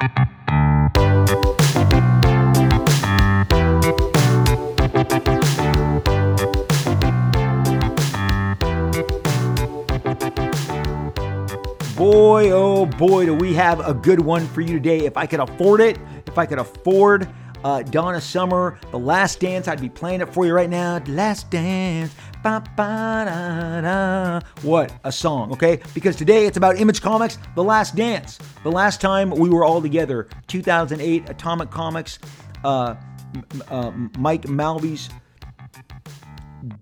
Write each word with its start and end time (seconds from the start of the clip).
Boy, 0.00 0.06
oh 12.50 12.86
boy, 12.86 13.26
do 13.26 13.34
we 13.34 13.52
have 13.52 13.86
a 13.86 13.92
good 13.92 14.20
one 14.20 14.46
for 14.48 14.62
you 14.62 14.68
today. 14.68 15.00
If 15.00 15.18
I 15.18 15.26
could 15.26 15.40
afford 15.40 15.82
it, 15.82 15.98
if 16.26 16.38
I 16.38 16.46
could 16.46 16.58
afford 16.58 17.28
uh, 17.62 17.82
Donna 17.82 18.22
Summer, 18.22 18.78
The 18.92 18.98
Last 18.98 19.40
Dance, 19.40 19.68
I'd 19.68 19.82
be 19.82 19.90
playing 19.90 20.22
it 20.22 20.32
for 20.32 20.46
you 20.46 20.54
right 20.54 20.70
now. 20.70 20.98
The 20.98 21.12
Last 21.12 21.50
Dance. 21.50 22.14
Ba, 22.42 22.64
ba, 22.74 23.24
da, 23.26 23.80
da. 23.82 24.40
What 24.62 24.98
a 25.04 25.12
song, 25.12 25.52
okay? 25.52 25.80
Because 25.92 26.16
today 26.16 26.46
it's 26.46 26.56
about 26.56 26.78
Image 26.78 27.02
Comics, 27.02 27.36
The 27.54 27.62
Last 27.62 27.96
Dance. 27.96 28.38
The 28.62 28.70
last 28.70 28.98
time 28.98 29.30
we 29.30 29.50
were 29.50 29.62
all 29.62 29.82
together, 29.82 30.26
2008, 30.46 31.28
Atomic 31.28 31.70
Comics, 31.70 32.18
uh, 32.64 32.94
uh, 33.68 33.90
Mike 34.18 34.48
Malvey's 34.48 35.10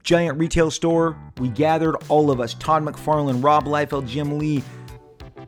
giant 0.05 0.39
retail 0.39 0.71
store. 0.71 1.17
We 1.39 1.49
gathered 1.49 1.97
all 2.09 2.31
of 2.31 2.41
us 2.41 2.55
Todd 2.55 2.85
McFarlane, 2.85 3.43
Rob 3.43 3.65
Liefeld, 3.65 4.07
Jim 4.07 4.39
Lee, 4.39 4.63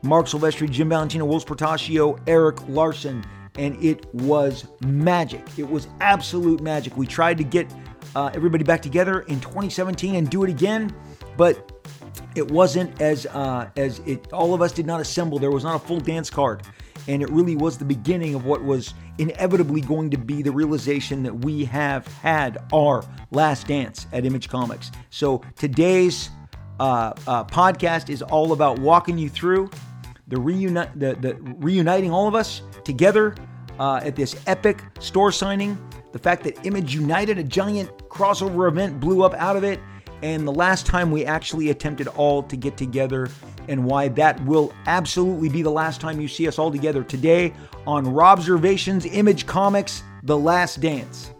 Marc 0.02 0.26
Silvestri, 0.26 0.68
Jim 0.68 0.88
Valentino, 0.88 1.24
Whilce 1.24 1.44
Portacio, 1.44 2.18
Eric 2.26 2.56
Larsen, 2.68 3.24
and 3.56 3.80
it 3.82 4.12
was 4.12 4.66
magic. 4.84 5.46
It 5.56 5.68
was 5.68 5.86
absolute 6.00 6.60
magic. 6.60 6.96
We 6.96 7.06
tried 7.06 7.38
to 7.38 7.44
get 7.44 7.72
uh, 8.14 8.30
everybody 8.34 8.64
back 8.64 8.82
together 8.82 9.20
in 9.22 9.40
2017 9.40 10.14
and 10.14 10.30
do 10.30 10.44
it 10.44 10.50
again, 10.50 10.94
but 11.36 11.72
it 12.34 12.50
wasn't 12.50 13.00
as 13.00 13.26
uh, 13.26 13.70
as 13.76 14.00
it. 14.00 14.32
All 14.32 14.54
of 14.54 14.62
us 14.62 14.72
did 14.72 14.86
not 14.86 15.00
assemble. 15.00 15.38
There 15.38 15.50
was 15.50 15.64
not 15.64 15.76
a 15.76 15.78
full 15.78 16.00
dance 16.00 16.30
card, 16.30 16.62
and 17.08 17.22
it 17.22 17.30
really 17.30 17.56
was 17.56 17.78
the 17.78 17.84
beginning 17.84 18.34
of 18.34 18.44
what 18.44 18.62
was 18.62 18.94
inevitably 19.18 19.80
going 19.80 20.10
to 20.10 20.16
be 20.18 20.42
the 20.42 20.52
realization 20.52 21.22
that 21.22 21.34
we 21.44 21.64
have 21.66 22.06
had 22.06 22.58
our 22.72 23.04
last 23.30 23.66
dance 23.66 24.06
at 24.12 24.24
Image 24.24 24.48
Comics. 24.48 24.90
So 25.10 25.42
today's 25.56 26.30
uh, 26.78 27.12
uh, 27.26 27.44
podcast 27.44 28.08
is 28.08 28.22
all 28.22 28.52
about 28.52 28.78
walking 28.78 29.18
you 29.18 29.28
through 29.28 29.70
the, 30.28 30.36
reuni- 30.36 30.92
the, 30.98 31.14
the 31.20 31.36
reuniting 31.58 32.10
all 32.10 32.26
of 32.26 32.34
us 32.34 32.62
together 32.84 33.34
uh, 33.78 34.00
at 34.02 34.16
this 34.16 34.36
epic 34.46 34.82
store 35.00 35.32
signing. 35.32 35.76
The 36.12 36.18
fact 36.18 36.42
that 36.44 36.66
Image 36.66 36.94
United, 36.94 37.38
a 37.38 37.44
giant 37.44 37.90
crossover 38.08 38.68
event, 38.68 38.98
blew 38.98 39.22
up 39.22 39.32
out 39.34 39.56
of 39.56 39.62
it, 39.62 39.78
and 40.22 40.46
the 40.46 40.52
last 40.52 40.84
time 40.84 41.10
we 41.10 41.24
actually 41.24 41.70
attempted 41.70 42.08
all 42.08 42.42
to 42.42 42.56
get 42.56 42.76
together, 42.76 43.28
and 43.68 43.84
why 43.84 44.08
that 44.08 44.44
will 44.44 44.72
absolutely 44.86 45.48
be 45.48 45.62
the 45.62 45.70
last 45.70 46.00
time 46.00 46.20
you 46.20 46.26
see 46.26 46.48
us 46.48 46.58
all 46.58 46.72
together 46.72 47.04
today 47.04 47.54
on 47.86 48.04
Robservations 48.06 49.06
Image 49.06 49.46
Comics 49.46 50.02
The 50.24 50.36
Last 50.36 50.80
Dance. 50.80 51.30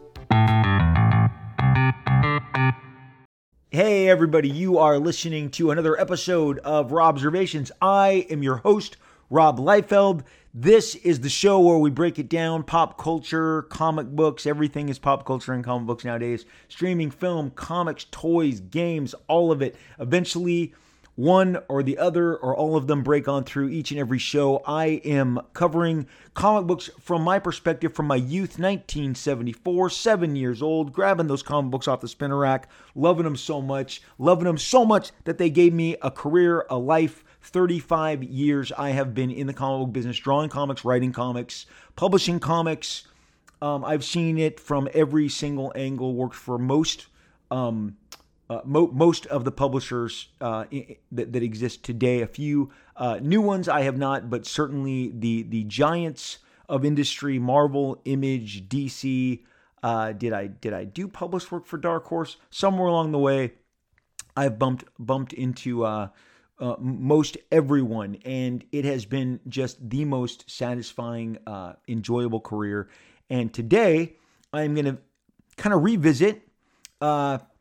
Hey, 3.72 4.08
everybody, 4.08 4.48
you 4.48 4.78
are 4.78 4.98
listening 4.98 5.50
to 5.52 5.72
another 5.72 6.00
episode 6.00 6.58
of 6.60 6.90
Robservations. 6.90 7.70
I 7.82 8.26
am 8.30 8.42
your 8.42 8.56
host, 8.58 8.96
Rob 9.30 9.58
Liefeld. 9.58 10.22
This 10.52 10.96
is 10.96 11.20
the 11.20 11.28
show 11.28 11.60
where 11.60 11.78
we 11.78 11.90
break 11.90 12.18
it 12.18 12.28
down 12.28 12.64
pop 12.64 12.98
culture, 12.98 13.62
comic 13.62 14.08
books, 14.08 14.46
everything 14.46 14.88
is 14.88 14.98
pop 14.98 15.24
culture 15.24 15.52
and 15.52 15.62
comic 15.62 15.86
books 15.86 16.04
nowadays. 16.04 16.44
Streaming 16.68 17.12
film, 17.12 17.50
comics, 17.50 18.06
toys, 18.10 18.58
games, 18.58 19.14
all 19.28 19.52
of 19.52 19.62
it. 19.62 19.76
Eventually, 20.00 20.74
one 21.14 21.56
or 21.68 21.84
the 21.84 21.98
other 21.98 22.34
or 22.34 22.56
all 22.56 22.76
of 22.76 22.88
them 22.88 23.04
break 23.04 23.28
on 23.28 23.44
through 23.44 23.68
each 23.68 23.92
and 23.92 24.00
every 24.00 24.18
show. 24.18 24.60
I 24.66 25.00
am 25.04 25.38
covering 25.52 26.08
comic 26.34 26.66
books 26.66 26.90
from 26.98 27.22
my 27.22 27.38
perspective 27.38 27.94
from 27.94 28.06
my 28.06 28.16
youth, 28.16 28.58
1974, 28.58 29.90
seven 29.90 30.34
years 30.34 30.62
old, 30.62 30.92
grabbing 30.92 31.28
those 31.28 31.44
comic 31.44 31.70
books 31.70 31.86
off 31.86 32.00
the 32.00 32.08
spinner 32.08 32.38
rack, 32.38 32.68
loving 32.96 33.22
them 33.22 33.36
so 33.36 33.62
much, 33.62 34.02
loving 34.18 34.46
them 34.46 34.58
so 34.58 34.84
much 34.84 35.12
that 35.22 35.38
they 35.38 35.48
gave 35.48 35.72
me 35.72 35.96
a 36.02 36.10
career, 36.10 36.66
a 36.68 36.76
life. 36.76 37.22
35 37.42 38.22
years 38.22 38.72
I 38.72 38.90
have 38.90 39.14
been 39.14 39.30
in 39.30 39.46
the 39.46 39.54
comic 39.54 39.86
book 39.86 39.92
business, 39.92 40.18
drawing 40.18 40.50
comics, 40.50 40.84
writing 40.84 41.12
comics, 41.12 41.66
publishing 41.96 42.40
comics. 42.40 43.04
Um, 43.62 43.84
I've 43.84 44.04
seen 44.04 44.38
it 44.38 44.58
from 44.58 44.88
every 44.94 45.28
single 45.28 45.72
angle, 45.74 46.14
worked 46.14 46.34
for 46.34 46.58
most 46.58 47.06
um, 47.50 47.96
uh, 48.48 48.60
mo- 48.64 48.90
most 48.92 49.26
of 49.26 49.44
the 49.44 49.52
publishers 49.52 50.28
uh, 50.40 50.64
that, 51.12 51.32
that, 51.32 51.42
exist 51.42 51.84
today. 51.84 52.20
A 52.20 52.26
few 52.26 52.70
uh, 52.96 53.18
new 53.22 53.40
ones 53.40 53.68
I 53.68 53.82
have 53.82 53.96
not, 53.96 54.28
but 54.28 54.44
certainly 54.44 55.12
the 55.14 55.44
the 55.44 55.64
giants 55.64 56.38
of 56.68 56.84
industry: 56.84 57.38
Marvel, 57.38 58.00
Image, 58.04 58.68
DC. 58.68 59.44
Uh, 59.82 60.12
did 60.12 60.32
I 60.32 60.48
did 60.48 60.72
I 60.72 60.84
do 60.84 61.06
publish 61.08 61.50
work 61.50 61.66
for 61.66 61.78
Dark 61.78 62.06
Horse? 62.06 62.36
Somewhere 62.50 62.88
along 62.88 63.12
the 63.12 63.18
way, 63.18 63.52
I've 64.36 64.58
bumped 64.58 64.84
bumped 64.98 65.32
into 65.32 65.84
uh, 66.60 66.72
uh, 66.72 66.76
most 66.78 67.36
everyone, 67.50 68.16
and 68.24 68.64
it 68.72 68.84
has 68.84 69.04
been 69.04 69.40
just 69.48 69.88
the 69.88 70.04
most 70.04 70.50
satisfying, 70.50 71.38
enjoyable 71.88 72.40
career. 72.40 72.88
And 73.28 73.52
today, 73.52 74.16
I'm 74.52 74.74
going 74.74 74.86
to 74.86 74.98
kind 75.56 75.74
of 75.74 75.82
revisit 75.82 76.42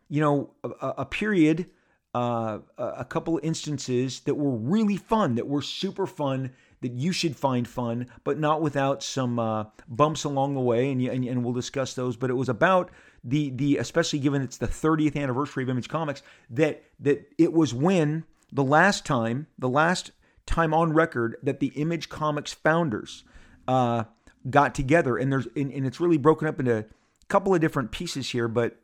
you 0.09 0.21
know, 0.21 0.49
a, 0.63 0.93
a 0.99 1.05
period, 1.05 1.67
uh, 2.13 2.59
a 2.77 3.05
couple 3.05 3.39
instances 3.43 4.21
that 4.21 4.33
were 4.33 4.55
really 4.55 4.97
fun, 4.97 5.35
that 5.35 5.47
were 5.47 5.61
super 5.61 6.07
fun, 6.07 6.51
that 6.81 6.93
you 6.93 7.11
should 7.11 7.35
find 7.35 7.67
fun, 7.67 8.07
but 8.23 8.39
not 8.39 8.61
without 8.61 9.03
some 9.03 9.37
uh, 9.37 9.65
bumps 9.87 10.23
along 10.23 10.55
the 10.55 10.61
way, 10.61 10.91
and, 10.91 11.01
and, 11.01 11.23
and 11.25 11.43
we'll 11.43 11.53
discuss 11.53 11.93
those. 11.93 12.17
But 12.17 12.29
it 12.29 12.33
was 12.33 12.49
about 12.49 12.89
the 13.23 13.49
the 13.51 13.77
especially 13.77 14.19
given 14.19 14.41
it's 14.41 14.57
the 14.57 14.67
30th 14.67 15.17
anniversary 15.17 15.63
of 15.63 15.69
Image 15.69 15.89
Comics 15.89 16.23
that 16.49 16.83
that 17.01 17.29
it 17.37 17.51
was 17.51 17.73
when 17.73 18.23
the 18.51 18.63
last 18.63 19.05
time 19.05 19.47
the 19.57 19.69
last 19.69 20.11
time 20.45 20.73
on 20.73 20.93
record 20.93 21.37
that 21.43 21.59
the 21.59 21.67
Image 21.75 22.09
Comics 22.09 22.53
founders 22.53 23.23
uh, 23.67 24.05
got 24.49 24.73
together, 24.73 25.17
and 25.17 25.31
there's 25.31 25.47
and, 25.55 25.71
and 25.71 25.85
it's 25.85 25.99
really 25.99 26.17
broken 26.17 26.47
up 26.47 26.59
into 26.59 26.77
a 26.77 26.85
couple 27.27 27.53
of 27.53 27.61
different 27.61 27.91
pieces 27.91 28.29
here, 28.29 28.47
but 28.47 28.77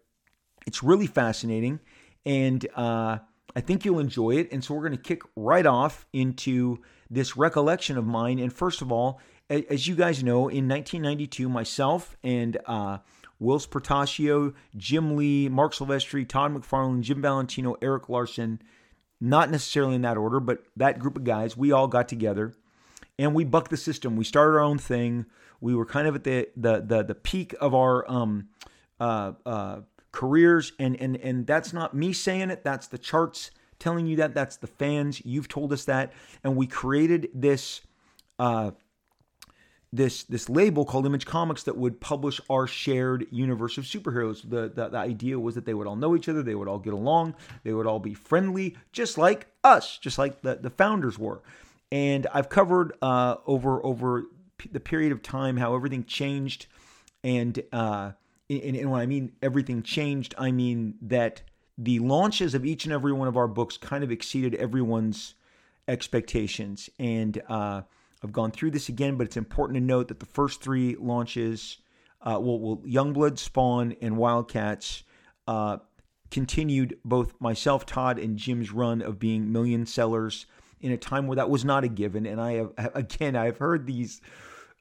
it's 0.68 0.84
really 0.84 1.08
fascinating, 1.08 1.80
and 2.26 2.68
uh, 2.76 3.18
I 3.56 3.62
think 3.62 3.86
you'll 3.86 4.00
enjoy 4.00 4.32
it. 4.32 4.52
And 4.52 4.64
so 4.64 4.74
we're 4.74 4.88
going 4.88 4.98
to 4.98 4.98
kick 4.98 5.22
right 5.36 5.66
off 5.66 6.06
into 6.12 6.82
this 7.10 7.38
recollection 7.38 7.98
of 7.98 8.06
mine. 8.06 8.40
And 8.40 8.52
first 8.52 8.82
of 8.82 8.92
all, 8.92 9.22
as 9.50 9.88
you 9.88 9.96
guys 9.96 10.24
know, 10.24 10.50
in 10.50 10.68
1992, 10.68 11.48
myself 11.48 12.18
and 12.24 12.58
uh, 12.66 12.98
Whilce 13.40 13.68
Portacio, 13.68 14.54
Jim 14.76 15.16
Lee, 15.16 15.48
Marc 15.48 15.74
Silvestri, 15.74 16.28
Todd 16.28 16.54
McFarlane, 16.54 17.02
Jim 17.02 17.22
Valentino, 17.22 17.76
Eric 17.82 18.10
Larsen, 18.10 18.62
not 19.20 19.50
necessarily 19.50 19.96
in 19.96 20.02
that 20.02 20.18
order, 20.18 20.40
but 20.40 20.64
that 20.76 21.00
group 21.00 21.18
of 21.18 21.24
guys, 21.24 21.56
we 21.56 21.72
all 21.72 21.88
got 21.88 22.08
together 22.08 22.54
and 23.18 23.34
we 23.34 23.44
bucked 23.44 23.72
the 23.72 23.78
system. 23.78 24.16
We 24.16 24.24
started 24.24 24.52
our 24.52 24.60
own 24.60 24.78
thing. 24.78 25.26
We 25.62 25.76
were 25.76 25.86
kind 25.86 26.08
of 26.08 26.16
at 26.16 26.24
the 26.24 26.50
the 26.56 26.82
the, 26.82 27.04
the 27.04 27.16
peak 27.16 27.56
of 27.62 27.74
our 27.74 28.10
um, 28.12 28.50
uh, 29.00 29.34
uh, 29.46 29.82
careers. 30.12 30.74
And 30.80 31.00
and 31.00 31.18
and 31.18 31.48
that's 31.48 31.74
not 31.74 31.94
me 31.94 32.14
saying 32.14 32.50
it. 32.50 32.64
That's 32.64 32.88
the 32.88 32.98
charts 32.98 33.52
telling 33.80 34.08
you 34.08 34.18
that. 34.18 34.34
That's 34.34 34.58
the 34.58 34.68
fans. 34.68 35.26
You've 35.26 35.48
told 35.48 35.72
us 35.74 35.86
that. 35.86 36.14
And 36.44 36.56
we 36.56 36.68
created 36.68 37.30
this 37.34 37.82
uh 38.38 38.72
this 39.94 40.24
this 40.24 40.50
label 40.50 40.86
called 40.86 41.06
Image 41.06 41.26
Comics 41.26 41.64
that 41.64 41.78
would 41.78 42.00
publish 42.02 42.42
our 42.50 42.68
shared 42.68 43.28
universe 43.32 43.78
of 43.78 43.86
superheroes. 43.86 44.48
The, 44.48 44.70
the, 44.70 44.90
the 44.90 44.98
idea 44.98 45.40
was 45.40 45.56
that 45.56 45.66
they 45.66 45.74
would 45.74 45.88
all 45.88 45.96
know 45.96 46.16
each 46.16 46.28
other, 46.28 46.44
they 46.44 46.56
would 46.56 46.68
all 46.68 46.80
get 46.80 46.94
along, 46.94 47.36
they 47.64 47.74
would 47.74 47.88
all 47.88 48.00
be 48.00 48.14
friendly, 48.14 48.76
just 48.92 49.18
like 49.18 49.48
us, 49.64 49.98
just 49.98 50.18
like 50.18 50.42
the, 50.42 50.56
the 50.56 50.70
founders 50.70 51.18
were. 51.18 51.42
And 51.92 52.28
I've 52.34 52.50
covered 52.50 52.94
uh, 53.02 53.36
over 53.46 53.84
over 53.86 54.26
the 54.72 54.80
period 54.80 55.12
of 55.12 55.22
time 55.22 55.58
how 55.58 55.76
everything 55.76 56.04
changed, 56.04 56.68
and 57.24 57.62
uh, 57.72 58.12
and, 58.50 58.76
and 58.76 58.92
when 58.92 59.02
I 59.02 59.06
mean 59.06 59.32
everything 59.42 59.84
changed, 59.84 60.36
I 60.38 60.52
mean 60.52 60.96
that 61.02 61.42
the 61.78 62.00
launches 62.00 62.56
of 62.56 62.66
each 62.66 62.86
and 62.86 62.94
every 62.94 63.14
one 63.14 63.28
of 63.28 63.38
our 63.38 63.48
books 63.48 63.78
kind 63.78 64.04
of 64.04 64.12
exceeded 64.12 64.56
everyone's 64.56 65.36
expectations. 65.88 66.90
And 67.00 67.42
uh, 67.48 67.82
I've 68.26 68.34
gone 68.34 68.52
through 68.52 68.72
this 68.72 68.90
again, 68.90 69.18
but 69.18 69.28
it's 69.28 69.38
important 69.38 69.78
to 69.78 69.84
note 69.84 70.08
that 70.08 70.20
the 70.20 70.26
first 70.26 70.62
three 70.62 70.96
launches, 70.96 71.78
uh, 72.22 72.40
well, 72.42 72.60
well, 72.60 72.78
Youngblood, 72.78 73.38
Spawn, 73.38 73.96
and 74.02 74.18
Wildcats, 74.18 75.04
uh, 75.48 75.78
continued 76.32 76.98
both 77.06 77.40
myself, 77.40 77.86
Todd, 77.86 78.18
and 78.18 78.36
Jim's 78.36 78.72
run 78.72 79.04
of 79.04 79.20
being 79.20 79.52
million 79.52 79.86
sellers 79.86 80.48
in 80.82 80.92
a 80.92 80.98
time 80.98 81.28
where 81.28 81.36
that 81.36 81.52
was 81.52 81.64
not 81.64 81.84
a 81.84 81.88
given. 81.88 82.26
And 82.26 82.42
I 82.42 82.54
have, 82.54 82.72
again, 82.96 83.36
I've 83.36 83.58
heard 83.58 83.86
these 83.86 84.22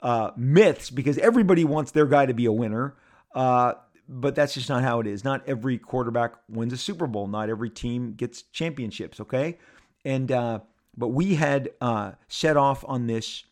uh, 0.00 0.30
myths 0.36 0.88
because 0.88 1.18
everybody 1.18 1.64
wants 1.64 1.90
their 1.90 2.06
guy 2.06 2.24
to 2.24 2.34
be 2.34 2.46
a 2.46 2.52
winner. 2.52 2.96
Uh, 3.34 3.74
but 4.08 4.34
that's 4.34 4.54
just 4.54 4.70
not 4.70 4.82
how 4.82 5.00
it 5.00 5.06
is. 5.06 5.22
Not 5.22 5.46
every 5.46 5.78
quarterback 5.78 6.32
wins 6.48 6.72
a 6.72 6.76
Super 6.78 7.06
Bowl. 7.06 7.26
Not 7.26 7.50
every 7.50 7.70
team 7.70 8.14
gets 8.14 8.42
championships. 8.42 9.20
Okay, 9.20 9.58
and 10.04 10.30
uh, 10.30 10.60
but 10.96 11.08
we 11.08 11.34
had 11.34 11.70
uh, 11.80 12.12
set 12.28 12.56
off 12.56 12.84
on 12.86 13.06
this 13.06 13.44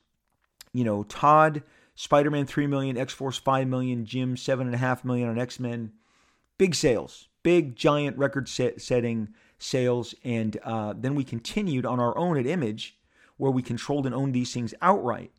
you 0.72 0.84
know, 0.84 1.02
Todd, 1.04 1.62
Spider 1.94 2.30
Man 2.30 2.46
3 2.46 2.66
million, 2.66 2.96
X 2.96 3.12
Force 3.12 3.38
5 3.38 3.68
million, 3.68 4.04
Jim 4.04 4.36
7.5 4.36 5.04
million 5.04 5.28
on 5.28 5.38
X 5.38 5.60
Men. 5.60 5.92
Big 6.58 6.74
sales, 6.74 7.28
big, 7.42 7.76
giant 7.76 8.16
record 8.16 8.48
set- 8.48 8.80
setting 8.80 9.28
sales. 9.58 10.14
And 10.24 10.56
uh, 10.62 10.94
then 10.96 11.14
we 11.14 11.24
continued 11.24 11.84
on 11.84 12.00
our 12.00 12.16
own 12.16 12.38
at 12.38 12.46
Image, 12.46 12.96
where 13.36 13.50
we 13.50 13.62
controlled 13.62 14.06
and 14.06 14.14
owned 14.14 14.34
these 14.34 14.52
things 14.52 14.74
outright. 14.80 15.32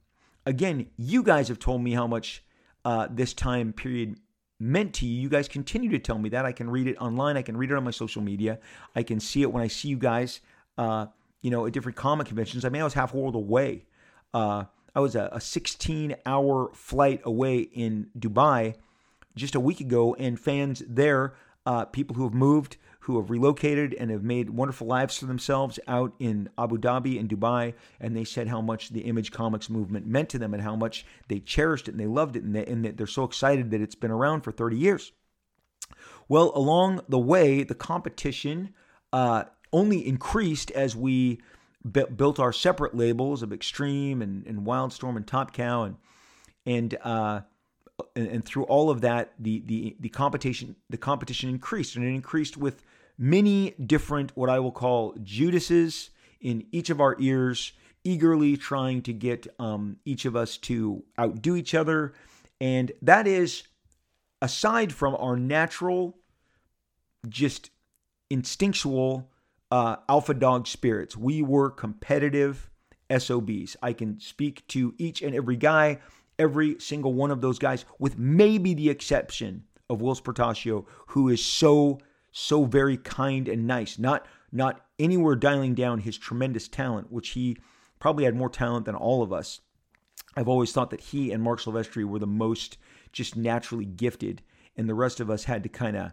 Again, 0.45 0.87
you 0.97 1.23
guys 1.23 1.47
have 1.47 1.59
told 1.59 1.81
me 1.81 1.93
how 1.93 2.05
much 2.05 2.43
uh, 2.83 3.07
this 3.09 3.33
time 3.33 3.73
period 3.73 4.17
meant 4.59 4.93
to 4.95 5.05
you. 5.05 5.21
You 5.21 5.29
guys 5.29 5.47
continue 5.47 5.89
to 5.91 5.99
tell 5.99 6.19
me 6.19 6.29
that. 6.29 6.45
I 6.45 6.51
can 6.51 6.69
read 6.69 6.87
it 6.87 6.97
online. 6.97 7.37
I 7.37 7.41
can 7.41 7.57
read 7.57 7.71
it 7.71 7.77
on 7.77 7.83
my 7.83 7.91
social 7.91 8.21
media. 8.21 8.59
I 8.95 9.03
can 9.03 9.19
see 9.19 9.41
it 9.41 9.51
when 9.51 9.63
I 9.63 9.67
see 9.67 9.87
you 9.87 9.97
guys, 9.97 10.41
uh, 10.77 11.07
you 11.43 11.51
know, 11.51 11.67
at 11.67 11.73
different 11.73 11.95
comic 11.95 12.25
conventions. 12.25 12.65
I 12.65 12.69
mean, 12.69 12.81
I 12.81 12.85
was 12.85 12.95
half 12.95 13.13
world 13.13 13.35
away. 13.35 13.85
Uh, 14.33 14.63
I 14.95 14.99
was 14.99 15.15
a, 15.15 15.29
a 15.31 15.41
16 15.41 16.15
hour 16.25 16.71
flight 16.73 17.21
away 17.23 17.59
in 17.59 18.07
Dubai 18.17 18.75
just 19.35 19.53
a 19.53 19.59
week 19.59 19.79
ago, 19.79 20.15
and 20.15 20.39
fans 20.39 20.81
there, 20.87 21.33
uh, 21.65 21.85
people 21.85 22.15
who 22.15 22.23
have 22.23 22.33
moved, 22.33 22.77
who 23.01 23.19
have 23.19 23.29
relocated 23.29 23.93
and 23.95 24.09
have 24.09 24.23
made 24.23 24.51
wonderful 24.51 24.87
lives 24.87 25.17
for 25.17 25.25
themselves 25.25 25.79
out 25.87 26.13
in 26.19 26.49
Abu 26.57 26.77
Dhabi 26.77 27.19
and 27.19 27.27
Dubai, 27.27 27.73
and 27.99 28.15
they 28.15 28.23
said 28.23 28.47
how 28.47 28.61
much 28.61 28.89
the 28.89 29.01
Image 29.01 29.31
Comics 29.31 29.69
movement 29.69 30.07
meant 30.07 30.29
to 30.29 30.39
them 30.39 30.53
and 30.53 30.63
how 30.63 30.75
much 30.75 31.05
they 31.27 31.39
cherished 31.39 31.87
it 31.87 31.91
and 31.91 31.99
they 31.99 32.07
loved 32.07 32.35
it, 32.35 32.43
and, 32.43 32.55
they, 32.55 32.65
and 32.65 32.85
they're 32.85 33.07
so 33.07 33.23
excited 33.23 33.71
that 33.71 33.81
it's 33.81 33.95
been 33.95 34.11
around 34.11 34.41
for 34.41 34.51
30 34.51 34.77
years. 34.77 35.11
Well, 36.29 36.53
along 36.55 37.01
the 37.09 37.19
way, 37.19 37.63
the 37.63 37.75
competition 37.75 38.73
uh, 39.11 39.45
only 39.73 40.07
increased 40.07 40.71
as 40.71 40.95
we 40.95 41.41
built 41.91 42.39
our 42.39 42.53
separate 42.53 42.95
labels 42.95 43.43
of 43.43 43.51
Extreme 43.51 44.21
and, 44.21 44.45
and 44.47 44.65
Wildstorm 44.65 45.17
and 45.17 45.27
Top 45.27 45.53
Cow 45.53 45.83
and 45.83 45.95
and, 46.65 46.97
uh, 47.03 47.41
and 48.15 48.27
and 48.27 48.45
through 48.45 48.63
all 48.63 48.89
of 48.89 49.01
that, 49.01 49.33
the 49.37 49.61
the 49.65 49.97
the 49.99 50.09
competition 50.09 50.77
the 50.89 50.97
competition 50.97 51.49
increased. 51.49 51.97
And 51.97 52.05
it 52.05 52.09
increased 52.09 52.55
with 52.55 52.83
many 53.17 53.71
different 53.71 54.31
what 54.35 54.49
I 54.49 54.59
will 54.59 54.71
call 54.71 55.15
Judases 55.23 56.09
in 56.39 56.65
each 56.71 56.89
of 56.89 57.01
our 57.01 57.17
ears, 57.19 57.73
eagerly 58.03 58.55
trying 58.55 59.01
to 59.03 59.13
get 59.13 59.47
um, 59.59 59.97
each 60.05 60.23
of 60.25 60.35
us 60.37 60.57
to 60.59 61.03
outdo 61.19 61.57
each 61.57 61.75
other, 61.75 62.13
and 62.61 62.91
that 63.01 63.27
is 63.27 63.63
aside 64.41 64.93
from 64.93 65.15
our 65.15 65.35
natural, 65.37 66.17
just 67.27 67.71
instinctual 68.29 69.29
uh, 69.73 69.95
alpha 70.07 70.35
dog 70.35 70.67
spirits. 70.67 71.17
We 71.17 71.41
were 71.41 71.71
competitive 71.71 72.69
SOBs. 73.09 73.75
I 73.81 73.93
can 73.93 74.19
speak 74.19 74.67
to 74.67 74.93
each 74.99 75.23
and 75.23 75.33
every 75.33 75.55
guy, 75.55 75.99
every 76.37 76.79
single 76.79 77.15
one 77.15 77.31
of 77.31 77.41
those 77.41 77.57
guys, 77.57 77.83
with 77.97 78.15
maybe 78.15 78.75
the 78.75 78.91
exception 78.91 79.63
of 79.89 79.99
Whilce 79.99 80.21
Portacio, 80.21 80.85
who 81.07 81.27
is 81.27 81.43
so, 81.43 81.97
so 82.31 82.65
very 82.65 82.97
kind 82.97 83.47
and 83.47 83.65
nice. 83.65 83.97
Not, 83.97 84.27
not 84.51 84.85
anywhere 84.99 85.35
dialing 85.35 85.73
down 85.73 86.01
his 86.01 86.19
tremendous 86.19 86.67
talent, 86.67 87.11
which 87.11 87.29
he 87.29 87.57
probably 87.97 88.25
had 88.25 88.35
more 88.35 88.49
talent 88.51 88.85
than 88.85 88.93
all 88.93 89.23
of 89.23 89.33
us. 89.33 89.59
I've 90.35 90.47
always 90.47 90.71
thought 90.71 90.91
that 90.91 91.01
he 91.01 91.31
and 91.31 91.41
Marc 91.41 91.59
Silvestri 91.59 92.05
were 92.05 92.19
the 92.19 92.27
most 92.27 92.77
just 93.11 93.35
naturally 93.35 93.85
gifted, 93.85 94.43
and 94.77 94.87
the 94.87 94.93
rest 94.93 95.19
of 95.19 95.31
us 95.31 95.45
had 95.45 95.63
to 95.63 95.69
kind 95.69 95.97
of 95.97 96.11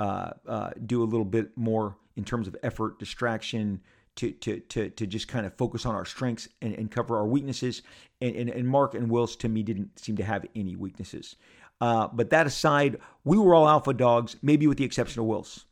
uh, 0.00 0.30
uh, 0.48 0.70
do 0.86 1.02
a 1.02 1.04
little 1.04 1.26
bit 1.26 1.54
more 1.54 1.98
in 2.16 2.24
terms 2.24 2.48
of 2.48 2.56
effort, 2.62 2.98
distraction, 2.98 3.80
to 4.16 4.30
to 4.32 4.60
to 4.60 4.90
to 4.90 5.06
just 5.06 5.28
kind 5.28 5.46
of 5.46 5.54
focus 5.56 5.86
on 5.86 5.94
our 5.94 6.04
strengths 6.04 6.48
and, 6.62 6.74
and 6.74 6.90
cover 6.90 7.16
our 7.16 7.26
weaknesses. 7.26 7.82
And, 8.20 8.36
and, 8.36 8.50
and 8.50 8.68
Marc 8.68 8.94
and 8.94 9.10
Whilce 9.10 9.36
to 9.36 9.48
me 9.48 9.62
didn't 9.62 9.98
seem 9.98 10.16
to 10.16 10.24
have 10.24 10.46
any 10.54 10.76
weaknesses. 10.76 11.36
Uh, 11.80 12.08
but 12.12 12.30
that 12.30 12.46
aside, 12.46 12.98
we 13.24 13.36
were 13.36 13.54
all 13.54 13.68
alpha 13.68 13.92
dogs, 13.92 14.36
maybe 14.42 14.66
with 14.66 14.78
the 14.78 14.84
exception 14.84 15.20
of 15.20 15.26
Whilce. 15.26 15.64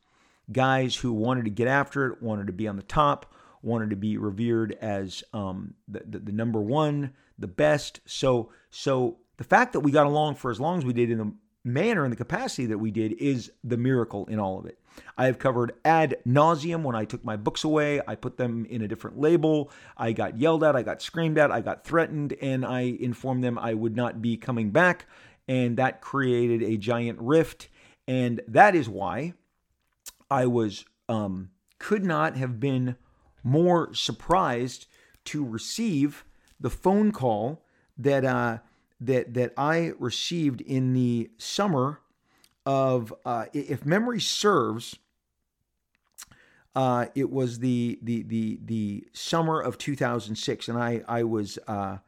Guys 0.51 0.97
who 0.97 1.13
wanted 1.13 1.45
to 1.45 1.51
get 1.51 1.69
after 1.69 2.09
it, 2.09 2.23
wanted 2.23 2.49
to 2.49 2.53
be 2.53 2.67
on 2.67 2.77
the 2.77 2.83
top, 2.83 3.33
wanted 3.63 3.91
to 3.91 3.97
be 3.97 4.19
revered 4.19 4.77
as 4.81 5.23
um, 5.33 5.75
the, 5.87 6.03
the, 6.05 6.19
the 6.19 6.33
number 6.33 6.61
one, 6.61 7.13
the 7.39 7.47
best. 7.47 8.01
So 8.05 8.51
so 8.71 9.19
the 9.37 9.45
fact 9.45 9.73
that 9.73 9.81
we 9.81 9.93
got 9.93 10.07
along 10.07 10.35
for 10.35 10.51
as 10.51 10.61
long 10.61 10.79
as 10.79 10.85
we 10.85 10.93
did 10.93 11.11
in 11.11 11.19
the 11.19 11.33
manner 11.65 12.05
and 12.05 12.13
the 12.13 12.17
capacity 12.17 12.67
that 12.67 12.79
we 12.79 12.91
did 12.91 13.13
is 13.15 13.53
the 13.63 13.77
miracle 13.77 14.27
in 14.27 14.39
all 14.39 14.59
of 14.59 14.67
it. 14.67 14.79
I 15.17 15.27
have 15.27 15.39
covered 15.39 15.73
ad 15.85 16.17
nauseum 16.27 16.83
when 16.83 16.97
I 16.97 17.05
took 17.05 17.25
my 17.25 17.37
books 17.37 17.65
away. 17.65 18.01
I 18.07 18.15
put 18.15 18.37
them 18.37 18.67
in 18.67 18.83
a 18.83 18.89
different 18.89 19.19
label. 19.19 19.71
I 19.97 20.13
got 20.13 20.39
yelled 20.39 20.65
at, 20.65 20.77
I 20.77 20.83
got 20.83 21.01
screamed 21.01 21.39
at, 21.39 21.51
I 21.51 21.61
got 21.61 21.85
threatened, 21.85 22.35
and 22.43 22.65
I 22.65 22.81
informed 23.01 23.45
them 23.45 23.59
I 23.59 23.75
would 23.75 23.97
not 23.97 24.21
be 24.21 24.37
coming 24.37 24.71
back. 24.71 25.07
And 25.49 25.77
that 25.77 26.01
created 26.01 26.63
a 26.63 26.77
giant 26.77 27.19
rift. 27.21 27.69
And 28.07 28.41
that 28.49 28.75
is 28.75 28.89
why 28.89 29.35
I 30.31 30.47
was, 30.47 30.85
um, 31.09 31.51
could 31.79 32.05
not 32.05 32.37
have 32.37 32.61
been 32.61 32.97
more 33.43 33.93
surprised 33.95 34.87
to 35.27 35.45
receive 35.45 36.25
the 36.61 36.71
phone 36.71 37.13
call 37.13 37.65
that, 37.97 38.25
uh, 38.25 38.59
that, 39.07 39.35
that 39.35 39.53
I 39.57 39.93
received 39.99 40.61
in 40.61 40.93
the 40.93 41.31
summer 41.39 42.01
of 42.65 43.13
uh, 43.25 43.47
if 43.53 43.85
memory 43.85 44.21
serves, 44.21 44.97
uh, 46.75 47.07
it 47.15 47.31
was 47.31 47.59
the 47.59 47.99
the 48.03 48.23
the 48.23 48.59
the 48.65 49.07
summer 49.13 49.61
of 49.61 49.79
2006, 49.79 50.69
and 50.69 50.79
I 50.79 51.03
I 51.07 51.23
was 51.25 51.59
uh, 51.67 51.99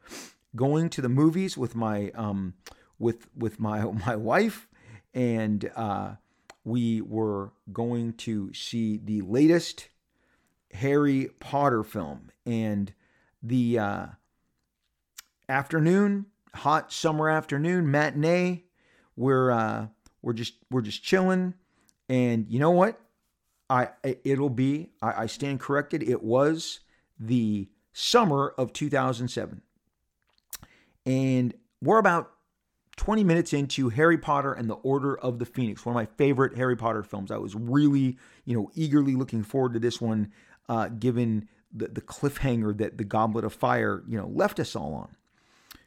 going 0.55 0.89
to 0.91 1.01
the 1.01 1.09
movies 1.09 1.57
with 1.57 1.75
my 1.75 2.11
um, 2.15 2.53
with 2.97 3.27
with 3.35 3.59
my 3.59 3.83
my 4.07 4.15
wife, 4.15 4.67
and 5.13 5.69
uh, 5.75 6.15
we 6.63 7.01
were 7.01 7.51
going 7.71 8.13
to 8.13 8.53
see 8.53 8.97
the 8.97 9.21
latest 9.21 9.89
Harry 10.73 11.29
Potter 11.39 11.83
film, 11.83 12.31
and 12.45 12.93
the 13.43 13.77
uh, 13.77 14.05
afternoon, 15.47 16.25
hot 16.55 16.91
summer 16.91 17.29
afternoon 17.29 17.89
matinee. 17.89 18.63
We're 19.15 19.51
uh, 19.51 19.87
we're 20.21 20.33
just 20.33 20.55
we're 20.71 20.81
just 20.81 21.03
chilling, 21.03 21.53
and 22.09 22.45
you 22.49 22.59
know 22.59 22.71
what? 22.71 22.99
I 23.69 23.89
it'll 24.23 24.49
be 24.49 24.91
I, 25.01 25.23
I 25.23 25.25
stand 25.27 25.59
corrected. 25.59 26.03
It 26.03 26.23
was 26.23 26.81
the 27.19 27.69
summer 27.93 28.53
of 28.57 28.73
2007, 28.73 29.61
and 31.05 31.53
we're 31.81 31.99
about 31.99 32.31
20 32.97 33.23
minutes 33.23 33.53
into 33.53 33.89
Harry 33.89 34.17
Potter 34.17 34.53
and 34.53 34.69
the 34.69 34.75
Order 34.75 35.17
of 35.17 35.39
the 35.39 35.45
Phoenix, 35.45 35.85
one 35.85 35.95
of 35.95 35.95
my 35.95 36.07
favorite 36.17 36.57
Harry 36.57 36.75
Potter 36.75 37.03
films. 37.03 37.31
I 37.31 37.37
was 37.37 37.55
really, 37.55 38.17
you 38.45 38.55
know, 38.55 38.71
eagerly 38.73 39.15
looking 39.15 39.43
forward 39.43 39.73
to 39.73 39.79
this 39.79 39.99
one, 39.99 40.31
uh, 40.69 40.87
given 40.87 41.49
the, 41.73 41.89
the 41.89 42.01
cliffhanger 42.01 42.77
that 42.77 42.97
the 42.97 43.03
Goblet 43.03 43.43
of 43.43 43.53
Fire, 43.53 44.03
you 44.07 44.17
know, 44.17 44.27
left 44.27 44.59
us 44.59 44.75
all 44.75 44.93
on. 44.93 45.15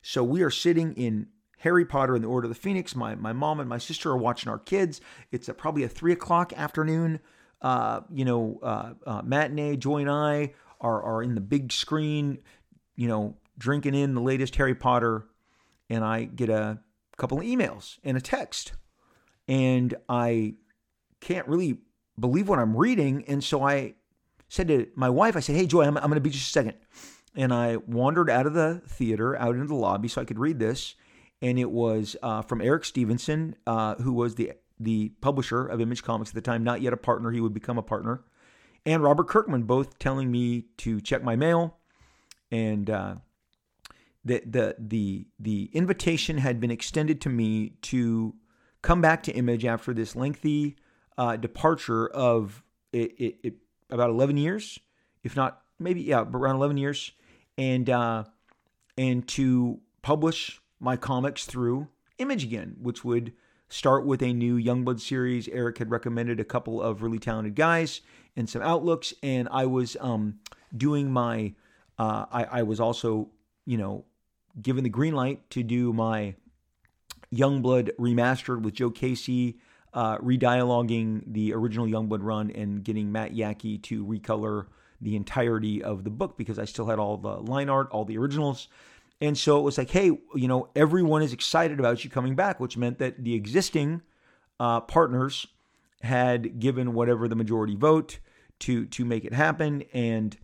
So 0.02 0.22
we 0.22 0.42
are 0.42 0.50
sitting 0.50 0.94
in 0.94 1.28
Harry 1.58 1.84
Potter 1.84 2.14
and 2.14 2.24
the 2.24 2.28
Order 2.28 2.46
of 2.46 2.50
the 2.50 2.60
Phoenix. 2.60 2.94
My 2.94 3.14
my 3.14 3.32
mom 3.32 3.60
and 3.60 3.68
my 3.68 3.78
sister 3.78 4.10
are 4.10 4.16
watching 4.16 4.50
our 4.50 4.58
kids. 4.58 5.00
It's 5.32 5.48
a, 5.48 5.54
probably 5.54 5.82
a 5.82 5.88
three 5.88 6.12
o'clock 6.12 6.52
afternoon, 6.56 7.20
uh, 7.62 8.00
you 8.12 8.24
know, 8.24 8.60
uh, 8.62 8.92
uh, 9.06 9.22
matinee. 9.22 9.76
Joy 9.76 9.98
and 9.98 10.10
I 10.10 10.54
are 10.80 11.02
are 11.02 11.22
in 11.22 11.34
the 11.34 11.40
big 11.40 11.72
screen, 11.72 12.38
you 12.96 13.08
know, 13.08 13.36
drinking 13.58 13.94
in 13.94 14.14
the 14.14 14.20
latest 14.20 14.54
Harry 14.56 14.74
Potter, 14.74 15.26
and 15.90 16.04
I 16.04 16.24
get 16.24 16.48
a 16.48 16.78
couple 17.16 17.38
of 17.38 17.44
emails 17.44 17.98
and 18.04 18.16
a 18.16 18.20
text, 18.20 18.72
and 19.48 19.94
I 20.08 20.54
can't 21.20 21.48
really 21.48 21.78
believe 22.18 22.48
what 22.48 22.60
I'm 22.60 22.76
reading, 22.76 23.24
and 23.26 23.42
so 23.42 23.64
I 23.64 23.94
said 24.48 24.68
to 24.68 24.86
my 24.94 25.10
wife, 25.10 25.36
I 25.36 25.40
said, 25.40 25.56
"Hey, 25.56 25.66
Joy, 25.66 25.82
I'm, 25.82 25.96
I'm 25.96 26.04
going 26.04 26.14
to 26.14 26.20
be 26.20 26.30
just 26.30 26.48
a 26.48 26.52
second. 26.52 26.74
And 27.38 27.54
I 27.54 27.76
wandered 27.76 28.28
out 28.28 28.46
of 28.46 28.52
the 28.52 28.82
theater, 28.86 29.34
out 29.36 29.54
into 29.54 29.68
the 29.68 29.74
lobby, 29.74 30.08
so 30.08 30.20
I 30.20 30.26
could 30.26 30.38
read 30.38 30.58
this 30.58 30.94
and 31.40 31.58
it 31.58 31.70
was 31.70 32.16
uh, 32.22 32.42
from 32.42 32.60
Eric 32.60 32.84
Stephenson, 32.84 33.54
uh, 33.66 33.94
who 33.96 34.12
was 34.12 34.34
the 34.34 34.52
the 34.80 35.08
publisher 35.20 35.66
of 35.66 35.80
Image 35.80 36.04
Comics 36.04 36.30
at 36.30 36.34
the 36.34 36.40
time, 36.40 36.62
not 36.62 36.80
yet 36.80 36.92
a 36.92 36.96
partner. 36.96 37.30
He 37.30 37.40
would 37.40 37.54
become 37.54 37.78
a 37.78 37.82
partner, 37.82 38.24
and 38.84 39.02
Robert 39.02 39.28
Kirkman, 39.28 39.64
both 39.64 39.98
telling 39.98 40.30
me 40.30 40.66
to 40.78 41.00
check 41.00 41.22
my 41.22 41.36
mail, 41.36 41.76
and 42.50 42.90
uh, 42.90 43.14
the 44.24 44.42
the 44.44 44.76
the 44.78 45.26
the 45.38 45.70
invitation 45.72 46.38
had 46.38 46.60
been 46.60 46.70
extended 46.70 47.20
to 47.22 47.28
me 47.28 47.70
to 47.82 48.34
come 48.82 49.00
back 49.00 49.22
to 49.24 49.32
Image 49.32 49.64
after 49.64 49.94
this 49.94 50.16
lengthy 50.16 50.76
uh, 51.16 51.36
departure 51.36 52.08
of 52.08 52.62
it, 52.92 53.12
it, 53.18 53.36
it, 53.42 53.54
about 53.90 54.10
eleven 54.10 54.36
years, 54.36 54.78
if 55.22 55.36
not 55.36 55.62
maybe 55.78 56.02
yeah 56.02 56.24
but 56.24 56.38
around 56.38 56.56
eleven 56.56 56.76
years, 56.76 57.12
and 57.58 57.90
uh, 57.90 58.24
and 58.96 59.28
to 59.28 59.80
publish 60.00 60.60
my 60.80 60.96
comics 60.96 61.44
through 61.44 61.88
Image 62.18 62.42
again, 62.42 62.76
which 62.80 63.04
would 63.04 63.32
start 63.68 64.04
with 64.04 64.22
a 64.22 64.32
new 64.32 64.56
Youngblood 64.56 65.00
series. 65.00 65.46
Eric 65.48 65.78
had 65.78 65.90
recommended 65.90 66.40
a 66.40 66.44
couple 66.44 66.82
of 66.82 67.02
really 67.02 67.18
talented 67.18 67.54
guys 67.54 68.00
and 68.34 68.48
some 68.48 68.62
outlooks, 68.62 69.14
and 69.22 69.48
I 69.52 69.66
was 69.66 69.96
um, 70.00 70.40
doing 70.76 71.12
my. 71.12 71.54
Uh, 71.96 72.26
I, 72.30 72.44
I 72.44 72.62
was 72.62 72.80
also, 72.80 73.28
you 73.66 73.76
know, 73.76 74.04
given 74.60 74.84
the 74.84 74.90
green 74.90 75.14
light 75.14 75.48
to 75.50 75.62
do 75.62 75.92
my 75.92 76.34
Youngblood 77.32 77.90
remastered 77.98 78.62
with 78.62 78.74
Joe 78.74 78.90
Casey, 78.90 79.58
uh, 79.92 80.18
redialoguing 80.18 81.22
the 81.26 81.52
original 81.52 81.86
Youngblood 81.86 82.22
run 82.22 82.50
and 82.50 82.82
getting 82.82 83.12
Matt 83.12 83.32
Yackey 83.32 83.82
to 83.84 84.04
recolor 84.04 84.66
the 85.00 85.16
entirety 85.16 85.82
of 85.82 86.04
the 86.04 86.10
book 86.10 86.36
because 86.36 86.58
I 86.58 86.64
still 86.64 86.86
had 86.86 86.98
all 86.98 87.16
the 87.16 87.36
line 87.36 87.68
art, 87.68 87.88
all 87.90 88.04
the 88.04 88.18
originals. 88.18 88.68
And 89.20 89.36
so 89.36 89.58
it 89.58 89.62
was 89.62 89.78
like, 89.78 89.90
hey, 89.90 90.06
you 90.34 90.48
know, 90.48 90.68
everyone 90.76 91.22
is 91.22 91.32
excited 91.32 91.78
about 91.80 92.04
you 92.04 92.10
coming 92.10 92.34
back, 92.34 92.60
which 92.60 92.76
meant 92.76 92.98
that 92.98 93.24
the 93.24 93.34
existing 93.34 94.02
uh, 94.60 94.80
partners 94.80 95.46
had 96.02 96.60
given 96.60 96.94
whatever 96.94 97.28
the 97.28 97.34
majority 97.34 97.74
vote 97.74 98.18
to 98.60 98.86
to 98.86 99.04
make 99.04 99.24
it 99.24 99.32
happen, 99.32 99.84
and 99.92 100.36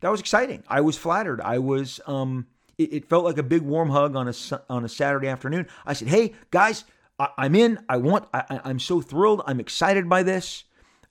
that 0.00 0.10
was 0.10 0.20
exciting. 0.20 0.62
I 0.68 0.80
was 0.80 0.96
flattered. 0.96 1.40
I 1.40 1.58
was. 1.58 2.00
Um, 2.06 2.46
it, 2.78 2.92
it 2.92 3.08
felt 3.08 3.24
like 3.24 3.38
a 3.38 3.42
big 3.42 3.62
warm 3.62 3.90
hug 3.90 4.16
on 4.16 4.28
a 4.28 4.34
on 4.68 4.84
a 4.84 4.88
Saturday 4.88 5.28
afternoon. 5.28 5.66
I 5.86 5.92
said, 5.92 6.08
"Hey 6.08 6.34
guys, 6.50 6.84
I, 7.18 7.46
am 7.46 7.54
in. 7.54 7.84
I 7.88 7.96
want. 7.96 8.28
I, 8.32 8.60
I'm 8.64 8.78
so 8.78 9.00
thrilled. 9.00 9.42
I'm 9.46 9.60
excited 9.60 10.08
by 10.08 10.22
this." 10.22 10.64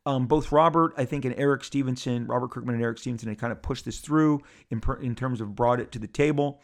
Um, 0.05 0.27
both 0.27 0.51
Robert, 0.51 0.93
I 0.97 1.05
think, 1.05 1.25
and 1.25 1.35
Eric 1.37 1.63
Stephenson, 1.63 2.25
Robert 2.27 2.51
Kirkman 2.51 2.75
and 2.75 2.83
Eric 2.83 2.97
Stephenson, 2.97 3.29
had 3.29 3.37
kind 3.37 3.51
of 3.51 3.61
pushed 3.61 3.85
this 3.85 3.99
through 3.99 4.41
in, 4.69 4.79
per, 4.79 4.95
in 4.95 5.13
terms 5.15 5.41
of 5.41 5.55
brought 5.55 5.79
it 5.79 5.91
to 5.91 5.99
the 5.99 6.07
table. 6.07 6.61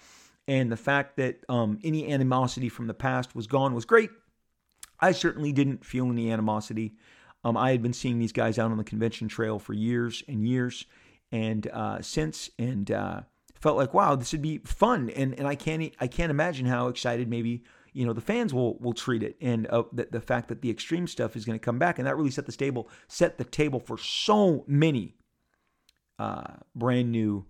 And 0.48 0.72
the 0.72 0.78
fact 0.78 1.18
that 1.18 1.44
um, 1.50 1.80
any 1.84 2.12
animosity 2.12 2.70
from 2.70 2.88
the 2.88 2.94
past 2.94 3.36
was 3.36 3.48
gone 3.48 3.74
was 3.74 3.86
great. 3.86 4.10
I 5.00 5.12
certainly 5.12 5.52
didn't 5.52 5.86
feel 5.86 6.10
any 6.10 6.32
animosity. 6.32 6.96
Um, 7.44 7.58
I 7.58 7.72
had 7.72 7.82
been 7.82 7.94
seeing 7.94 8.20
these 8.20 8.32
guys 8.32 8.58
out 8.58 8.72
on 8.72 8.78
the 8.78 8.84
convention 8.84 9.28
trail 9.28 9.60
for 9.60 9.74
years 9.74 10.24
and 10.28 10.48
years, 10.48 10.86
and 11.32 11.68
uh, 11.68 12.02
since, 12.02 12.50
and 12.58 12.90
uh, 12.90 13.22
felt 13.54 13.78
like, 13.78 13.94
wow, 13.94 14.16
this 14.16 14.32
would 14.32 14.42
be 14.42 14.60
fun. 14.60 15.10
And 15.10 15.38
and 15.38 15.48
I 15.48 15.56
can't 15.56 15.94
I 16.00 16.08
can't 16.08 16.32
imagine 16.32 16.66
how 16.66 16.88
excited 16.88 17.28
maybe 17.28 17.64
you 17.96 18.06
know 18.06 18.14
the 18.14 18.22
fans 18.22 18.54
will 18.54 18.78
will 18.80 18.94
treat 18.94 19.24
it, 19.24 19.38
and 19.42 19.68
uh, 19.68 19.84
the, 19.94 20.08
the 20.12 20.22
fact 20.22 20.50
that 20.50 20.62
the 20.62 20.70
extreme 20.70 21.08
stuff 21.08 21.36
is 21.36 21.46
going 21.46 21.58
to 21.58 21.64
come 21.64 21.80
back, 21.80 21.98
and 21.98 22.08
that 22.08 22.18
really 22.18 22.32
set 22.32 22.46
the 22.46 22.52
table 22.52 22.90
set 23.08 23.38
the 23.38 23.44
table 23.44 23.80
for 23.80 23.98
so 23.98 24.64
many 24.68 25.16
uh, 26.20 26.54
brand 26.76 27.12
new 27.12 27.46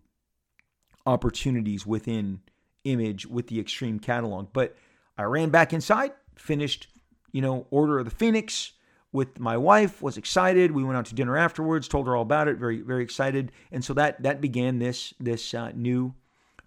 opportunities 1.05 1.85
within 1.85 2.41
Image 2.83 3.25
with 3.25 3.47
the 3.47 3.59
extreme 3.59 3.99
catalog. 3.99 4.53
But 4.53 4.75
I 5.17 5.23
ran 5.23 5.49
back 5.49 5.73
inside, 5.73 6.11
finished 6.35 6.87
you 7.35 7.41
know, 7.41 7.67
Order 7.69 7.99
of 7.99 8.05
the 8.05 8.11
Phoenix 8.11 8.71
with 9.11 9.39
my 9.39 9.57
wife, 9.57 10.01
was 10.01 10.15
excited. 10.15 10.71
We 10.71 10.85
went 10.85 10.95
out 10.95 11.05
to 11.07 11.15
dinner 11.15 11.35
afterwards, 11.35 11.85
told 11.89 12.07
her 12.07 12.15
all 12.15 12.21
about 12.21 12.47
it, 12.47 12.57
very, 12.57 12.79
very 12.79 13.03
excited. 13.03 13.51
And 13.73 13.83
so 13.83 13.93
that 13.95 14.23
that 14.23 14.39
began 14.39 14.79
this 14.79 15.13
this 15.19 15.53
uh, 15.53 15.73
new 15.75 16.13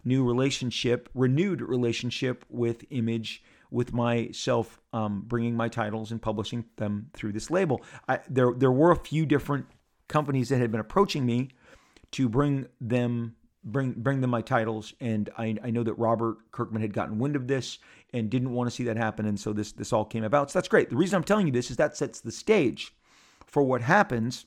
new 0.04 0.26
relationship, 0.26 1.08
renewed 1.14 1.62
relationship 1.62 2.44
with 2.50 2.85
Image, 2.90 3.42
with 3.71 3.93
myself 3.93 4.81
um, 4.93 5.23
bringing 5.27 5.55
my 5.57 5.69
titles 5.69 6.11
and 6.11 6.21
publishing 6.21 6.65
them 6.77 7.11
through 7.13 7.33
this 7.33 7.51
label. 7.51 7.83
I, 8.09 8.21
there 8.29 8.53
there 8.57 8.73
were 8.73 8.91
a 8.91 8.97
few 8.97 9.27
different 9.27 9.67
companies 10.09 10.49
that 10.49 10.59
had 10.59 10.71
been 10.71 10.81
approaching 10.81 11.27
me 11.27 11.51
to 12.13 12.29
bring 12.29 12.67
them 12.81 13.37
bring 13.65 13.93
bring 13.93 14.21
them 14.21 14.31
my 14.31 14.41
titles 14.41 14.95
and 15.01 15.29
I, 15.37 15.57
I 15.63 15.71
know 15.71 15.83
that 15.83 15.95
Robert 15.95 16.39
Kirkman 16.53 16.81
had 16.81 16.95
gotten 16.95 17.19
wind 17.19 17.37
of 17.37 17.47
this 17.47 17.79
and 18.13 18.31
didn't 18.31 18.53
want 18.53 18.71
to 18.71 18.75
see 18.75 18.85
that 18.85 18.97
happen. 18.97 19.27
And 19.27 19.39
so 19.39 19.53
this 19.53 19.73
this 19.73 19.93
all 19.93 20.05
came 20.05 20.25
about. 20.25 20.51
So 20.51 20.59
that's 20.59 20.69
great. 20.69 20.91
The 20.91 20.97
reason 20.97 21.17
I'm 21.17 21.25
telling 21.25 21.47
you 21.47 21.53
this 21.53 21.71
is 21.71 21.77
that 21.77 21.97
sets 21.97 22.21
the 22.21 22.33
stage 22.33 22.95
for 23.47 23.63
what 23.63 23.83
happens 23.83 24.47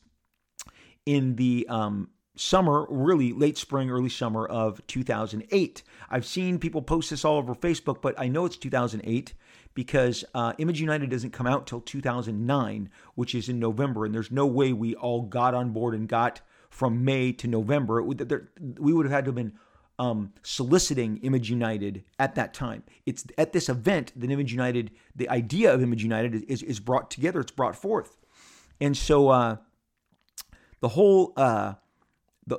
in 1.05 1.35
the 1.35 1.65
um, 1.69 2.09
summer, 2.35 2.85
really 2.89 3.33
late 3.33 3.57
spring, 3.57 3.89
early 3.89 4.09
summer 4.09 4.45
of 4.45 4.85
2008. 4.87 5.83
I've 6.09 6.25
seen 6.25 6.59
people 6.59 6.81
post 6.81 7.09
this 7.09 7.25
all 7.25 7.37
over 7.37 7.55
Facebook, 7.55 8.01
but 8.01 8.15
I 8.17 8.27
know 8.27 8.45
it's 8.45 8.57
2008 8.57 9.33
because 9.73 10.25
uh, 10.33 10.53
Image 10.57 10.81
United 10.81 11.09
doesn't 11.09 11.31
come 11.31 11.47
out 11.47 11.67
till 11.67 11.81
2009, 11.81 12.89
which 13.15 13.35
is 13.35 13.49
in 13.49 13.59
November, 13.59 14.05
and 14.05 14.13
there's 14.13 14.31
no 14.31 14.45
way 14.45 14.73
we 14.73 14.95
all 14.95 15.21
got 15.21 15.53
on 15.53 15.71
board 15.71 15.93
and 15.93 16.07
got 16.07 16.41
from 16.69 17.03
May 17.03 17.31
to 17.33 17.47
November. 17.47 18.01
Would, 18.01 18.17
there, 18.17 18.49
we 18.79 18.93
would 18.93 19.05
have 19.05 19.13
had 19.13 19.25
to 19.25 19.29
have 19.29 19.35
been 19.35 19.53
um, 19.99 20.33
soliciting 20.41 21.17
Image 21.17 21.49
United 21.49 22.03
at 22.17 22.35
that 22.35 22.53
time. 22.53 22.83
It's 23.05 23.25
at 23.37 23.53
this 23.53 23.69
event 23.69 24.13
that 24.15 24.31
Image 24.31 24.51
United, 24.51 24.91
the 25.15 25.29
idea 25.29 25.73
of 25.73 25.83
Image 25.83 26.03
United 26.03 26.43
is, 26.45 26.63
is 26.63 26.79
brought 26.79 27.11
together, 27.11 27.39
it's 27.39 27.51
brought 27.51 27.75
forth. 27.75 28.17
And 28.79 28.97
so 28.97 29.29
uh, 29.29 29.57
the 30.79 30.89
whole 30.89 31.33
uh, 31.37 31.75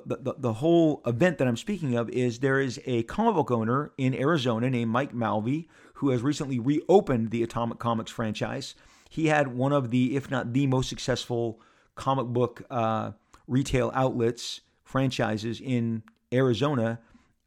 the, 0.07 0.17
the, 0.17 0.35
the 0.39 0.53
whole 0.55 1.03
event 1.07 1.39
that 1.39 1.49
I'm 1.49 1.57
speaking 1.57 1.97
of 1.97 2.09
is 2.11 2.39
there 2.39 2.61
is 2.61 2.81
a 2.85 3.03
comic 3.05 3.35
book 3.35 3.51
owner 3.51 3.93
in 3.99 4.15
Arizona 4.15 4.71
named 4.71 4.91
Mike 4.91 5.15
Malvey 5.15 5.69
who 5.95 6.11
has 6.11 6.23
recently 6.23 6.59
reopened 6.59 7.31
the 7.31 7.43
Atomic 7.43 7.79
Comics 7.79 8.11
franchise. 8.11 8.75
He 9.09 9.27
had 9.27 9.55
one 9.55 9.73
of 9.73 9.91
the, 9.91 10.17
if 10.17 10.31
not 10.31 10.53
the 10.53 10.67
most 10.67 10.89
successful 10.89 11.61
comic 11.95 12.27
book 12.27 12.63
uh, 12.71 13.13
retail 13.47 13.91
outlets 13.95 14.63
franchises 14.85 15.61
in 15.61 16.03
Arizona 16.33 16.99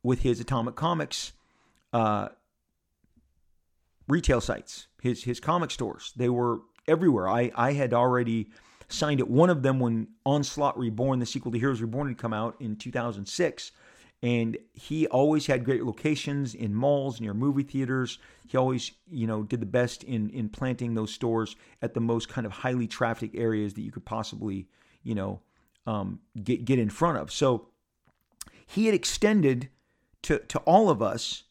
with 0.04 0.22
his 0.22 0.40
Atomic 0.40 0.76
Comics 0.76 1.34
uh, 1.94 2.30
retail 4.08 4.42
sites, 4.42 4.88
his 5.02 5.24
his 5.24 5.40
comic 5.40 5.72
stores. 5.72 6.14
They 6.16 6.30
were 6.30 6.60
everywhere. 6.88 7.28
I 7.28 7.52
I 7.56 7.74
had 7.74 7.94
already 7.94 8.50
signed 8.88 9.20
at 9.20 9.30
one 9.30 9.50
of 9.50 9.64
them 9.64 9.80
when 9.80 10.08
Onslaught 10.26 10.78
Reborn, 10.78 11.20
the 11.20 11.26
sequel 11.26 11.52
to 11.52 11.60
Heroes 11.60 11.82
Reborn, 11.82 12.08
had 12.08 12.18
come 12.18 12.34
out 12.34 12.56
in 12.60 12.76
2006. 12.76 13.72
And 14.24 14.58
he 14.74 15.08
always 15.08 15.46
had 15.46 15.66
great 15.66 15.84
locations 15.84 16.56
in 16.56 16.74
malls, 16.74 17.22
near 17.22 17.34
movie 17.34 17.64
theaters. 17.64 18.18
He 18.48 18.58
always, 18.58 18.92
you 19.12 19.28
know, 19.28 19.44
did 19.44 19.60
the 19.60 19.66
best 19.68 20.04
in 20.04 20.30
in 20.30 20.50
planting 20.50 20.94
those 20.96 21.14
stores 21.14 21.56
at 21.82 21.94
the 21.94 22.00
most 22.00 22.30
kind 22.30 22.48
of 22.48 22.52
highly 22.52 22.88
trafficked 22.88 23.36
areas 23.36 23.74
that 23.74 23.82
you 23.82 23.92
could 23.92 24.06
possibly, 24.06 24.68
you 25.04 25.14
know, 25.14 25.42
um, 25.86 26.20
get 26.42 26.66
get 26.66 26.80
in 26.80 26.90
front 26.90 27.18
of. 27.18 27.32
So 27.32 27.68
he 28.66 28.86
had 28.86 28.96
extended 28.96 29.70
to, 30.24 30.40
to 30.40 30.60
all 30.60 30.90
of 30.90 31.02
us 31.02 31.44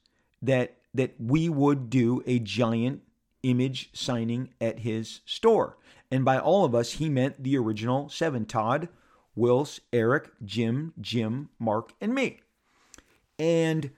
that 0.43 0.79
that 0.95 1.15
we 1.19 1.49
would 1.49 1.91
do 1.91 2.23
a 2.27 2.39
giant 2.39 3.03
image 3.43 3.91
signing 3.93 4.49
at 4.61 4.81
his 4.81 5.21
store. 5.27 5.77
And 6.11 6.25
by 6.25 6.39
all 6.39 6.65
of 6.65 6.75
us, 6.75 6.93
he 6.93 7.09
meant 7.09 7.43
the 7.43 7.57
original 7.57 8.09
seven 8.09 8.47
Todd, 8.47 8.89
Whilce, 9.37 9.81
Eric, 9.93 10.31
Jim, 10.45 10.93
Jim, 11.01 11.49
Mark, 11.59 11.93
and 12.01 12.15
me. 12.15 12.41
And 13.39 13.91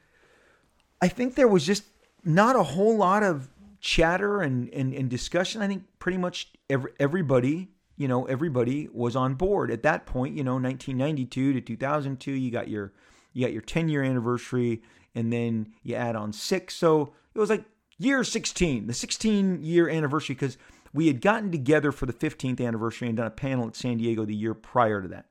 I 1.01 1.09
think 1.09 1.35
there 1.35 1.49
was 1.49 1.67
just 1.67 1.85
not 2.25 2.57
a 2.57 2.63
whole 2.63 2.97
lot 2.97 3.23
of 3.23 3.49
chatter 3.81 4.41
and, 4.41 4.69
and, 4.71 4.95
and 4.95 5.11
discussion. 5.11 5.63
I 5.63 5.69
think 5.69 5.85
pretty 5.99 6.19
much 6.19 6.53
every, 6.71 6.93
everybody, 6.99 7.69
you 7.97 8.09
know, 8.09 8.25
everybody 8.27 8.89
was 8.93 9.15
on 9.15 9.35
board 9.35 9.71
at 9.71 9.83
that 9.83 10.07
point, 10.07 10.37
you 10.37 10.43
know, 10.43 10.55
1992 10.55 11.53
to 11.55 11.61
2002, 11.61 12.33
you 12.33 12.51
got 12.51 12.69
your 12.69 12.93
you 13.33 13.45
got 13.45 13.53
your 13.53 13.63
10 13.63 13.91
year 13.91 14.03
anniversary, 14.03 14.83
and 15.15 15.31
then 15.31 15.75
you 15.83 15.95
add 15.95 16.17
on 16.17 16.33
six. 16.33 16.75
So 16.75 17.13
it 17.35 17.39
was 17.39 17.51
like 17.51 17.65
year 17.99 18.25
16, 18.25 18.87
the 18.87 18.95
16 18.95 19.63
year 19.63 19.91
anniversary, 19.91 20.35
because 20.35 20.57
we 20.97 21.09
had 21.09 21.21
gotten 21.21 21.53
together 21.53 21.93
for 21.93 22.07
the 22.07 22.13
15th 22.15 22.67
anniversary 22.67 23.09
and 23.09 23.19
done 23.19 23.27
a 23.27 23.31
panel 23.31 23.69
at 23.69 23.77
San 23.77 23.99
Diego 23.99 24.25
the 24.25 24.35
year 24.35 24.55
prior 24.55 25.03
to 25.03 25.09
that. 25.09 25.27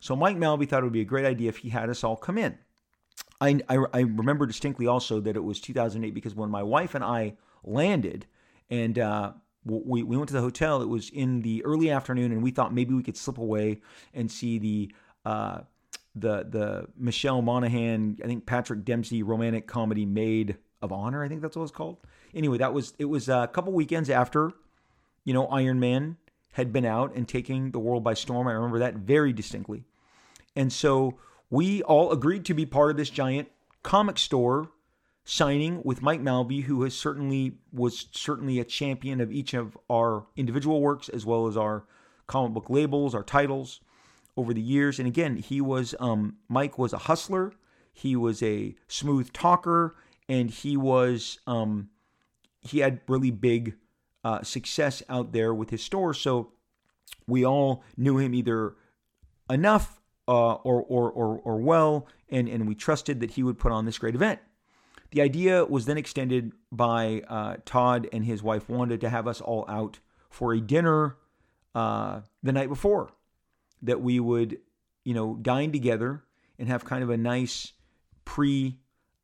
So 0.00 0.16
Mike 0.16 0.38
Malvey 0.38 0.66
thought 0.66 0.80
it 0.80 0.84
would 0.84 0.94
be 0.94 1.02
a 1.02 1.04
great 1.04 1.26
idea 1.26 1.50
if 1.50 1.58
he 1.58 1.68
had 1.68 1.90
us 1.90 2.02
all 2.02 2.16
come 2.16 2.38
in. 2.38 2.58
I, 3.38 3.60
I, 3.68 3.76
I 3.92 4.00
remember 4.00 4.46
distinctly 4.46 4.86
also 4.86 5.20
that 5.20 5.36
it 5.36 5.44
was 5.44 5.60
2008 5.60 6.14
because 6.14 6.34
when 6.34 6.48
my 6.48 6.62
wife 6.62 6.94
and 6.94 7.04
I 7.04 7.34
landed 7.62 8.24
and 8.70 8.98
uh, 8.98 9.32
we, 9.66 10.02
we 10.02 10.16
went 10.16 10.28
to 10.28 10.34
the 10.34 10.40
hotel, 10.40 10.80
it 10.80 10.88
was 10.88 11.10
in 11.10 11.42
the 11.42 11.62
early 11.66 11.90
afternoon, 11.90 12.32
and 12.32 12.42
we 12.42 12.50
thought 12.50 12.72
maybe 12.72 12.94
we 12.94 13.02
could 13.02 13.16
slip 13.16 13.36
away 13.36 13.82
and 14.14 14.30
see 14.30 14.58
the 14.58 14.92
uh, 15.26 15.60
the 16.14 16.46
the 16.48 16.86
Michelle 16.96 17.42
Monaghan, 17.42 18.18
I 18.22 18.26
think 18.26 18.46
Patrick 18.46 18.84
Dempsey 18.84 19.22
romantic 19.22 19.66
comedy 19.66 20.06
Made 20.06 20.56
of 20.80 20.92
Honor. 20.92 21.22
I 21.24 21.28
think 21.28 21.42
that's 21.42 21.56
what 21.56 21.62
it's 21.64 21.72
called. 21.72 21.98
Anyway, 22.34 22.58
that 22.58 22.72
was 22.72 22.94
it 22.98 23.06
was 23.06 23.28
a 23.28 23.50
couple 23.52 23.72
weekends 23.72 24.10
after, 24.10 24.52
you 25.24 25.32
know, 25.32 25.46
Iron 25.48 25.80
Man 25.80 26.16
had 26.52 26.72
been 26.72 26.84
out 26.84 27.14
and 27.14 27.26
taking 27.26 27.72
the 27.72 27.78
world 27.78 28.04
by 28.04 28.14
storm. 28.14 28.46
I 28.46 28.52
remember 28.52 28.78
that 28.78 28.94
very 28.94 29.32
distinctly. 29.32 29.84
And 30.54 30.72
so 30.72 31.18
we 31.50 31.82
all 31.82 32.12
agreed 32.12 32.44
to 32.46 32.54
be 32.54 32.66
part 32.66 32.90
of 32.90 32.96
this 32.96 33.10
giant 33.10 33.48
comic 33.82 34.18
store 34.18 34.70
signing 35.24 35.80
with 35.84 36.02
Mike 36.02 36.20
Malvey, 36.20 36.62
who 36.62 36.82
has 36.82 36.96
certainly 36.96 37.56
was 37.72 38.06
certainly 38.12 38.60
a 38.60 38.64
champion 38.64 39.20
of 39.20 39.32
each 39.32 39.54
of 39.54 39.76
our 39.90 40.26
individual 40.36 40.80
works 40.80 41.08
as 41.08 41.26
well 41.26 41.46
as 41.46 41.56
our 41.56 41.84
comic 42.26 42.52
book 42.52 42.70
labels, 42.70 43.14
our 43.14 43.22
titles 43.22 43.80
over 44.36 44.52
the 44.52 44.60
years. 44.60 44.98
And 44.98 45.08
again, 45.08 45.36
he 45.36 45.60
was 45.60 45.94
um, 45.98 46.36
Mike 46.48 46.78
was 46.78 46.92
a 46.92 46.98
hustler. 46.98 47.52
He 47.92 48.16
was 48.16 48.42
a 48.42 48.74
smooth 48.88 49.32
talker, 49.32 49.96
and 50.28 50.50
he 50.50 50.76
was 50.76 51.38
um, 51.46 51.90
he 52.60 52.80
had 52.80 53.00
really 53.08 53.30
big 53.30 53.74
uh, 54.24 54.42
success 54.42 55.02
out 55.08 55.32
there 55.32 55.52
with 55.54 55.70
his 55.70 55.82
store. 55.82 56.14
So 56.14 56.52
we 57.26 57.44
all 57.44 57.84
knew 57.96 58.18
him 58.18 58.34
either 58.34 58.74
enough 59.50 60.00
uh, 60.26 60.54
or, 60.54 60.82
or 60.82 61.10
or 61.10 61.38
or 61.44 61.58
well, 61.58 62.06
and 62.30 62.48
and 62.48 62.66
we 62.66 62.74
trusted 62.74 63.20
that 63.20 63.32
he 63.32 63.42
would 63.42 63.58
put 63.58 63.72
on 63.72 63.84
this 63.84 63.98
great 63.98 64.14
event. 64.14 64.40
the 65.14 65.20
idea 65.22 65.64
was 65.64 65.86
then 65.86 65.96
extended 65.96 66.52
by 66.72 67.22
uh, 67.28 67.56
Todd 67.64 68.08
and 68.12 68.24
his 68.24 68.42
wife 68.42 68.68
Wanda 68.68 68.98
to 68.98 69.08
have 69.08 69.28
us 69.28 69.40
all 69.40 69.64
out 69.68 70.00
for 70.28 70.52
a 70.52 70.60
dinner 70.60 71.16
uh, 71.74 72.22
the 72.42 72.52
night 72.52 72.68
before, 72.68 73.12
that 73.80 74.00
we 74.00 74.18
would, 74.18 74.58
you 75.04 75.14
know, 75.14 75.36
dine 75.40 75.70
together 75.70 76.24
and 76.58 76.68
have 76.68 76.84
kind 76.84 77.04
of 77.04 77.10
a 77.10 77.16
nice 77.16 77.74
pre 78.24 78.78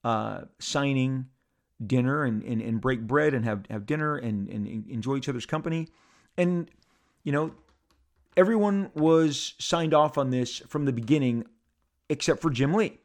uh, 0.05 0.43
signing 0.61 1.27
dinner 1.87 2.25
and, 2.25 2.43
and, 2.43 2.61
and 2.61 2.81
break 2.81 3.07
bread 3.07 3.35
and 3.35 3.45
have, 3.45 3.65
have 3.71 3.87
dinner 3.87 4.17
and, 4.17 4.49
and 4.49 4.67
enjoy 4.89 5.17
each 5.17 5.29
other's 5.29 5.47
company. 5.47 5.89
And, 6.37 6.71
you 7.25 7.33
know, 7.33 7.53
everyone 8.37 8.91
was 8.95 9.55
signed 9.59 9.95
off 9.95 10.19
on 10.19 10.31
this 10.31 10.59
from 10.69 10.85
the 10.85 10.93
beginning 10.93 11.45
except 12.09 12.41
for 12.43 12.51
Jim 12.51 12.75
Lee. 12.75 12.99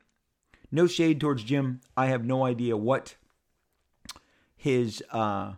No 0.72 0.88
shade 0.88 1.20
towards 1.20 1.44
Jim. 1.44 1.82
I 1.96 2.08
have 2.08 2.25
no 2.25 2.44
idea 2.44 2.75
what 2.75 3.15
his 4.58 5.03
uh, 5.12 5.53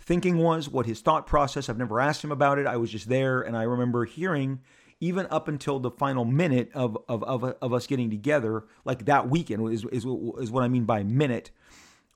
thinking 0.00 0.38
was, 0.38 0.68
what 0.68 0.86
his 0.86 1.00
thought 1.00 1.26
process. 1.26 1.68
I've 1.68 1.78
never 1.78 2.00
asked 2.00 2.24
him 2.24 2.32
about 2.32 2.58
it. 2.58 2.66
I 2.66 2.78
was 2.78 2.90
just 2.90 3.08
there, 3.08 3.42
and 3.42 3.56
I 3.56 3.64
remember 3.64 4.06
hearing 4.06 4.60
even 5.00 5.26
up 5.30 5.46
until 5.46 5.78
the 5.78 5.90
final 5.90 6.24
minute 6.24 6.70
of 6.74 6.96
of 7.08 7.22
of, 7.22 7.44
of 7.44 7.72
us 7.72 7.86
getting 7.86 8.10
together, 8.10 8.64
like 8.84 9.04
that 9.04 9.28
weekend 9.28 9.70
is, 9.72 9.84
is 9.84 10.04
is 10.04 10.50
what 10.50 10.64
I 10.64 10.68
mean 10.68 10.84
by 10.84 11.02
minute. 11.04 11.50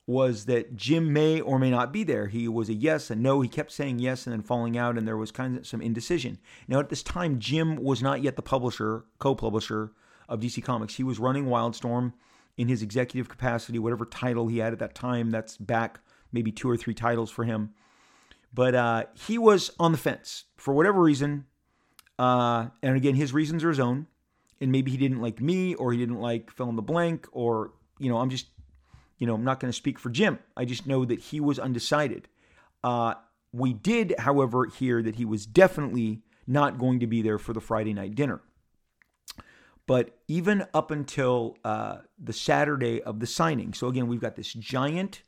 Was 0.06 0.46
that 0.46 0.74
Jim 0.74 1.12
may 1.12 1.40
or 1.40 1.58
may 1.60 1.70
not 1.70 1.92
be 1.92 2.02
there? 2.02 2.26
He 2.26 2.48
was 2.48 2.68
a 2.68 2.74
yes 2.74 3.10
and 3.10 3.22
no. 3.22 3.40
He 3.40 3.48
kept 3.48 3.70
saying 3.70 4.00
yes 4.00 4.26
and 4.26 4.32
then 4.32 4.42
falling 4.42 4.76
out, 4.76 4.98
and 4.98 5.06
there 5.06 5.16
was 5.16 5.30
kind 5.30 5.56
of 5.56 5.66
some 5.66 5.80
indecision. 5.80 6.38
Now, 6.66 6.80
at 6.80 6.88
this 6.88 7.04
time, 7.04 7.38
Jim 7.38 7.76
was 7.76 8.02
not 8.02 8.22
yet 8.22 8.34
the 8.34 8.42
publisher, 8.42 9.04
co 9.20 9.34
publisher 9.36 9.92
of 10.28 10.40
DC 10.40 10.62
Comics. 10.64 10.96
He 10.96 11.04
was 11.04 11.20
running 11.20 11.46
Wildstorm 11.46 12.14
in 12.56 12.68
his 12.68 12.82
executive 12.82 13.28
capacity, 13.28 13.78
whatever 13.78 14.04
title 14.04 14.48
he 14.48 14.58
had 14.58 14.72
at 14.72 14.80
that 14.80 14.94
time. 14.94 15.30
That's 15.30 15.56
back 15.56 16.00
maybe 16.32 16.50
two 16.50 16.68
or 16.68 16.76
three 16.76 16.94
titles 16.94 17.30
for 17.30 17.44
him. 17.44 17.70
But 18.52 18.74
uh, 18.74 19.04
he 19.14 19.38
was 19.38 19.70
on 19.78 19.92
the 19.92 19.98
fence 19.98 20.44
for 20.56 20.74
whatever 20.74 21.00
reason. 21.00 21.46
Uh, 22.18 22.68
and 22.82 22.96
again, 22.96 23.14
his 23.14 23.32
reasons 23.32 23.64
are 23.64 23.68
his 23.68 23.80
own. 23.80 24.06
And 24.60 24.70
maybe 24.70 24.90
he 24.90 24.96
didn't 24.96 25.20
like 25.20 25.40
me 25.40 25.74
or 25.74 25.92
he 25.92 25.98
didn't 25.98 26.20
like 26.20 26.50
fill 26.50 26.68
in 26.68 26.76
the 26.76 26.82
blank 26.82 27.26
or, 27.32 27.72
you 27.98 28.08
know, 28.08 28.18
I'm 28.18 28.30
just, 28.30 28.46
you 29.22 29.26
know, 29.26 29.34
I'm 29.36 29.44
not 29.44 29.60
going 29.60 29.70
to 29.70 29.76
speak 29.76 30.00
for 30.00 30.10
Jim. 30.10 30.40
I 30.56 30.64
just 30.64 30.84
know 30.84 31.04
that 31.04 31.20
he 31.20 31.38
was 31.38 31.56
undecided. 31.60 32.26
Uh, 32.82 33.14
we 33.52 33.72
did, 33.72 34.16
however, 34.18 34.66
hear 34.66 35.00
that 35.00 35.14
he 35.14 35.24
was 35.24 35.46
definitely 35.46 36.22
not 36.44 36.76
going 36.76 36.98
to 36.98 37.06
be 37.06 37.22
there 37.22 37.38
for 37.38 37.52
the 37.52 37.60
Friday 37.60 37.92
night 37.92 38.16
dinner. 38.16 38.40
But 39.86 40.18
even 40.26 40.66
up 40.74 40.90
until 40.90 41.56
uh, 41.64 41.98
the 42.18 42.32
Saturday 42.32 43.00
of 43.00 43.20
the 43.20 43.28
signing, 43.28 43.74
so 43.74 43.86
again, 43.86 44.08
we've 44.08 44.20
got 44.20 44.34
this 44.34 44.52
giant 44.52 45.22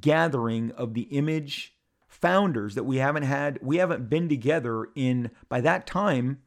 gathering 0.00 0.70
of 0.76 0.94
the 0.94 1.08
image 1.10 1.74
founders 2.06 2.76
that 2.76 2.84
we 2.84 2.98
haven't 2.98 3.24
had, 3.24 3.58
we 3.60 3.78
haven't 3.78 4.08
been 4.08 4.28
together 4.28 4.86
in, 4.94 5.32
by 5.48 5.60
that 5.60 5.84
time, 5.84 6.42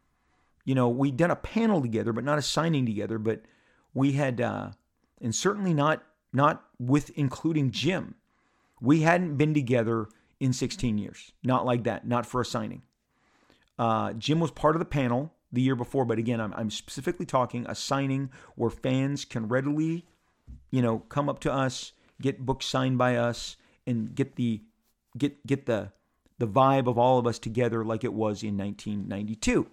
you 0.64 0.74
know, 0.74 0.88
we'd 0.88 1.18
done 1.18 1.30
a 1.32 1.36
panel 1.36 1.82
together, 1.82 2.14
but 2.14 2.24
not 2.24 2.40
a 2.40 2.42
signing 2.42 2.86
together, 2.86 3.20
but 3.20 3.42
we 3.94 4.14
had, 4.14 4.40
uh, 4.40 4.70
and 5.20 5.36
certainly 5.36 5.74
not, 5.74 6.02
not 6.36 6.66
with 6.78 7.10
including 7.12 7.72
Jim. 7.72 8.16
We 8.82 9.02
hadn't 9.02 9.38
been 9.38 9.54
together 9.54 10.08
in 10.40 10.54
16 10.54 10.98
years. 10.98 11.32
Not 11.44 11.66
like 11.66 11.86
that, 11.86 12.08
not 12.08 12.26
for 12.26 12.42
a 12.42 12.46
signing. 12.46 12.82
Uh, 13.80 14.14
Jim 14.14 14.40
was 14.40 14.52
part 14.52 14.76
of 14.76 14.80
the 14.80 14.86
panel 14.86 15.34
the 15.52 15.62
year 15.62 15.76
before. 15.76 16.06
But 16.06 16.20
again, 16.20 16.42
I'm, 16.42 16.54
I'm 16.54 16.70
specifically 16.70 17.26
talking 17.26 17.66
a 17.68 17.76
signing 17.76 18.30
where 18.56 18.70
fans 18.70 19.26
can 19.26 19.48
readily, 19.48 20.06
you 20.72 20.82
know, 20.82 21.00
come 21.00 21.30
up 21.30 21.40
to 21.40 21.52
us, 21.52 21.94
get 22.22 22.46
books 22.46 22.66
signed 22.66 22.98
by 22.98 23.16
us, 23.16 23.56
and 23.88 24.14
get 24.14 24.36
the 24.36 24.62
get 25.18 25.46
get 25.48 25.66
the 25.66 25.92
the 26.38 26.48
vibe 26.48 26.88
of 26.88 26.98
all 26.98 27.18
of 27.18 27.26
us 27.26 27.40
together 27.40 27.86
like 27.86 28.04
it 28.04 28.14
was 28.14 28.44
in 28.44 28.58
1992 28.58 29.68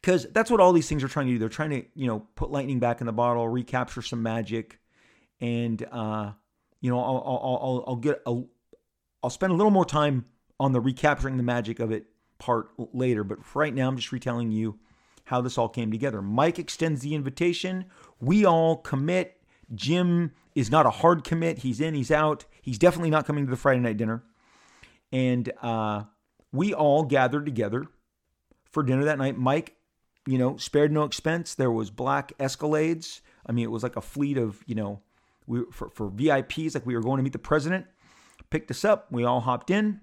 because 0.00 0.26
that's 0.32 0.50
what 0.50 0.60
all 0.60 0.72
these 0.72 0.88
things 0.88 1.04
are 1.04 1.08
trying 1.08 1.26
to 1.26 1.32
do. 1.32 1.38
They're 1.38 1.48
trying 1.48 1.70
to, 1.70 1.84
you 1.94 2.06
know, 2.06 2.26
put 2.34 2.50
lightning 2.50 2.78
back 2.78 3.00
in 3.00 3.06
the 3.06 3.12
bottle, 3.12 3.48
recapture 3.48 4.02
some 4.02 4.22
magic, 4.22 4.78
and 5.40 5.84
uh, 5.90 6.32
you 6.80 6.90
know, 6.90 6.98
I'll 7.00 7.22
I'll 7.26 7.58
I'll, 7.62 7.84
I'll 7.88 7.96
get 7.96 8.22
a, 8.26 8.42
I'll 9.22 9.30
spend 9.30 9.52
a 9.52 9.56
little 9.56 9.70
more 9.70 9.84
time 9.84 10.24
on 10.58 10.72
the 10.72 10.80
recapturing 10.80 11.36
the 11.36 11.42
magic 11.42 11.80
of 11.80 11.90
it 11.90 12.06
part 12.38 12.70
later. 12.78 13.24
But 13.24 13.38
right 13.54 13.74
now, 13.74 13.88
I'm 13.88 13.96
just 13.96 14.12
retelling 14.12 14.50
you 14.50 14.78
how 15.24 15.40
this 15.40 15.58
all 15.58 15.68
came 15.68 15.90
together. 15.90 16.22
Mike 16.22 16.58
extends 16.58 17.00
the 17.00 17.14
invitation. 17.14 17.86
We 18.20 18.44
all 18.44 18.76
commit. 18.76 19.40
Jim 19.74 20.32
is 20.54 20.70
not 20.70 20.86
a 20.86 20.90
hard 20.90 21.24
commit. 21.24 21.58
He's 21.58 21.80
in, 21.80 21.94
he's 21.94 22.12
out. 22.12 22.44
He's 22.62 22.78
definitely 22.78 23.10
not 23.10 23.26
coming 23.26 23.44
to 23.44 23.50
the 23.50 23.56
Friday 23.56 23.80
night 23.80 23.96
dinner. 23.96 24.22
And 25.10 25.52
uh, 25.60 26.04
we 26.52 26.72
all 26.72 27.02
gathered 27.02 27.44
together 27.44 27.86
for 28.70 28.84
dinner 28.84 29.04
that 29.04 29.18
night. 29.18 29.36
Mike, 29.36 29.74
you 30.26 30.38
know, 30.38 30.56
spared 30.56 30.92
no 30.92 31.02
expense. 31.02 31.54
There 31.54 31.70
was 31.72 31.90
black 31.90 32.32
Escalades. 32.38 33.20
I 33.44 33.52
mean, 33.52 33.64
it 33.64 33.70
was 33.70 33.82
like 33.82 33.96
a 33.96 34.00
fleet 34.00 34.38
of, 34.38 34.62
you 34.66 34.76
know, 34.76 35.00
we 35.46 35.62
for, 35.72 35.90
for 35.90 36.10
VIPs, 36.10 36.74
like 36.74 36.86
we 36.86 36.94
were 36.94 37.02
going 37.02 37.18
to 37.18 37.22
meet 37.22 37.32
the 37.32 37.38
president. 37.38 37.86
Picked 38.50 38.70
us 38.70 38.84
up. 38.84 39.08
We 39.10 39.24
all 39.24 39.40
hopped 39.40 39.70
in. 39.70 40.00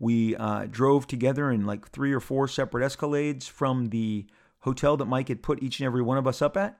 We 0.00 0.36
uh, 0.36 0.66
drove 0.70 1.06
together 1.06 1.50
in 1.50 1.66
like 1.66 1.88
three 1.88 2.12
or 2.12 2.20
four 2.20 2.48
separate 2.48 2.84
Escalades 2.84 3.48
from 3.48 3.86
the 3.86 4.26
hotel 4.60 4.96
that 4.96 5.06
Mike 5.06 5.28
had 5.28 5.42
put 5.42 5.62
each 5.62 5.80
and 5.80 5.86
every 5.86 6.02
one 6.02 6.18
of 6.18 6.26
us 6.26 6.42
up 6.42 6.56
at 6.56 6.78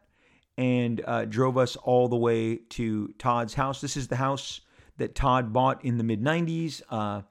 and 0.56 1.02
uh, 1.06 1.24
drove 1.24 1.56
us 1.56 1.76
all 1.76 2.08
the 2.08 2.16
way 2.16 2.56
to 2.56 3.08
Todd's 3.18 3.54
house. 3.54 3.80
This 3.80 3.96
is 3.96 4.08
the 4.08 4.16
house 4.16 4.60
that 4.96 5.14
Todd 5.14 5.52
bought 5.52 5.84
in 5.84 5.98
the 5.98 6.04
mid 6.04 6.20
90s. 6.20 6.82
Uh, 6.90 7.22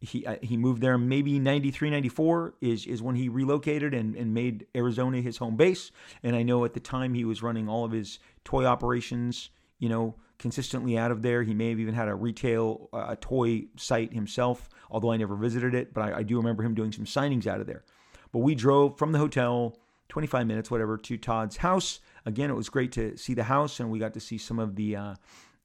he, 0.00 0.26
uh, 0.26 0.36
he 0.42 0.56
moved 0.56 0.82
there 0.82 0.98
maybe 0.98 1.38
93, 1.38 1.88
94 1.90 2.54
is, 2.60 2.86
is 2.86 3.00
when 3.00 3.14
he 3.14 3.28
relocated 3.28 3.94
and, 3.94 4.14
and 4.16 4.34
made 4.34 4.66
Arizona 4.76 5.20
his 5.20 5.38
home 5.38 5.56
base. 5.56 5.92
And 6.22 6.36
I 6.36 6.42
know 6.42 6.64
at 6.64 6.74
the 6.74 6.80
time 6.80 7.14
he 7.14 7.24
was 7.24 7.42
running 7.42 7.68
all 7.68 7.84
of 7.84 7.92
his 7.92 8.18
toy 8.44 8.64
operations, 8.64 9.50
you 9.84 9.90
know, 9.90 10.14
consistently 10.38 10.96
out 10.96 11.10
of 11.10 11.20
there. 11.20 11.42
He 11.42 11.52
may 11.52 11.68
have 11.68 11.78
even 11.78 11.92
had 11.92 12.08
a 12.08 12.14
retail 12.14 12.88
uh, 12.94 13.08
a 13.10 13.16
toy 13.16 13.66
site 13.76 14.14
himself, 14.14 14.70
although 14.90 15.12
I 15.12 15.18
never 15.18 15.36
visited 15.36 15.74
it. 15.74 15.92
But 15.92 16.04
I, 16.04 16.18
I, 16.20 16.22
do 16.22 16.38
remember 16.38 16.62
him 16.62 16.74
doing 16.74 16.90
some 16.90 17.04
signings 17.04 17.46
out 17.46 17.60
of 17.60 17.66
there. 17.66 17.84
But 18.32 18.38
we 18.38 18.54
drove 18.54 18.96
from 18.96 19.12
the 19.12 19.18
hotel, 19.18 19.76
25 20.08 20.46
minutes, 20.46 20.70
whatever, 20.70 20.96
to 20.96 21.18
Todd's 21.18 21.58
house. 21.58 22.00
Again, 22.24 22.48
it 22.48 22.54
was 22.54 22.70
great 22.70 22.92
to 22.92 23.18
see 23.18 23.34
the 23.34 23.44
house, 23.44 23.78
and 23.78 23.90
we 23.90 23.98
got 23.98 24.14
to 24.14 24.20
see 24.20 24.38
some 24.38 24.58
of 24.58 24.74
the, 24.74 24.96
uh, 24.96 25.14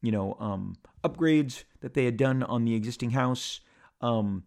you 0.02 0.12
know, 0.12 0.36
um, 0.38 0.76
upgrades 1.02 1.64
that 1.80 1.94
they 1.94 2.04
had 2.04 2.18
done 2.18 2.44
on 2.44 2.66
the 2.66 2.76
existing 2.76 3.12
house 3.12 3.62
um, 4.02 4.44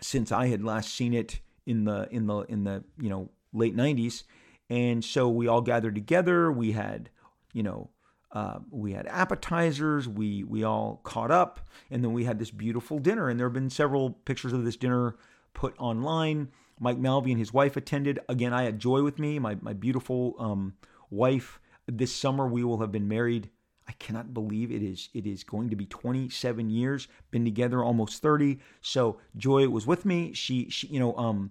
since 0.00 0.32
I 0.32 0.48
had 0.48 0.64
last 0.64 0.92
seen 0.92 1.14
it 1.14 1.38
in 1.64 1.84
the 1.84 2.08
in 2.10 2.26
the 2.26 2.40
in 2.40 2.64
the 2.64 2.82
you 3.00 3.08
know 3.08 3.30
late 3.52 3.76
90s. 3.76 4.24
And 4.68 5.04
so 5.04 5.28
we 5.28 5.46
all 5.46 5.60
gathered 5.60 5.94
together. 5.94 6.50
We 6.50 6.72
had, 6.72 7.10
you 7.52 7.62
know, 7.62 7.90
uh, 8.32 8.58
we 8.70 8.92
had 8.92 9.06
appetizers. 9.06 10.08
We 10.08 10.44
we 10.44 10.62
all 10.62 11.00
caught 11.02 11.30
up, 11.30 11.60
and 11.90 12.04
then 12.04 12.12
we 12.12 12.24
had 12.24 12.38
this 12.38 12.50
beautiful 12.50 12.98
dinner. 12.98 13.28
And 13.28 13.38
there 13.38 13.46
have 13.46 13.54
been 13.54 13.70
several 13.70 14.10
pictures 14.10 14.52
of 14.52 14.64
this 14.64 14.76
dinner 14.76 15.16
put 15.54 15.74
online. 15.78 16.48
Mike 16.78 16.98
Malvey 16.98 17.32
and 17.32 17.38
his 17.38 17.52
wife 17.52 17.76
attended. 17.76 18.20
Again, 18.28 18.52
I 18.52 18.62
had 18.62 18.78
Joy 18.78 19.02
with 19.02 19.18
me, 19.18 19.38
my 19.38 19.56
my 19.60 19.72
beautiful 19.72 20.34
um, 20.38 20.74
wife. 21.10 21.60
This 21.86 22.14
summer 22.14 22.46
we 22.46 22.62
will 22.62 22.78
have 22.78 22.92
been 22.92 23.08
married. 23.08 23.50
I 23.88 23.92
cannot 23.92 24.32
believe 24.32 24.70
it 24.70 24.82
is 24.82 25.08
it 25.12 25.26
is 25.26 25.42
going 25.42 25.70
to 25.70 25.76
be 25.76 25.86
27 25.86 26.70
years. 26.70 27.08
Been 27.32 27.44
together 27.44 27.82
almost 27.82 28.22
30. 28.22 28.60
So 28.80 29.18
Joy 29.36 29.68
was 29.68 29.86
with 29.86 30.04
me. 30.04 30.32
She 30.32 30.70
she 30.70 30.86
you 30.86 31.00
know 31.00 31.16
um 31.16 31.50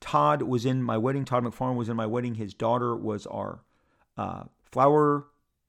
Todd 0.00 0.42
was 0.42 0.66
in 0.66 0.82
my 0.82 0.98
wedding. 0.98 1.24
Todd 1.24 1.44
McFarlane 1.44 1.76
was 1.76 1.88
in 1.88 1.96
my 1.96 2.06
wedding. 2.06 2.34
His 2.34 2.54
daughter 2.54 2.94
was 2.94 3.26
our 3.26 3.62
uh, 4.16 4.44
flower 4.70 5.26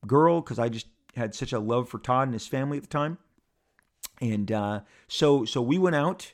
girl 0.07 0.41
because 0.41 0.59
I 0.59 0.69
just 0.69 0.88
had 1.15 1.35
such 1.35 1.53
a 1.53 1.59
love 1.59 1.89
for 1.89 1.99
Todd 1.99 2.27
and 2.27 2.33
his 2.33 2.47
family 2.47 2.77
at 2.77 2.83
the 2.83 2.89
time. 2.89 3.17
And 4.21 4.51
uh, 4.51 4.81
so 5.07 5.45
so 5.45 5.62
we 5.62 5.77
went 5.77 5.95
out 5.95 6.33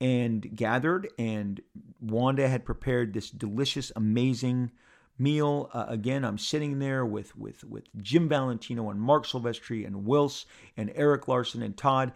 and 0.00 0.54
gathered, 0.54 1.08
and 1.18 1.60
Wanda 2.00 2.48
had 2.48 2.64
prepared 2.64 3.12
this 3.12 3.30
delicious, 3.30 3.92
amazing 3.96 4.70
meal. 5.18 5.70
Uh, 5.72 5.86
again, 5.88 6.24
I'm 6.24 6.38
sitting 6.38 6.78
there 6.78 7.04
with 7.04 7.36
with 7.36 7.64
with 7.64 7.84
Jim 8.02 8.28
Valentino 8.28 8.90
and 8.90 9.00
Marc 9.00 9.26
Silvestri 9.26 9.86
and 9.86 10.04
Whilce 10.04 10.46
and 10.76 10.92
Eric 10.94 11.28
Larsen 11.28 11.62
and 11.62 11.76
Todd, 11.76 12.12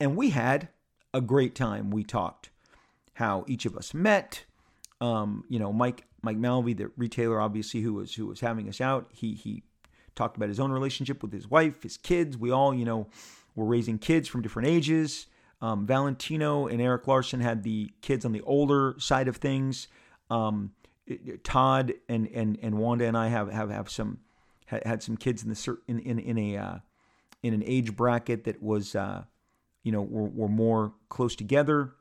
and 0.00 0.16
we 0.16 0.30
had 0.30 0.68
a 1.12 1.20
great 1.20 1.54
time. 1.54 1.90
We 1.90 2.04
talked 2.04 2.50
how 3.14 3.44
each 3.46 3.64
of 3.64 3.76
us 3.76 3.94
met. 3.94 4.44
Um, 5.00 5.44
you 5.48 5.58
know, 5.58 5.72
Mike 5.72 6.06
Mike 6.22 6.38
Malvey, 6.38 6.74
the 6.74 6.90
retailer, 6.96 7.40
obviously 7.40 7.80
who 7.80 7.94
was 7.94 8.14
who 8.14 8.26
was 8.26 8.40
having 8.40 8.68
us 8.68 8.80
out. 8.80 9.08
He 9.12 9.34
he 9.34 9.62
talked 10.14 10.36
about 10.36 10.48
his 10.48 10.60
own 10.60 10.72
relationship 10.72 11.22
with 11.22 11.32
his 11.32 11.48
wife, 11.48 11.82
his 11.82 11.96
kids. 11.96 12.36
We 12.36 12.50
all, 12.50 12.74
you 12.74 12.84
know, 12.84 13.08
were 13.54 13.64
raising 13.64 13.98
kids 13.98 14.28
from 14.28 14.42
different 14.42 14.68
ages. 14.68 15.26
Um, 15.60 15.86
Valentino 15.86 16.66
and 16.66 16.80
Eric 16.80 17.06
Larsen 17.06 17.40
had 17.40 17.62
the 17.62 17.90
kids 18.02 18.24
on 18.24 18.32
the 18.32 18.42
older 18.42 18.94
side 18.98 19.28
of 19.28 19.36
things. 19.36 19.88
Um, 20.30 20.72
Todd 21.42 21.94
and, 22.08 22.28
and, 22.28 22.58
and 22.60 22.78
Wanda 22.78 23.06
and 23.06 23.16
I 23.16 23.28
have, 23.28 23.50
have, 23.50 23.70
have 23.70 23.90
some 23.90 24.18
had 24.66 25.02
some 25.02 25.16
kids 25.16 25.42
in 25.42 25.50
the 25.50 25.78
in 25.86 25.98
in, 26.00 26.18
in 26.18 26.38
a 26.38 26.56
uh, 26.56 26.78
in 27.42 27.54
an 27.54 27.62
age 27.66 27.94
bracket 27.94 28.44
that 28.44 28.62
was, 28.62 28.94
uh, 28.94 29.24
you 29.82 29.92
know, 29.92 30.02
were, 30.02 30.28
were 30.28 30.48
more 30.48 30.94
close 31.08 31.36
together. 31.36 31.92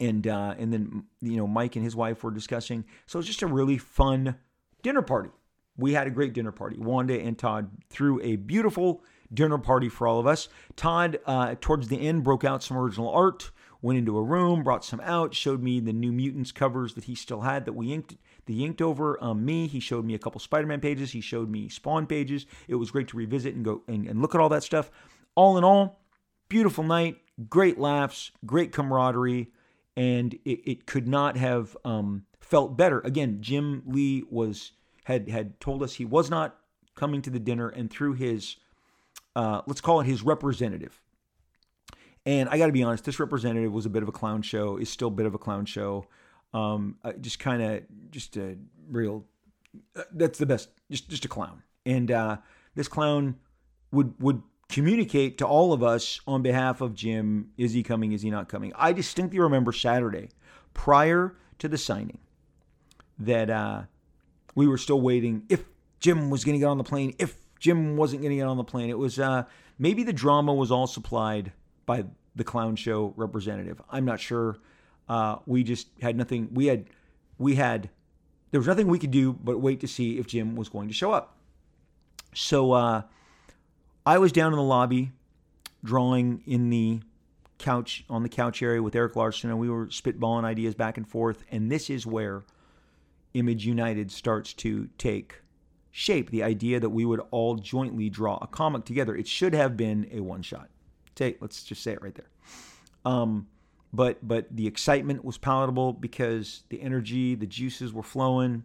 And 0.00 0.26
uh, 0.26 0.54
and 0.58 0.72
then 0.72 1.04
you 1.20 1.36
know 1.36 1.46
Mike 1.46 1.76
and 1.76 1.84
his 1.84 1.94
wife 1.94 2.24
were 2.24 2.30
discussing. 2.30 2.84
So 3.06 3.18
it 3.18 3.20
was 3.20 3.26
just 3.26 3.42
a 3.42 3.46
really 3.46 3.78
fun 3.78 4.36
dinner 4.82 5.02
party. 5.02 5.30
We 5.76 5.94
had 5.94 6.06
a 6.06 6.10
great 6.10 6.32
dinner 6.34 6.52
party. 6.52 6.78
Wanda 6.78 7.18
and 7.18 7.38
Todd 7.38 7.70
threw 7.88 8.20
a 8.22 8.36
beautiful 8.36 9.02
dinner 9.32 9.58
party 9.58 9.88
for 9.88 10.06
all 10.06 10.20
of 10.20 10.26
us. 10.26 10.48
Todd, 10.76 11.18
uh, 11.26 11.54
towards 11.60 11.88
the 11.88 12.06
end, 12.06 12.24
broke 12.24 12.44
out 12.44 12.62
some 12.62 12.76
original 12.76 13.08
art, 13.08 13.50
went 13.80 13.98
into 13.98 14.18
a 14.18 14.22
room, 14.22 14.62
brought 14.62 14.84
some 14.84 15.00
out, 15.00 15.34
showed 15.34 15.62
me 15.62 15.80
the 15.80 15.92
New 15.92 16.12
Mutants 16.12 16.52
covers 16.52 16.94
that 16.94 17.04
he 17.04 17.14
still 17.14 17.40
had 17.40 17.64
that 17.64 17.72
we 17.72 17.92
inked. 17.92 18.16
The 18.46 18.64
inked 18.64 18.82
over 18.82 19.22
um, 19.22 19.44
me. 19.44 19.66
He 19.66 19.80
showed 19.80 20.04
me 20.04 20.14
a 20.14 20.18
couple 20.18 20.40
Spider-Man 20.40 20.80
pages. 20.80 21.12
He 21.12 21.20
showed 21.20 21.48
me 21.48 21.68
Spawn 21.68 22.06
pages. 22.06 22.46
It 22.68 22.74
was 22.74 22.90
great 22.90 23.08
to 23.08 23.16
revisit 23.16 23.54
and 23.54 23.64
go 23.64 23.82
and, 23.88 24.06
and 24.06 24.20
look 24.20 24.34
at 24.34 24.40
all 24.40 24.48
that 24.50 24.64
stuff. 24.64 24.90
All 25.34 25.56
in 25.56 25.64
all, 25.64 26.00
beautiful 26.48 26.84
night, 26.84 27.16
great 27.48 27.78
laughs, 27.78 28.32
great 28.44 28.72
camaraderie, 28.72 29.50
and 29.96 30.34
it, 30.44 30.60
it 30.64 30.86
could 30.86 31.08
not 31.08 31.36
have 31.36 31.76
um, 31.84 32.24
felt 32.40 32.76
better. 32.76 33.00
Again, 33.00 33.38
Jim 33.40 33.82
Lee 33.86 34.24
was 34.28 34.72
had 35.04 35.28
had 35.28 35.60
told 35.60 35.82
us 35.82 35.94
he 35.94 36.04
was 36.04 36.30
not 36.30 36.58
coming 36.94 37.22
to 37.22 37.30
the 37.30 37.40
dinner, 37.40 37.68
and 37.68 37.90
through 37.90 38.14
his 38.14 38.56
uh, 39.34 39.62
let's 39.66 39.80
call 39.80 40.00
it 40.00 40.06
his 40.06 40.22
representative. 40.22 41.00
And 42.24 42.48
I 42.48 42.58
got 42.58 42.66
to 42.66 42.72
be 42.72 42.82
honest, 42.82 43.04
this 43.04 43.18
representative 43.18 43.72
was 43.72 43.86
a 43.86 43.90
bit 43.90 44.02
of 44.02 44.08
a 44.08 44.12
clown 44.12 44.42
show. 44.42 44.76
Is 44.76 44.90
still 44.90 45.08
a 45.08 45.12
bit 45.12 45.26
of 45.26 45.34
a 45.34 45.38
clown 45.38 45.64
show. 45.64 46.06
Um, 46.54 46.96
uh, 47.02 47.12
just 47.14 47.38
kind 47.38 47.62
of 47.62 47.82
just 48.10 48.36
a 48.36 48.56
real. 48.88 49.24
Uh, 49.96 50.02
that's 50.12 50.38
the 50.38 50.46
best. 50.46 50.68
Just 50.90 51.08
just 51.08 51.24
a 51.24 51.28
clown. 51.28 51.62
And 51.84 52.10
uh, 52.10 52.36
this 52.74 52.88
clown 52.88 53.36
would 53.90 54.14
would 54.20 54.42
communicate 54.68 55.38
to 55.38 55.46
all 55.46 55.72
of 55.72 55.82
us 55.82 56.20
on 56.26 56.42
behalf 56.42 56.80
of 56.80 56.94
Jim. 56.94 57.50
Is 57.56 57.72
he 57.72 57.82
coming? 57.82 58.12
Is 58.12 58.22
he 58.22 58.30
not 58.30 58.48
coming? 58.48 58.72
I 58.76 58.92
distinctly 58.92 59.40
remember 59.40 59.72
Saturday, 59.72 60.28
prior 60.74 61.36
to 61.58 61.68
the 61.68 61.78
signing, 61.78 62.18
that 63.18 63.50
uh, 63.50 63.82
we 64.54 64.66
were 64.66 64.78
still 64.78 65.00
waiting 65.00 65.44
if 65.48 65.64
Jim 66.00 66.30
was 66.30 66.44
going 66.44 66.54
to 66.54 66.58
get 66.58 66.66
on 66.66 66.78
the 66.78 66.84
plane. 66.84 67.14
If 67.18 67.36
Jim 67.62 67.96
wasn't 67.96 68.22
going 68.22 68.30
to 68.30 68.36
get 68.36 68.48
on 68.48 68.56
the 68.56 68.64
plane. 68.64 68.90
It 68.90 68.98
was 68.98 69.20
uh, 69.20 69.44
maybe 69.78 70.02
the 70.02 70.12
drama 70.12 70.52
was 70.52 70.72
all 70.72 70.88
supplied 70.88 71.52
by 71.86 72.04
the 72.34 72.42
clown 72.42 72.74
show 72.74 73.14
representative. 73.16 73.80
I'm 73.88 74.04
not 74.04 74.18
sure. 74.18 74.58
Uh, 75.08 75.36
we 75.46 75.62
just 75.62 75.86
had 76.00 76.16
nothing. 76.16 76.48
We 76.52 76.66
had 76.66 76.86
we 77.38 77.54
had 77.54 77.88
there 78.50 78.58
was 78.58 78.66
nothing 78.66 78.88
we 78.88 78.98
could 78.98 79.12
do 79.12 79.32
but 79.32 79.60
wait 79.60 79.78
to 79.80 79.88
see 79.88 80.18
if 80.18 80.26
Jim 80.26 80.56
was 80.56 80.68
going 80.68 80.88
to 80.88 80.94
show 80.94 81.12
up. 81.12 81.36
So 82.34 82.72
uh, 82.72 83.02
I 84.04 84.18
was 84.18 84.32
down 84.32 84.52
in 84.52 84.56
the 84.56 84.64
lobby 84.64 85.12
drawing 85.84 86.42
in 86.46 86.68
the 86.68 87.00
couch 87.58 88.04
on 88.10 88.24
the 88.24 88.28
couch 88.28 88.60
area 88.60 88.82
with 88.82 88.96
Eric 88.96 89.14
Larsen, 89.14 89.50
and 89.50 89.58
we 89.60 89.70
were 89.70 89.86
spitballing 89.86 90.42
ideas 90.42 90.74
back 90.74 90.96
and 90.96 91.06
forth. 91.06 91.44
And 91.52 91.70
this 91.70 91.90
is 91.90 92.08
where 92.08 92.42
Image 93.34 93.66
United 93.66 94.10
starts 94.10 94.52
to 94.54 94.88
take 94.98 95.42
shape 95.90 96.30
the 96.30 96.42
idea 96.42 96.80
that 96.80 96.90
we 96.90 97.04
would 97.04 97.20
all 97.30 97.56
jointly 97.56 98.08
draw 98.08 98.38
a 98.40 98.46
comic 98.46 98.84
together. 98.84 99.14
It 99.14 99.28
should 99.28 99.54
have 99.54 99.76
been 99.76 100.08
a 100.10 100.20
one 100.20 100.42
shot. 100.42 100.70
Take 101.14 101.40
let's 101.40 101.62
just 101.62 101.82
say 101.82 101.92
it 101.92 102.02
right 102.02 102.14
there. 102.14 102.30
Um, 103.04 103.46
but 103.92 104.26
but 104.26 104.46
the 104.50 104.66
excitement 104.66 105.24
was 105.24 105.38
palatable 105.38 105.92
because 105.92 106.64
the 106.70 106.80
energy, 106.80 107.34
the 107.34 107.46
juices 107.46 107.92
were 107.92 108.02
flowing, 108.02 108.64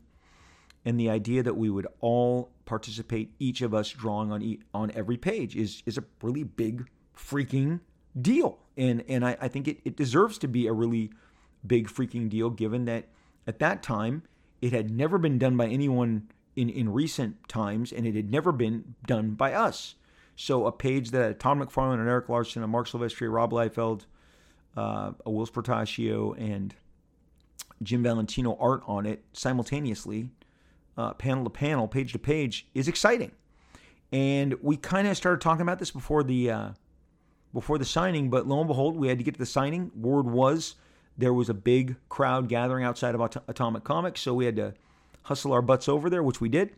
and 0.85 0.99
the 0.99 1.09
idea 1.09 1.43
that 1.43 1.55
we 1.55 1.69
would 1.69 1.87
all 1.99 2.51
participate, 2.65 3.33
each 3.39 3.61
of 3.61 3.73
us 3.73 3.89
drawing 3.89 4.31
on 4.31 4.41
each, 4.41 4.61
on 4.73 4.91
every 4.91 5.17
page, 5.17 5.55
is 5.55 5.83
is 5.85 5.97
a 5.97 6.03
really 6.21 6.43
big 6.43 6.87
freaking 7.15 7.81
deal. 8.19 8.59
And 8.77 9.03
and 9.09 9.25
I, 9.25 9.37
I 9.41 9.47
think 9.49 9.67
it, 9.67 9.79
it 9.83 9.97
deserves 9.97 10.37
to 10.39 10.47
be 10.47 10.67
a 10.67 10.73
really 10.73 11.11
big 11.65 11.89
freaking 11.89 12.29
deal, 12.29 12.49
given 12.49 12.85
that 12.85 13.09
at 13.45 13.59
that 13.59 13.83
time 13.83 14.23
it 14.61 14.73
had 14.73 14.89
never 14.91 15.17
been 15.17 15.37
done 15.37 15.57
by 15.57 15.67
anyone 15.67 16.29
in, 16.55 16.69
in 16.69 16.91
recent 16.91 17.47
times, 17.47 17.91
and 17.91 18.05
it 18.05 18.15
had 18.15 18.31
never 18.31 18.51
been 18.51 18.95
done 19.05 19.31
by 19.31 19.53
us. 19.53 19.95
So 20.35 20.65
a 20.65 20.71
page 20.71 21.11
that 21.11 21.39
Todd 21.39 21.57
McFarlane 21.57 21.99
and 21.99 22.09
Eric 22.09 22.29
Larsen 22.29 22.63
and 22.63 22.71
Marc 22.71 22.87
Silvestri, 22.87 23.31
Rob 23.31 23.51
Liefeld, 23.51 24.05
uh, 24.75 25.11
Whilce 25.25 25.51
Portacio, 25.51 26.37
and 26.39 26.75
Jim 27.81 28.03
Valentino 28.03 28.57
art 28.59 28.83
on 28.87 29.05
it 29.05 29.23
simultaneously, 29.33 30.29
uh, 30.97 31.13
panel 31.13 31.43
to 31.43 31.49
panel, 31.49 31.87
page 31.87 32.11
to 32.13 32.19
page, 32.19 32.67
is 32.73 32.87
exciting. 32.87 33.31
And 34.11 34.55
we 34.61 34.77
kind 34.77 35.07
of 35.07 35.17
started 35.17 35.41
talking 35.41 35.61
about 35.61 35.79
this 35.79 35.91
before 35.91 36.23
the 36.23 36.49
uh, 36.49 36.69
before 37.53 37.77
the 37.77 37.85
signing, 37.85 38.29
but 38.29 38.47
lo 38.47 38.59
and 38.59 38.67
behold, 38.67 38.97
we 38.97 39.07
had 39.07 39.17
to 39.17 39.23
get 39.23 39.33
to 39.33 39.39
the 39.39 39.45
signing. 39.45 39.91
Word 39.95 40.27
was 40.27 40.75
there 41.17 41.33
was 41.33 41.49
a 41.49 41.53
big 41.53 41.95
crowd 42.09 42.47
gathering 42.47 42.83
outside 42.83 43.15
of 43.15 43.21
Atomic 43.47 43.83
Comics, 43.83 44.21
so 44.21 44.33
we 44.33 44.45
had 44.45 44.55
to 44.57 44.73
hustle 45.23 45.51
our 45.51 45.61
butts 45.61 45.89
over 45.89 46.09
there, 46.09 46.23
which 46.23 46.39
we 46.39 46.49
did. 46.49 46.75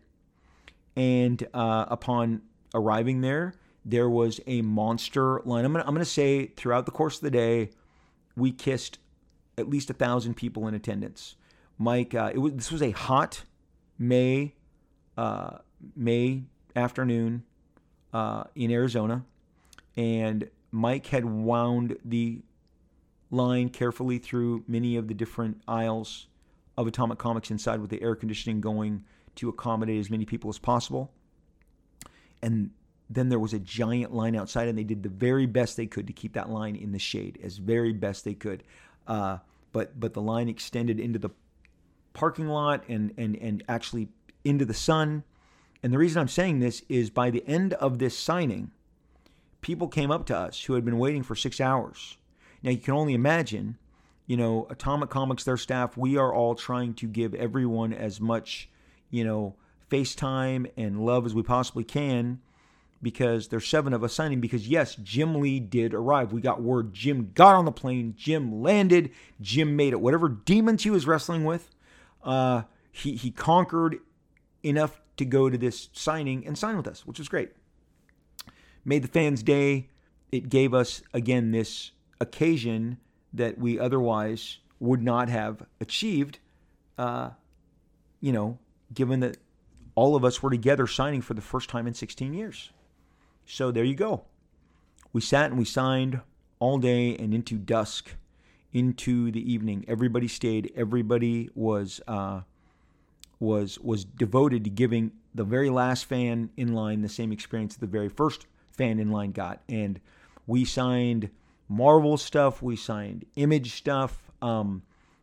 And 0.95 1.45
uh, 1.53 1.85
upon 1.89 2.41
arriving 2.73 3.21
there, 3.21 3.53
there 3.85 4.09
was 4.09 4.39
a 4.47 4.61
monster 4.61 5.41
line. 5.45 5.65
I'm 5.65 5.73
gonna, 5.73 5.85
I'm 5.85 5.93
gonna 5.93 6.05
say 6.05 6.47
throughout 6.47 6.85
the 6.85 6.91
course 6.91 7.17
of 7.17 7.21
the 7.21 7.31
day, 7.31 7.69
we 8.35 8.51
kissed 8.51 8.99
at 9.57 9.69
least 9.69 9.89
a 9.89 9.93
thousand 9.93 10.35
people 10.35 10.67
in 10.67 10.73
attendance. 10.73 11.35
Mike, 11.77 12.13
uh, 12.13 12.31
it 12.33 12.37
was 12.39 12.53
this 12.53 12.71
was 12.71 12.81
a 12.81 12.91
hot 12.91 13.43
May 13.97 14.55
uh, 15.17 15.57
May 15.95 16.43
afternoon 16.75 17.43
uh, 18.13 18.45
in 18.55 18.71
Arizona, 18.71 19.25
and 19.95 20.49
Mike 20.71 21.07
had 21.07 21.25
wound 21.25 21.97
the 22.03 22.41
line 23.31 23.69
carefully 23.69 24.17
through 24.17 24.63
many 24.67 24.95
of 24.95 25.07
the 25.07 25.13
different 25.13 25.61
aisles 25.67 26.27
of 26.77 26.87
Atomic 26.87 27.17
Comics 27.17 27.51
inside 27.51 27.81
with 27.81 27.89
the 27.89 28.01
air 28.01 28.15
conditioning 28.15 28.61
going 28.61 29.03
to 29.35 29.49
accommodate 29.49 29.99
as 29.99 30.09
many 30.09 30.25
people 30.25 30.49
as 30.49 30.57
possible. 30.57 31.11
And 32.41 32.71
then 33.09 33.29
there 33.29 33.39
was 33.39 33.53
a 33.53 33.59
giant 33.59 34.13
line 34.13 34.35
outside, 34.35 34.67
and 34.67 34.77
they 34.77 34.83
did 34.83 35.03
the 35.03 35.09
very 35.09 35.45
best 35.45 35.77
they 35.77 35.87
could 35.87 36.07
to 36.07 36.13
keep 36.13 36.33
that 36.33 36.49
line 36.49 36.75
in 36.75 36.91
the 36.91 36.99
shade, 36.99 37.39
as 37.43 37.57
very 37.57 37.91
best 37.91 38.23
they 38.23 38.33
could. 38.33 38.63
Uh, 39.07 39.39
but 39.71 39.99
but 39.99 40.13
the 40.13 40.21
line 40.21 40.47
extended 40.47 40.99
into 40.99 41.19
the 41.19 41.29
parking 42.13 42.47
lot 42.47 42.83
and 42.87 43.13
and 43.17 43.35
and 43.37 43.63
actually 43.67 44.09
into 44.43 44.65
the 44.65 44.73
sun. 44.73 45.23
And 45.81 45.93
the 45.93 45.97
reason 45.97 46.19
I'm 46.19 46.27
saying 46.27 46.59
this 46.59 46.83
is 46.89 47.09
by 47.09 47.29
the 47.29 47.43
end 47.47 47.73
of 47.73 47.99
this 47.99 48.17
signing, 48.17 48.71
people 49.61 49.87
came 49.87 50.11
up 50.11 50.25
to 50.27 50.37
us 50.37 50.63
who 50.63 50.73
had 50.73 50.85
been 50.85 50.99
waiting 50.99 51.23
for 51.23 51.35
six 51.35 51.59
hours. 51.59 52.17
Now 52.63 52.71
you 52.71 52.77
can 52.77 52.93
only 52.93 53.13
imagine 53.13 53.77
you 54.29 54.37
know, 54.37 54.67
Atomic 54.69 55.09
Comics, 55.09 55.43
their 55.43 55.57
staff, 55.57 55.97
we 55.97 56.15
are 56.15 56.31
all 56.31 56.53
trying 56.53 56.93
to 56.93 57.07
give 57.07 57.33
everyone 57.33 57.91
as 57.91 58.21
much, 58.21 58.69
you 59.09 59.23
know, 59.23 59.55
FaceTime 59.89 60.69
and 60.77 61.03
love 61.03 61.25
as 61.25 61.33
we 61.33 61.41
possibly 61.41 61.83
can 61.83 62.39
because 63.01 63.47
there's 63.47 63.67
seven 63.67 63.91
of 63.91 64.03
us 64.03 64.13
signing. 64.13 64.39
Because 64.39 64.67
yes, 64.67 64.93
Jim 64.97 65.41
Lee 65.41 65.59
did 65.59 65.95
arrive. 65.95 66.31
We 66.31 66.41
got 66.41 66.61
word 66.61 66.93
Jim 66.93 67.31
got 67.33 67.55
on 67.55 67.65
the 67.65 67.71
plane, 67.71 68.13
Jim 68.15 68.61
landed, 68.61 69.09
Jim 69.41 69.75
made 69.75 69.93
it. 69.93 69.99
Whatever 69.99 70.29
demons 70.29 70.83
he 70.83 70.91
was 70.91 71.07
wrestling 71.07 71.43
with, 71.43 71.71
uh, 72.23 72.61
he 72.91 73.15
he 73.15 73.31
conquered 73.31 73.97
enough 74.61 75.01
to 75.17 75.25
go 75.25 75.49
to 75.49 75.57
this 75.57 75.89
signing 75.93 76.45
and 76.45 76.55
sign 76.55 76.77
with 76.77 76.87
us, 76.87 77.03
which 77.03 77.17
was 77.17 77.29
great. 77.29 77.53
Made 78.85 79.03
the 79.03 79.07
fans' 79.07 79.41
day. 79.41 79.89
It 80.31 80.49
gave 80.49 80.75
us 80.75 81.01
again 81.15 81.49
this 81.49 81.93
occasion 82.19 82.97
that 83.33 83.57
we 83.57 83.79
otherwise 83.79 84.59
would 84.79 85.01
not 85.01 85.29
have 85.29 85.63
achieved, 85.79 86.39
uh, 86.97 87.31
you 88.21 88.31
know, 88.31 88.57
given 88.93 89.19
that 89.19 89.37
all 89.95 90.15
of 90.15 90.23
us 90.23 90.41
were 90.41 90.49
together 90.49 90.87
signing 90.87 91.21
for 91.21 91.33
the 91.33 91.41
first 91.41 91.69
time 91.69 91.85
in 91.85 91.93
16 91.93 92.33
years. 92.33 92.71
So 93.45 93.71
there 93.71 93.83
you 93.83 93.95
go. 93.95 94.23
We 95.11 95.21
sat 95.21 95.49
and 95.49 95.59
we 95.59 95.65
signed 95.65 96.21
all 96.59 96.77
day 96.77 97.15
and 97.17 97.33
into 97.33 97.57
dusk, 97.57 98.15
into 98.71 99.31
the 99.31 99.51
evening. 99.51 99.85
Everybody 99.87 100.27
stayed. 100.27 100.71
Everybody 100.75 101.49
was 101.55 101.99
uh, 102.07 102.41
was 103.39 103.79
was 103.79 104.05
devoted 104.05 104.63
to 104.65 104.69
giving 104.69 105.11
the 105.33 105.43
very 105.43 105.69
last 105.69 106.05
fan 106.05 106.49
in 106.57 106.73
line 106.73 107.01
the 107.01 107.09
same 107.09 107.31
experience 107.31 107.75
that 107.75 107.81
the 107.81 107.91
very 107.91 108.09
first 108.09 108.45
fan 108.71 108.99
in 108.99 109.11
line 109.11 109.31
got. 109.31 109.61
And 109.67 109.99
we 110.45 110.65
signed 110.65 111.29
Marvel 111.69 112.17
stuff. 112.17 112.61
We 112.61 112.75
signed 112.75 113.25
Image 113.35 113.73
stuff. 113.75 114.29
Um, 114.41 114.81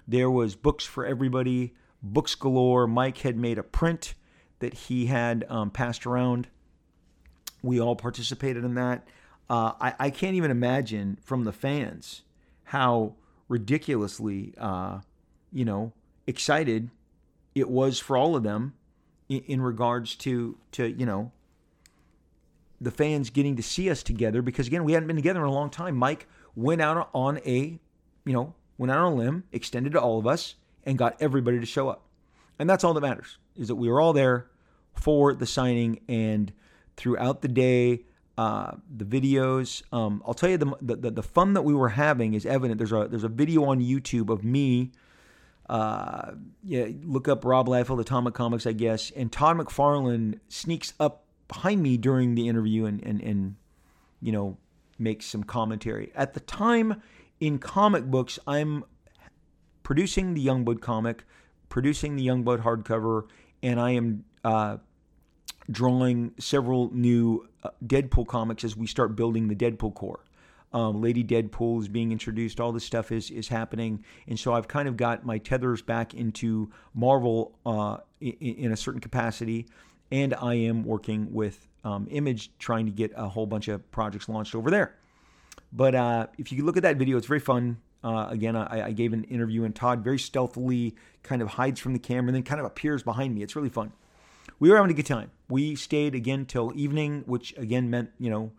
there 0.09 0.31
was 0.31 0.55
books 0.55 0.85
for 0.85 1.05
everybody, 1.05 1.75
books 2.03 2.35
galore. 2.35 2.87
Mike 2.87 3.19
had 3.19 3.37
made 3.37 3.59
a 3.59 3.63
print 3.63 4.15
that 4.61 4.73
he 4.73 5.07
had 5.07 5.45
um, 5.49 5.71
passed 5.71 6.07
around. 6.07 6.47
We 7.63 7.81
all 7.81 7.97
participated 7.97 8.65
in 8.65 8.75
that. 8.75 9.07
Uh, 9.51 9.73
I, 9.81 9.95
I, 9.99 10.11
can't 10.11 10.35
even 10.35 10.51
imagine 10.51 11.19
from 11.23 11.45
the 11.45 11.53
fans 11.53 12.23
how 12.65 13.15
ridiculously, 13.49 14.55
uh, 14.59 15.01
you 15.53 15.65
know, 15.65 15.93
excited 16.27 16.91
it 17.55 17.71
was 17.71 17.99
for 17.99 18.17
all 18.17 18.37
of 18.37 18.43
them 18.43 18.75
in, 19.29 19.41
in 19.47 19.61
regards 19.61 20.15
to 20.15 20.59
to 20.73 20.87
you 20.87 21.07
know 21.07 21.33
the 22.81 22.91
fans 22.91 23.31
getting 23.31 23.57
to 23.57 23.63
see 23.63 23.91
us 23.91 24.03
together 24.03 24.43
because 24.43 24.67
again 24.67 24.85
we 24.85 24.93
hadn't 24.93 25.07
been 25.07 25.17
together 25.17 25.41
in 25.41 25.47
a 25.47 25.53
long 25.53 25.71
time. 25.71 25.97
Mike 25.97 26.27
went 26.55 26.81
out 26.81 27.09
on 27.15 27.39
a, 27.47 27.79
you 28.25 28.33
know, 28.33 28.55
went 28.79 28.91
out 28.91 28.99
on 28.99 29.13
a 29.13 29.15
limb, 29.15 29.45
extended 29.53 29.93
to 29.93 30.01
all 30.01 30.19
of 30.19 30.27
us, 30.27 30.57
and 30.85 30.99
got 30.99 31.17
everybody 31.21 31.59
to 31.59 31.67
show 31.67 31.89
up, 31.89 32.07
and 32.59 32.69
that's 32.69 32.85
all 32.85 32.95
that 32.95 33.01
matters 33.01 33.39
is 33.57 33.69
that 33.69 33.77
we 33.77 33.89
were 33.89 34.01
all 34.01 34.13
there 34.13 34.49
for 34.93 35.35
the 35.35 35.47
signing 35.47 36.01
and 36.09 36.53
throughout 36.97 37.43
the 37.43 37.49
day. 37.49 38.05
Uh, 38.39 38.73
the 38.95 39.07
videos. 39.07 39.83
Um, 39.95 40.23
I'll 40.27 40.35
tell 40.35 40.51
you 40.51 40.59
the, 40.59 40.77
the 40.83 41.11
the 41.11 41.23
fun 41.23 41.55
that 41.55 41.63
we 41.63 41.73
were 41.73 41.89
having 41.89 42.35
is 42.35 42.45
evident. 42.45 42.77
There's 42.77 42.93
a 42.93 43.09
there's 43.09 43.25
a 43.25 43.29
video 43.29 43.65
on 43.65 43.81
YouTube 43.81 44.29
of 44.29 44.45
me. 44.45 44.93
Uh, 45.71 46.33
yeah, 46.63 46.87
look 47.03 47.29
up 47.29 47.47
Rob 47.47 47.67
Liefeld, 47.67 47.99
Atomic 47.99 48.35
Comics, 48.35 48.67
I 48.67 48.73
guess. 48.73 49.11
And 49.11 49.33
Todd 49.33 49.57
McFarlane 49.57 50.39
sneaks 50.49 50.93
up 51.01 51.26
behind 51.49 51.83
me 51.83 51.97
during 51.97 52.35
the 52.35 52.49
interview 52.49 52.85
and 52.85 53.03
and 53.03 53.21
and 53.21 53.57
you 54.21 54.33
know 54.33 54.59
makes 54.99 55.27
some 55.27 55.43
commentary. 55.43 56.13
At 56.15 56.35
the 56.35 56.41
time 56.41 57.03
in 57.41 57.59
comic 57.59 58.05
books, 58.05 58.39
I'm 58.47 58.85
producing 59.83 60.35
the 60.35 60.45
Youngblood 60.45 60.81
comic, 60.81 61.25
producing 61.69 62.17
the 62.17 62.27
Youngblood 62.27 62.63
hardcover, 62.63 63.25
and 63.63 63.79
I 63.79 63.91
am 63.91 64.25
uh, 64.45 64.79
drawing 65.71 66.33
several 66.39 66.91
new 66.93 67.49
uh, 67.63 67.71
Deadpool 67.85 68.27
comics 68.27 68.65
as 68.65 68.77
we 68.77 68.87
start 68.87 69.17
building 69.17 69.49
the 69.49 69.55
Deadpool 69.55 69.95
Corps. 69.95 70.25
Um, 70.73 71.01
Lady 71.01 71.23
Deadpool 71.23 71.81
is 71.81 71.89
being 71.89 72.13
introduced. 72.13 72.61
All 72.61 72.73
this 72.73 72.85
stuff 72.85 73.13
is 73.13 73.31
is 73.31 73.49
happening, 73.49 74.05
and 74.27 74.39
so 74.39 74.53
I've 74.53 74.69
kind 74.69 74.89
of 74.89 74.97
got 74.97 75.25
my 75.25 75.39
tethers 75.39 75.81
back 75.81 76.13
into 76.15 76.71
Marvel 76.93 77.57
uh, 77.65 77.99
in, 78.21 78.33
in, 78.33 78.73
a 78.73 78.77
certain 78.77 79.01
capacity, 79.01 79.67
and 80.11 80.35
I 80.35 80.55
am 80.55 80.85
working 80.85 81.33
with 81.33 81.69
um, 81.85 82.07
Image 82.11 82.51
trying 82.59 82.87
to 82.87 82.93
get 82.93 83.13
a 83.17 83.29
whole 83.29 83.47
bunch 83.47 83.69
of 83.69 83.91
projects 83.91 84.29
launched 84.29 84.55
over 84.55 84.71
there. 84.71 84.95
But 85.73 85.95
uh, 85.95 86.27
if 86.39 86.53
you 86.53 86.65
look 86.65 86.77
at 86.77 86.83
that 86.83 86.97
video, 86.97 87.17
it's 87.17 87.27
very 87.27 87.41
fun. 87.41 87.79
Uh, 88.03 88.29
again, 88.31 88.57
I, 88.57 88.87
I, 88.87 88.93
gave 88.93 89.13
an 89.13 89.25
interview, 89.25 89.65
and 89.65 89.75
Todd 89.75 90.05
very 90.05 90.19
stealthily 90.19 90.95
kind 91.23 91.43
of 91.43 91.49
hides 91.49 91.81
from 91.81 91.93
the 91.93 91.99
camera 91.99 92.29
and 92.29 92.37
then 92.37 92.43
kind 92.45 92.61
of 92.61 92.67
appears 92.67 93.03
behind 93.03 93.35
me. 93.35 93.43
It's 93.43 93.57
really 93.57 93.69
fun 93.69 93.93
we 94.59 94.71
were 94.71 94.77
having 94.77 94.91
a 94.91 94.95
good 94.95 95.07
time. 95.07 95.31
We 95.49 95.75
stayed 95.75 96.15
again 96.15 96.47
till 96.47 96.73
evening, 96.75 97.25
which 97.27 97.57
again 97.57 97.91
meant 97.91 98.11
you 98.19 98.31
know 98.31 98.53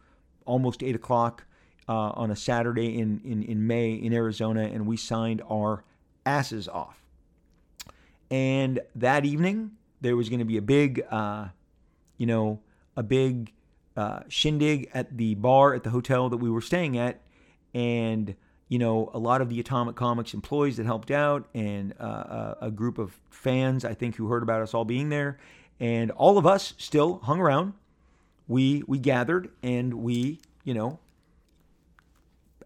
almost 0.45 0.83
eight 0.83 0.95
o'clock 0.95 1.45
uh, 1.89 2.11
on 2.11 2.31
a 2.31 2.35
Saturday 2.35 2.97
in, 2.97 3.21
in 3.23 3.43
in 3.43 3.67
May 3.67 3.93
in 3.93 4.13
Arizona, 4.13 4.61
and 4.61 4.85
we 4.85 4.97
signed 4.97 5.41
our 5.49 5.83
asses 6.25 6.67
off. 6.67 7.03
And 8.29 8.79
that 8.95 9.25
evening 9.25 9.71
there 10.01 10.15
was 10.15 10.29
going 10.29 10.39
to 10.39 10.45
be 10.45 10.57
a 10.57 10.61
big, 10.61 11.05
uh, 11.09 11.47
you 12.17 12.25
know, 12.25 12.59
a 12.95 13.03
big 13.03 13.53
uh, 13.95 14.21
shindig 14.27 14.89
at 14.93 15.17
the 15.17 15.35
bar 15.35 15.73
at 15.73 15.83
the 15.83 15.89
hotel 15.89 16.29
that 16.29 16.37
we 16.37 16.49
were 16.49 16.61
staying 16.61 16.97
at, 16.97 17.21
and 17.73 18.35
you 18.69 18.79
know, 18.79 19.09
a 19.13 19.19
lot 19.19 19.41
of 19.41 19.49
the 19.49 19.59
Atomic 19.59 19.95
Comics 19.95 20.33
employees 20.33 20.77
that 20.77 20.85
helped 20.85 21.09
out, 21.09 21.47
and 21.53 21.93
uh, 21.99 22.55
a 22.61 22.69
group 22.69 22.97
of 22.97 23.17
fans, 23.29 23.85
I 23.85 23.93
think, 23.93 24.15
who 24.15 24.27
heard 24.27 24.43
about 24.43 24.61
us 24.61 24.73
all 24.73 24.83
being 24.85 25.09
there, 25.09 25.39
and 25.79 26.11
all 26.11 26.37
of 26.37 26.45
us 26.45 26.73
still 26.77 27.19
hung 27.19 27.39
around. 27.39 27.73
We 28.47 28.83
we 28.87 28.99
gathered 28.99 29.49
and 29.61 29.93
we, 29.95 30.39
you 30.63 30.73
know, 30.73 30.99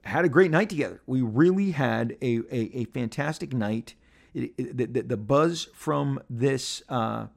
had 0.04 0.26
a 0.26 0.30
great 0.30 0.52
night 0.52 0.70
together. 0.70 1.02
We 1.06 1.22
really 1.22 1.72
had 1.72 2.17
a 2.22 2.39
a, 2.52 2.72
a 2.80 2.86
fantastic 2.86 3.54
night. 3.54 3.96
It, 4.34 4.54
it, 4.58 4.94
the, 4.94 5.02
the, 5.02 5.17
buzz 5.17 5.67
from 5.74 6.22
this, 6.30 6.84
uh, 6.88 7.28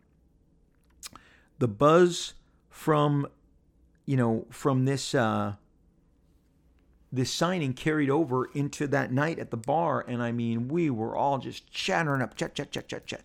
the 1.59 1.69
buzz 1.69 2.35
from, 2.71 3.27
you 4.07 4.17
know, 4.17 4.47
from 4.51 4.85
this 4.85 5.15
uh, 5.15 5.55
this 7.15 7.31
signing 7.33 7.73
carried 7.73 8.11
over 8.11 8.47
into 8.55 8.87
that 8.89 9.13
night 9.13 9.39
at 9.39 9.51
the 9.51 9.57
bar, 9.57 10.05
and 10.07 10.23
I 10.23 10.33
mean, 10.33 10.69
we 10.69 10.91
were 10.91 11.17
all 11.17 11.39
just 11.39 11.71
chattering 11.71 12.23
up, 12.23 12.37
chat, 12.37 12.55
chat, 12.55 12.73
chat, 12.73 12.89
chat, 12.89 13.07
chat. 13.07 13.23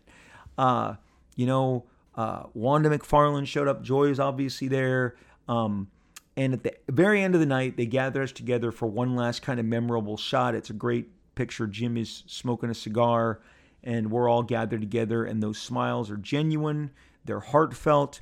Uh, 0.58 0.96
you 1.36 1.46
know, 1.48 1.86
uh, 2.16 2.44
Wanda 2.54 2.90
McFarlane 2.90 3.48
showed 3.48 3.68
up. 3.68 3.82
Joy 3.82 4.06
is 4.06 4.20
obviously 4.20 4.68
there. 4.68 5.16
Um, 5.48 5.90
and 6.38 6.54
at 6.54 6.64
the 6.64 6.74
very 6.90 7.24
end 7.24 7.34
of 7.34 7.40
the 7.40 7.48
night, 7.48 7.78
they 7.78 7.86
gather 7.86 8.22
us 8.22 8.32
together 8.32 8.72
for 8.72 8.88
one 8.88 9.16
last 9.16 9.42
kind 9.42 9.60
of 9.60 9.66
memorable 9.66 10.18
shot. 10.18 10.54
It's 10.54 10.70
a 10.70 10.74
great 10.74 11.10
picture. 11.36 11.66
Jim 11.66 11.98
is 11.98 12.24
smoking 12.28 12.70
a 12.70 12.74
cigar, 12.74 13.40
and 13.84 14.12
we're 14.12 14.30
all 14.30 14.44
gathered 14.44 14.82
together, 14.82 15.24
and 15.26 15.42
those 15.42 15.58
smiles 15.58 16.10
are 16.10 16.18
genuine, 16.18 16.92
they're 17.26 17.40
heartfelt. 17.40 18.22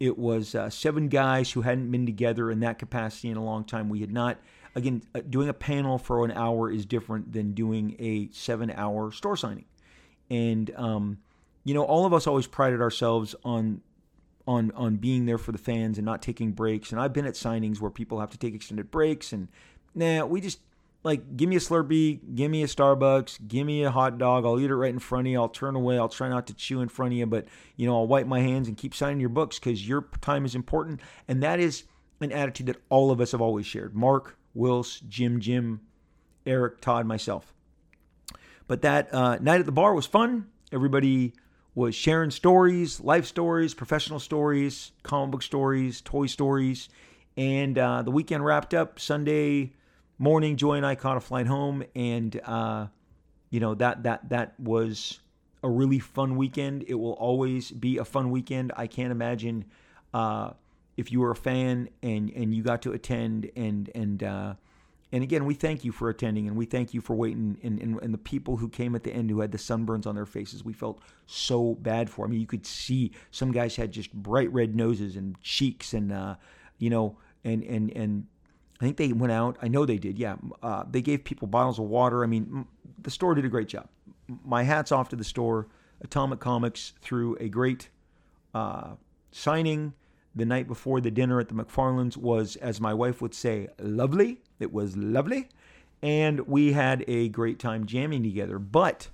It 0.00 0.18
was 0.18 0.54
uh, 0.54 0.68
seven 0.68 1.08
guys 1.08 1.52
who 1.52 1.62
hadn't 1.62 1.90
been 1.90 2.06
together 2.06 2.50
in 2.50 2.60
that 2.60 2.78
capacity 2.78 3.28
in 3.28 3.36
a 3.36 3.44
long 3.44 3.64
time. 3.64 3.88
We 3.88 4.00
had 4.00 4.12
not, 4.12 4.38
again, 4.74 5.02
uh, 5.14 5.20
doing 5.28 5.48
a 5.48 5.54
panel 5.54 5.96
for 5.96 6.24
an 6.24 6.32
hour 6.32 6.70
is 6.70 6.84
different 6.84 7.32
than 7.32 7.52
doing 7.52 7.94
a 8.00 8.28
seven 8.32 8.70
hour 8.70 9.12
store 9.12 9.36
signing. 9.36 9.66
And, 10.28 10.72
um, 10.76 11.18
you 11.64 11.72
know, 11.72 11.84
all 11.84 12.04
of 12.04 12.12
us 12.12 12.26
always 12.26 12.48
prided 12.48 12.80
ourselves 12.80 13.34
on 13.44 13.82
on 14.46 14.72
on 14.72 14.96
being 14.96 15.26
there 15.26 15.38
for 15.38 15.52
the 15.52 15.58
fans 15.58 15.98
and 15.98 16.04
not 16.04 16.20
taking 16.20 16.50
breaks. 16.50 16.90
And 16.90 17.00
I've 17.00 17.12
been 17.12 17.26
at 17.26 17.34
signings 17.34 17.80
where 17.80 17.90
people 17.90 18.18
have 18.18 18.30
to 18.30 18.38
take 18.38 18.54
extended 18.54 18.90
breaks, 18.90 19.32
and 19.32 19.48
nah, 19.94 20.24
we 20.24 20.40
just 20.40 20.58
like 21.04 21.36
give 21.36 21.48
me 21.48 21.56
a 21.56 21.60
Slurpee, 21.60 22.34
give 22.34 22.50
me 22.50 22.62
a 22.62 22.66
Starbucks, 22.66 23.48
give 23.48 23.66
me 23.66 23.82
a 23.82 23.90
hot 23.90 24.18
dog. 24.18 24.44
I'll 24.44 24.60
eat 24.60 24.70
it 24.70 24.76
right 24.76 24.92
in 24.92 24.98
front 24.98 25.26
of 25.26 25.32
you. 25.32 25.40
I'll 25.40 25.48
turn 25.48 25.74
away. 25.74 25.98
I'll 25.98 26.08
try 26.08 26.28
not 26.28 26.46
to 26.46 26.54
chew 26.54 26.80
in 26.80 26.88
front 26.88 27.12
of 27.12 27.18
you, 27.18 27.26
but 27.26 27.46
you 27.76 27.86
know, 27.86 27.96
I'll 27.96 28.06
wipe 28.06 28.26
my 28.26 28.40
hands 28.40 28.68
and 28.68 28.76
keep 28.76 28.94
signing 28.94 29.20
your 29.20 29.28
books 29.28 29.58
because 29.58 29.86
your 29.86 30.06
time 30.20 30.44
is 30.44 30.54
important. 30.54 31.00
And 31.26 31.42
that 31.42 31.58
is 31.58 31.84
an 32.20 32.32
attitude 32.32 32.66
that 32.66 32.82
all 32.88 33.10
of 33.10 33.20
us 33.20 33.32
have 33.32 33.40
always 33.40 33.66
shared. 33.66 33.94
Mark, 33.94 34.38
Whilce, 34.54 35.00
Jim, 35.08 35.40
Jim, 35.40 35.80
Eric, 36.46 36.80
Todd, 36.80 37.06
myself. 37.06 37.52
But 38.68 38.82
that 38.82 39.12
uh, 39.12 39.38
night 39.40 39.60
at 39.60 39.66
the 39.66 39.72
bar 39.72 39.94
was 39.94 40.06
fun. 40.06 40.46
Everybody 40.70 41.32
was 41.74 41.94
sharing 41.94 42.30
stories, 42.30 43.00
life 43.00 43.26
stories, 43.26 43.74
professional 43.74 44.20
stories, 44.20 44.92
comic 45.02 45.32
book 45.32 45.42
stories, 45.42 46.00
toy 46.00 46.26
stories. 46.26 46.88
And 47.36 47.76
uh, 47.76 48.02
the 48.02 48.10
weekend 48.10 48.44
wrapped 48.44 48.72
up 48.72 49.00
Sunday 49.00 49.72
morning. 50.22 50.56
Joy 50.56 50.74
and 50.74 50.86
I 50.86 50.94
caught 50.94 51.16
a 51.16 51.20
flight 51.20 51.46
home, 51.46 51.82
and 51.96 52.40
uh, 52.44 52.86
you 53.50 53.60
know 53.60 53.74
that 53.74 54.04
that 54.04 54.28
that 54.30 54.58
was 54.58 55.20
a 55.62 55.68
really 55.68 55.98
fun 55.98 56.36
weekend. 56.36 56.84
It 56.86 56.94
will 56.94 57.14
always 57.14 57.70
be 57.70 57.98
a 57.98 58.04
fun 58.04 58.30
weekend. 58.30 58.72
I 58.76 58.86
can't 58.86 59.10
imagine 59.10 59.64
uh, 60.14 60.50
if 60.96 61.10
you 61.10 61.20
were 61.20 61.32
a 61.32 61.36
fan 61.36 61.88
and 62.02 62.30
and 62.30 62.54
you 62.54 62.62
got 62.62 62.82
to 62.82 62.92
attend 62.92 63.50
and 63.56 63.90
and 63.94 64.22
uh, 64.22 64.54
and 65.10 65.22
again, 65.22 65.44
we 65.44 65.54
thank 65.54 65.84
you 65.84 65.92
for 65.92 66.08
attending 66.08 66.46
and 66.46 66.56
we 66.56 66.64
thank 66.64 66.94
you 66.94 67.02
for 67.02 67.14
waiting. 67.14 67.58
And, 67.62 67.78
and, 67.82 68.00
and, 68.00 68.14
the 68.14 68.18
people 68.18 68.56
who 68.56 68.68
came 68.70 68.94
at 68.94 69.02
the 69.02 69.12
end 69.12 69.28
who 69.28 69.40
had 69.40 69.52
the 69.52 69.58
sunburns 69.58 70.06
on 70.06 70.14
their 70.14 70.24
faces, 70.24 70.64
we 70.64 70.72
felt 70.72 71.02
so 71.26 71.74
bad 71.74 72.08
for. 72.08 72.24
I 72.24 72.30
mean, 72.30 72.40
you 72.40 72.46
could 72.46 72.64
see 72.64 73.12
some 73.30 73.52
guys 73.52 73.76
had 73.76 73.92
just 73.92 74.10
bright 74.14 74.50
red 74.50 74.74
noses 74.74 75.16
and 75.16 75.38
cheeks 75.42 75.92
and, 75.92 76.12
uh, 76.12 76.36
you 76.78 76.88
know, 76.88 77.18
and, 77.44 77.62
and, 77.62 77.90
and 77.90 78.26
I 78.82 78.84
think 78.84 78.96
they 78.96 79.12
went 79.12 79.32
out. 79.32 79.56
I 79.62 79.68
know 79.68 79.86
they 79.86 79.96
did. 79.96 80.18
Yeah. 80.18 80.34
Uh, 80.60 80.82
they 80.90 81.02
gave 81.02 81.22
people 81.22 81.46
bottles 81.46 81.78
of 81.78 81.84
water. 81.84 82.24
I 82.24 82.26
mean, 82.26 82.66
the 83.00 83.12
store 83.12 83.32
did 83.36 83.44
a 83.44 83.48
great 83.48 83.68
job. 83.68 83.88
My 84.44 84.64
hat's 84.64 84.90
off 84.90 85.08
to 85.10 85.16
the 85.16 85.22
store. 85.22 85.68
Atomic 86.00 86.40
Comics 86.40 86.94
through 87.00 87.36
a 87.38 87.48
great 87.48 87.90
uh, 88.54 88.94
signing 89.30 89.94
the 90.34 90.44
night 90.44 90.66
before 90.66 91.00
the 91.00 91.12
dinner 91.12 91.38
at 91.38 91.48
the 91.48 91.54
McFarlanes 91.54 92.16
was, 92.16 92.56
as 92.56 92.80
my 92.80 92.92
wife 92.92 93.22
would 93.22 93.34
say, 93.34 93.68
lovely. 93.78 94.40
It 94.58 94.72
was 94.72 94.96
lovely. 94.96 95.48
And 96.02 96.40
we 96.48 96.72
had 96.72 97.04
a 97.06 97.28
great 97.28 97.60
time 97.60 97.86
jamming 97.86 98.24
together. 98.24 98.58
But 98.58 99.10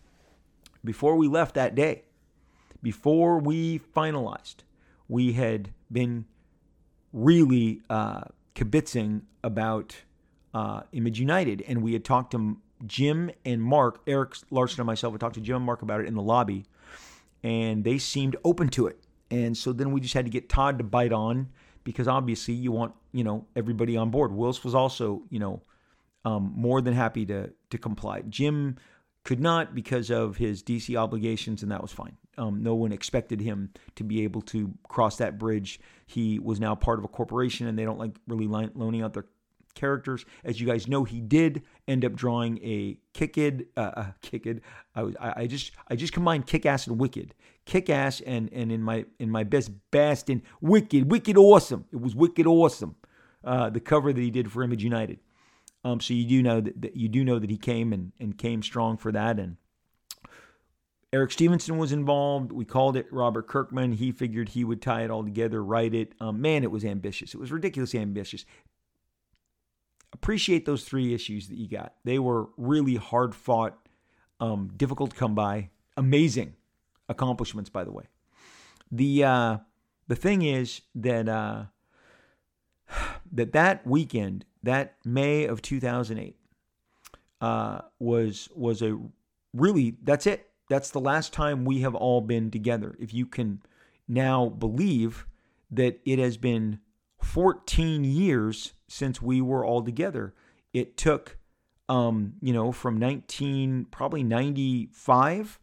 before 0.82 1.16
we 1.16 1.28
left 1.28 1.54
that 1.56 1.74
day, 1.74 2.04
before 2.82 3.38
we 3.38 3.80
finalized, 3.80 4.62
we 5.08 5.34
had 5.34 5.74
been 5.92 6.24
really 7.12 7.82
uh, 7.90 8.22
kibitzing 8.58 9.22
about 9.44 9.96
uh, 10.52 10.82
Image 10.92 11.20
United. 11.20 11.62
And 11.62 11.82
we 11.82 11.92
had 11.92 12.04
talked 12.04 12.32
to 12.32 12.58
Jim 12.86 13.30
and 13.44 13.62
Mark, 13.62 14.00
Eric 14.06 14.36
Larsen 14.50 14.80
and 14.80 14.86
myself, 14.86 15.12
we 15.12 15.18
talked 15.18 15.34
to 15.34 15.40
Jim 15.40 15.56
and 15.56 15.64
Mark 15.64 15.82
about 15.82 16.00
it 16.00 16.06
in 16.06 16.14
the 16.14 16.22
lobby. 16.22 16.64
And 17.42 17.84
they 17.84 17.98
seemed 17.98 18.36
open 18.44 18.68
to 18.70 18.86
it. 18.86 18.98
And 19.30 19.56
so 19.56 19.72
then 19.72 19.92
we 19.92 20.00
just 20.00 20.14
had 20.14 20.24
to 20.24 20.30
get 20.30 20.48
Todd 20.48 20.78
to 20.78 20.84
bite 20.84 21.12
on 21.12 21.48
because 21.84 22.08
obviously 22.08 22.54
you 22.54 22.72
want, 22.72 22.94
you 23.12 23.22
know, 23.22 23.46
everybody 23.54 23.96
on 23.96 24.10
board. 24.10 24.32
Whilce 24.32 24.64
was 24.64 24.74
also, 24.74 25.22
you 25.30 25.38
know, 25.38 25.62
um, 26.24 26.52
more 26.56 26.80
than 26.80 26.94
happy 26.94 27.24
to 27.26 27.52
to 27.70 27.78
comply. 27.78 28.22
Jim 28.22 28.76
could 29.24 29.40
not 29.40 29.74
because 29.74 30.10
of 30.10 30.36
his 30.36 30.62
DC 30.62 30.96
obligations, 30.96 31.62
and 31.62 31.70
that 31.70 31.82
was 31.82 31.92
fine. 31.92 32.16
Um, 32.38 32.62
no 32.62 32.74
one 32.74 32.92
expected 32.92 33.40
him 33.40 33.70
to 33.96 34.04
be 34.04 34.24
able 34.24 34.42
to 34.42 34.72
cross 34.88 35.16
that 35.16 35.38
bridge. 35.38 35.80
He 36.06 36.38
was 36.38 36.60
now 36.60 36.74
part 36.74 36.98
of 36.98 37.04
a 37.04 37.08
corporation, 37.08 37.66
and 37.66 37.78
they 37.78 37.84
don't 37.84 37.98
like 37.98 38.16
really 38.26 38.46
loaning 38.46 39.02
out 39.02 39.12
their 39.12 39.26
characters. 39.74 40.24
As 40.44 40.60
you 40.60 40.66
guys 40.66 40.88
know, 40.88 41.04
he 41.04 41.20
did 41.20 41.62
end 41.86 42.04
up 42.04 42.14
drawing 42.14 42.58
a 42.62 42.98
Kicked, 43.12 43.62
uh, 43.76 43.80
uh, 43.80 44.06
Kicked. 44.22 44.60
I 44.94 45.02
was, 45.02 45.16
I, 45.20 45.32
I 45.42 45.46
just, 45.46 45.72
I 45.88 45.96
just 45.96 46.12
combined 46.12 46.46
Kick 46.46 46.64
Ass 46.64 46.86
and 46.86 46.98
Wicked, 46.98 47.34
Kick 47.64 47.90
Ass, 47.90 48.20
and 48.20 48.48
and 48.52 48.72
in 48.72 48.82
my 48.82 49.04
in 49.18 49.30
my 49.30 49.44
best 49.44 49.70
Bastin, 49.90 50.42
Wicked, 50.60 51.10
Wicked 51.10 51.36
Awesome. 51.36 51.84
It 51.92 52.00
was 52.00 52.14
Wicked 52.14 52.46
Awesome. 52.46 52.96
Uh, 53.44 53.70
the 53.70 53.80
cover 53.80 54.12
that 54.12 54.20
he 54.20 54.30
did 54.30 54.50
for 54.50 54.62
Image 54.62 54.82
United. 54.82 55.20
Um, 55.84 56.00
so 56.00 56.12
you 56.12 56.26
do 56.26 56.42
know 56.42 56.60
that, 56.60 56.82
that 56.82 56.96
you 56.96 57.08
do 57.08 57.24
know 57.24 57.38
that 57.38 57.50
he 57.50 57.56
came 57.56 57.92
and 57.92 58.12
and 58.18 58.36
came 58.36 58.62
strong 58.62 58.96
for 58.96 59.12
that 59.12 59.38
and 59.38 59.56
Eric 61.12 61.32
Stephenson 61.32 61.78
was 61.78 61.90
involved. 61.90 62.52
We 62.52 62.66
called 62.66 62.96
it 62.96 63.10
Robert 63.10 63.48
Kirkman. 63.48 63.92
He 63.92 64.12
figured 64.12 64.50
he 64.50 64.62
would 64.62 64.82
tie 64.82 65.04
it 65.04 65.10
all 65.10 65.24
together, 65.24 65.64
write 65.64 65.94
it. 65.94 66.12
Um, 66.20 66.42
man, 66.42 66.62
it 66.62 66.70
was 66.70 66.84
ambitious. 66.84 67.32
It 67.32 67.40
was 67.40 67.50
ridiculously 67.50 67.98
ambitious. 67.98 68.44
Appreciate 70.12 70.66
those 70.66 70.84
three 70.84 71.14
issues 71.14 71.48
that 71.48 71.56
you 71.56 71.68
got. 71.68 71.94
They 72.04 72.18
were 72.18 72.48
really 72.58 72.96
hard 72.96 73.34
fought, 73.34 73.78
um, 74.38 74.70
difficult 74.76 75.10
to 75.10 75.16
come 75.16 75.34
by. 75.34 75.70
Amazing 75.96 76.54
accomplishments, 77.08 77.70
by 77.70 77.84
the 77.84 77.92
way. 77.92 78.04
The 78.92 79.24
uh, 79.24 79.58
the 80.08 80.16
thing 80.16 80.42
is 80.42 80.82
that 80.94 81.28
uh, 81.28 81.64
that 83.32 83.52
that 83.52 83.86
weekend, 83.86 84.44
that 84.62 84.96
May 85.04 85.46
of 85.46 85.62
2008, 85.62 86.36
uh, 87.40 87.80
was 87.98 88.50
was 88.54 88.82
a 88.82 88.98
really 89.54 89.96
that's 90.02 90.26
it 90.26 90.47
that's 90.68 90.90
the 90.90 91.00
last 91.00 91.32
time 91.32 91.64
we 91.64 91.80
have 91.80 91.94
all 91.94 92.20
been 92.20 92.50
together. 92.50 92.96
If 93.00 93.12
you 93.14 93.26
can 93.26 93.62
now 94.06 94.48
believe 94.48 95.26
that 95.70 96.00
it 96.04 96.18
has 96.18 96.36
been 96.36 96.80
14 97.22 98.04
years 98.04 98.74
since 98.86 99.20
we 99.20 99.40
were 99.40 99.64
all 99.64 99.82
together, 99.82 100.34
it 100.72 100.96
took, 100.96 101.38
um, 101.88 102.34
you 102.40 102.52
know, 102.52 102.70
from 102.70 102.98
19, 102.98 103.86
probably 103.90 104.22
95, 104.22 105.58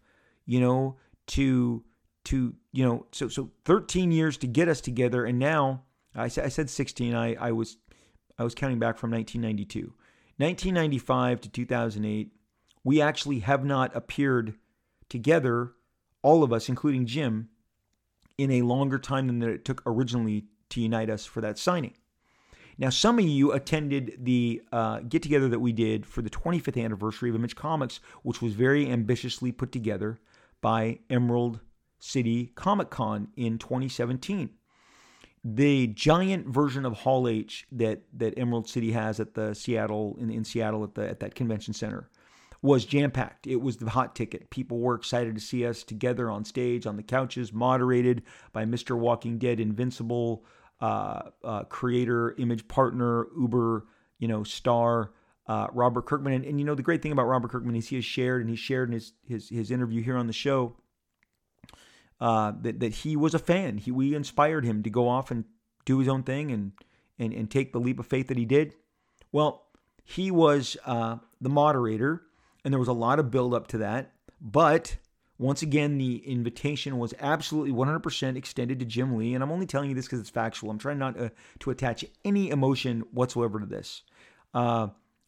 you 0.46 0.60
know, 0.60 0.98
to, 1.28 1.84
to, 2.26 2.56
you 2.72 2.86
know, 2.86 3.06
so, 3.12 3.28
so 3.28 3.52
13 3.66 4.12
years 4.12 4.38
to 4.38 4.48
get 4.48 4.68
us 4.68 4.82
together. 4.82 5.26
And 5.26 5.40
now 5.40 5.84
I 6.16 6.28
said, 6.28 6.46
I 6.46 6.50
said 6.50 6.70
16, 6.70 7.14
I, 7.14 7.36
I 7.36 7.52
was, 7.52 7.78
I 8.38 8.44
was 8.44 8.56
counting 8.56 8.80
back 8.80 8.98
from 8.98 9.12
1992, 9.12 9.94
1995 10.38 11.42
to 11.42 11.50
2008. 11.50 12.32
We 12.84 13.02
actually 13.02 13.40
have 13.40 13.66
not 13.66 13.96
appeared 13.96 14.56
together, 15.10 15.74
all 16.22 16.44
of 16.44 16.52
us, 16.52 16.70
including 16.70 17.06
Jim, 17.06 17.50
in 18.38 18.52
a 18.52 18.62
longer 18.62 19.00
time 19.00 19.28
than 19.28 19.42
it 19.44 19.66
took 19.66 19.82
originally 19.86 20.46
to 20.70 20.82
unite 20.82 21.10
us 21.10 21.26
for 21.26 21.42
that 21.42 21.58
signing. 21.58 21.94
Now, 22.78 22.90
some 22.90 23.20
of 23.20 23.26
you 23.26 23.54
attended 23.54 24.18
the 24.20 24.62
uh, 24.72 25.00
get 25.00 25.24
together 25.24 25.48
that 25.48 25.60
we 25.60 25.72
did 25.72 26.06
for 26.06 26.22
the 26.22 26.30
25th 26.30 26.84
anniversary 26.84 27.30
of 27.30 27.36
Image 27.36 27.56
Comics, 27.56 28.02
which 28.24 28.42
was 28.42 28.54
very 28.54 28.90
ambitiously 28.90 29.52
put 29.54 29.72
together 29.72 30.20
by 30.62 31.00
Emerald 31.10 31.62
City 32.00 32.52
Comic 32.56 32.90
Con 32.90 33.30
in 33.38 33.58
2017. 33.58 34.50
The 35.44 35.88
giant 35.88 36.48
version 36.48 36.86
of 36.86 36.94
Hall 36.94 37.28
H 37.28 37.66
that 37.72 38.02
that 38.14 38.34
Emerald 38.38 38.68
City 38.68 38.92
has 38.92 39.20
at 39.20 39.36
the 39.36 39.54
Seattle 39.54 40.18
in, 40.20 40.32
in 40.32 40.44
Seattle 40.44 40.84
at 40.84 40.96
the 40.96 41.08
at 41.08 41.20
that 41.20 41.36
convention 41.36 41.74
center 41.74 42.10
was 42.66 42.86
jam 42.86 43.12
packed. 43.12 43.48
It 43.48 43.62
was 43.62 43.78
the 43.78 43.90
hot 43.90 44.16
ticket. 44.16 44.50
People 44.50 44.80
were 44.80 44.96
excited 44.96 45.36
to 45.36 45.42
see 45.42 45.66
us 45.66 45.84
together 45.84 46.30
on 46.30 46.44
stage, 46.44 46.86
on 46.86 46.98
the 46.98 47.04
couches, 47.04 47.54
moderated 47.54 48.24
by 48.52 48.66
Mr. 48.66 48.98
Walking 48.98 49.38
Dead, 49.38 49.60
Invincible, 49.60 50.46
uh, 50.82 51.30
uh, 51.44 51.64
creator, 51.66 52.36
image 52.38 52.68
partner, 52.68 53.28
Uber, 53.38 53.86
you 54.20 54.28
know, 54.28 54.44
star. 54.44 55.12
Uh, 55.48 55.68
Robert 55.74 56.08
Kirkman, 56.08 56.34
and, 56.34 56.44
and 56.44 56.60
you 56.60 56.66
know 56.66 56.74
the 56.74 56.82
great 56.82 57.04
thing 57.04 57.12
about 57.12 57.28
Robert 57.28 57.52
Kirkman 57.52 57.76
is 57.76 57.88
he 57.88 57.98
has 57.98 58.06
shared, 58.06 58.42
and 58.42 58.50
he 58.50 58.56
shared 58.56 58.90
in 58.90 58.94
his 58.94 59.14
his, 59.28 59.48
his 59.48 59.70
interview 59.70 60.02
here 60.02 60.18
on 60.18 60.26
the 60.26 60.34
show 60.34 60.76
uh, 62.20 62.52
that 62.62 62.80
that 62.80 62.94
he 62.94 63.16
was 63.16 63.36
a 63.36 63.40
fan. 63.40 63.78
He 63.78 63.92
we 63.92 64.16
inspired 64.16 64.66
him 64.66 64.82
to 64.84 64.90
go 64.90 65.08
off 65.08 65.32
and 65.32 65.46
do 65.86 66.00
his 66.00 66.08
own 66.08 66.24
thing 66.24 66.52
and 66.52 66.72
and 67.20 67.34
and 67.34 67.50
take 67.50 67.74
the 67.74 67.80
leap 67.80 68.00
of 68.00 68.08
faith 68.08 68.28
that 68.30 68.38
he 68.38 68.46
did. 68.46 68.74
Well, 69.32 69.68
he 70.04 70.32
was 70.32 70.78
uh, 70.86 71.18
the 71.42 71.50
moderator 71.50 72.24
and 72.66 72.74
there 72.74 72.80
was 72.80 72.90
a 72.90 72.94
lot 72.94 73.20
of 73.20 73.32
build 73.32 73.54
up 73.54 73.68
to 73.68 73.78
that. 73.78 74.12
But 74.42 74.98
once 75.38 75.62
again, 75.62 75.98
the 75.98 76.18
invitation 76.28 76.98
was 76.98 77.14
absolutely 77.20 77.72
100% 77.72 78.36
extended 78.36 78.80
to 78.80 78.86
Jim 78.86 79.16
Lee, 79.16 79.34
and 79.36 79.44
I'm 79.44 79.52
only 79.52 79.68
telling 79.68 79.90
you 79.90 79.96
this 79.96 80.06
because 80.06 80.20
it's 80.20 80.30
factual. 80.30 80.72
I'm 80.72 80.80
trying 80.80 80.98
not 80.98 81.18
uh, 81.20 81.30
to 81.60 81.70
attach 81.70 82.04
any 82.26 82.50
emotion 82.50 83.04
whatsoever 83.12 83.60
to 83.60 83.66
this. 83.66 84.02
Uh, 84.54 84.88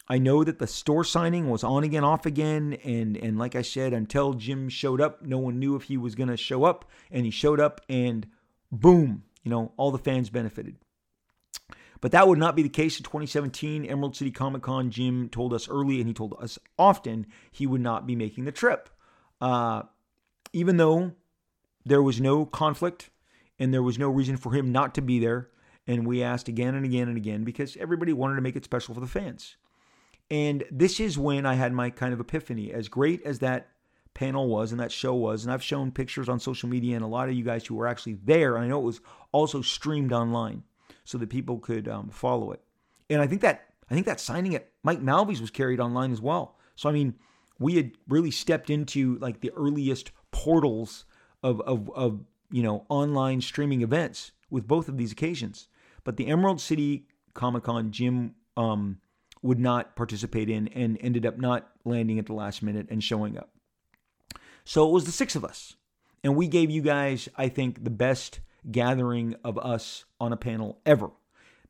I 0.09 0.17
know 0.17 0.43
that 0.43 0.59
the 0.59 0.67
store 0.67 1.03
signing 1.03 1.49
was 1.49 1.63
on 1.63 1.83
again, 1.83 2.03
off 2.03 2.25
again, 2.25 2.77
and 2.83 3.17
and 3.17 3.37
like 3.37 3.55
I 3.55 3.61
said, 3.61 3.93
until 3.93 4.33
Jim 4.33 4.69
showed 4.69 5.01
up, 5.01 5.21
no 5.21 5.37
one 5.37 5.59
knew 5.59 5.75
if 5.75 5.83
he 5.83 5.97
was 5.97 6.15
going 6.15 6.29
to 6.29 6.37
show 6.37 6.63
up, 6.63 6.85
and 7.11 7.25
he 7.25 7.31
showed 7.31 7.59
up, 7.59 7.81
and 7.89 8.25
boom, 8.71 9.23
you 9.43 9.51
know, 9.51 9.73
all 9.77 9.91
the 9.91 9.97
fans 9.97 10.29
benefited. 10.29 10.77
But 12.01 12.11
that 12.11 12.27
would 12.27 12.39
not 12.39 12.55
be 12.55 12.63
the 12.63 12.69
case 12.69 12.97
in 12.97 13.03
2017. 13.03 13.85
Emerald 13.85 14.15
City 14.15 14.31
Comic 14.31 14.61
Con, 14.61 14.91
Jim 14.91 15.29
told 15.29 15.53
us 15.53 15.67
early, 15.67 15.99
and 15.99 16.07
he 16.07 16.13
told 16.13 16.35
us 16.39 16.59
often, 16.77 17.27
he 17.51 17.65
would 17.65 17.81
not 17.81 18.05
be 18.05 18.15
making 18.15 18.45
the 18.45 18.51
trip. 18.51 18.89
Uh, 19.41 19.83
even 20.53 20.77
though 20.77 21.11
there 21.85 22.01
was 22.01 22.19
no 22.19 22.45
conflict 22.45 23.09
and 23.59 23.73
there 23.73 23.83
was 23.83 23.97
no 23.97 24.09
reason 24.09 24.37
for 24.37 24.53
him 24.53 24.71
not 24.71 24.95
to 24.95 25.01
be 25.01 25.19
there. 25.19 25.49
And 25.87 26.05
we 26.05 26.21
asked 26.21 26.49
again 26.49 26.75
and 26.75 26.85
again 26.85 27.07
and 27.07 27.17
again 27.17 27.43
because 27.43 27.77
everybody 27.77 28.13
wanted 28.13 28.35
to 28.35 28.41
make 28.41 28.55
it 28.55 28.65
special 28.65 28.93
for 28.93 28.99
the 28.99 29.07
fans. 29.07 29.55
And 30.29 30.65
this 30.69 30.99
is 30.99 31.17
when 31.17 31.45
I 31.45 31.53
had 31.53 31.71
my 31.71 31.89
kind 31.89 32.13
of 32.13 32.19
epiphany. 32.19 32.73
As 32.73 32.89
great 32.89 33.21
as 33.23 33.39
that 33.39 33.69
panel 34.13 34.47
was 34.47 34.71
and 34.71 34.81
that 34.81 34.91
show 34.91 35.13
was, 35.13 35.43
and 35.43 35.53
I've 35.53 35.63
shown 35.63 35.91
pictures 35.91 36.27
on 36.27 36.39
social 36.39 36.67
media 36.67 36.95
and 36.95 37.05
a 37.05 37.07
lot 37.07 37.29
of 37.29 37.35
you 37.35 37.43
guys 37.43 37.65
who 37.65 37.75
were 37.75 37.87
actually 37.87 38.17
there, 38.25 38.55
and 38.55 38.65
I 38.65 38.67
know 38.67 38.79
it 38.79 38.83
was 38.83 38.99
also 39.31 39.61
streamed 39.61 40.11
online 40.11 40.63
so 41.07 41.17
that 41.17 41.29
people 41.29 41.57
could 41.57 41.87
um, 41.87 42.09
follow 42.09 42.51
it. 42.51 42.59
And 43.09 43.21
I 43.21 43.27
think 43.27 43.39
that 43.41 43.69
I 43.89 43.93
think 43.93 44.05
that 44.07 44.19
signing 44.19 44.53
at 44.55 44.67
Mike 44.83 45.01
Malvey's 45.01 45.39
was 45.39 45.49
carried 45.49 45.79
online 45.79 46.11
as 46.11 46.19
well. 46.19 46.57
So 46.75 46.89
I 46.89 46.91
mean, 46.91 47.15
we 47.59 47.77
had 47.77 47.91
really 48.09 48.29
stepped 48.29 48.69
into 48.69 49.17
like 49.19 49.39
the 49.39 49.51
earliest 49.55 50.11
portals 50.31 51.05
of 51.41 51.61
of, 51.61 51.89
of 51.91 52.25
you 52.51 52.61
know 52.61 52.85
online 52.89 53.39
streaming 53.39 53.81
events 53.81 54.33
with 54.49 54.67
both 54.67 54.89
of 54.89 54.97
these 54.97 55.13
occasions. 55.13 55.69
But 56.03 56.17
the 56.17 56.27
Emerald 56.27 56.59
City 56.59 57.07
Comic 57.33 57.63
Con, 57.63 57.91
Jim 57.91 58.35
um, 58.57 58.99
would 59.41 59.59
not 59.59 59.95
participate 59.95 60.49
in 60.49 60.67
and 60.69 60.97
ended 60.99 61.25
up 61.25 61.37
not 61.37 61.69
landing 61.85 62.19
at 62.19 62.25
the 62.25 62.33
last 62.33 62.61
minute 62.61 62.87
and 62.89 63.01
showing 63.01 63.37
up. 63.37 63.51
So 64.65 64.89
it 64.89 64.91
was 64.91 65.05
the 65.05 65.13
six 65.13 65.37
of 65.37 65.45
us. 65.45 65.75
And 66.21 66.35
we 66.35 66.49
gave 66.49 66.69
you 66.69 66.81
guys, 66.81 67.29
I 67.37 67.47
think, 67.47 67.85
the 67.85 67.89
best 67.89 68.41
gathering 68.71 69.35
of 69.43 69.57
us 69.57 70.05
on 70.19 70.33
a 70.33 70.37
panel 70.37 70.79
ever. 70.85 71.09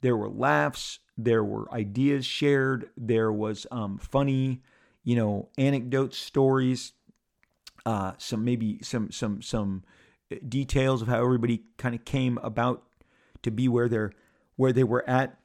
There 0.02 0.16
were 0.16 0.30
laughs, 0.30 1.00
there 1.18 1.44
were 1.44 1.72
ideas 1.74 2.26
shared, 2.26 2.90
there 2.96 3.32
was 3.32 3.66
um, 3.72 3.98
funny, 3.98 4.62
you 5.04 5.16
know, 5.16 5.50
anecdotes, 5.58 6.18
stories, 6.18 6.94
uh, 7.86 8.12
some 8.18 8.44
maybe 8.44 8.80
some 8.84 9.12
some 9.12 9.42
some 9.42 9.84
details 10.48 11.02
of 11.02 11.08
how 11.08 11.24
everybody 11.24 11.64
kind 11.78 11.96
of 11.96 12.04
came 12.04 12.38
about 12.44 12.84
to 13.44 13.50
be 13.50 13.68
where 13.68 13.88
they're 13.88 14.12
where 14.56 14.74
they 14.74 14.84
were 14.84 15.08
at 15.10 15.40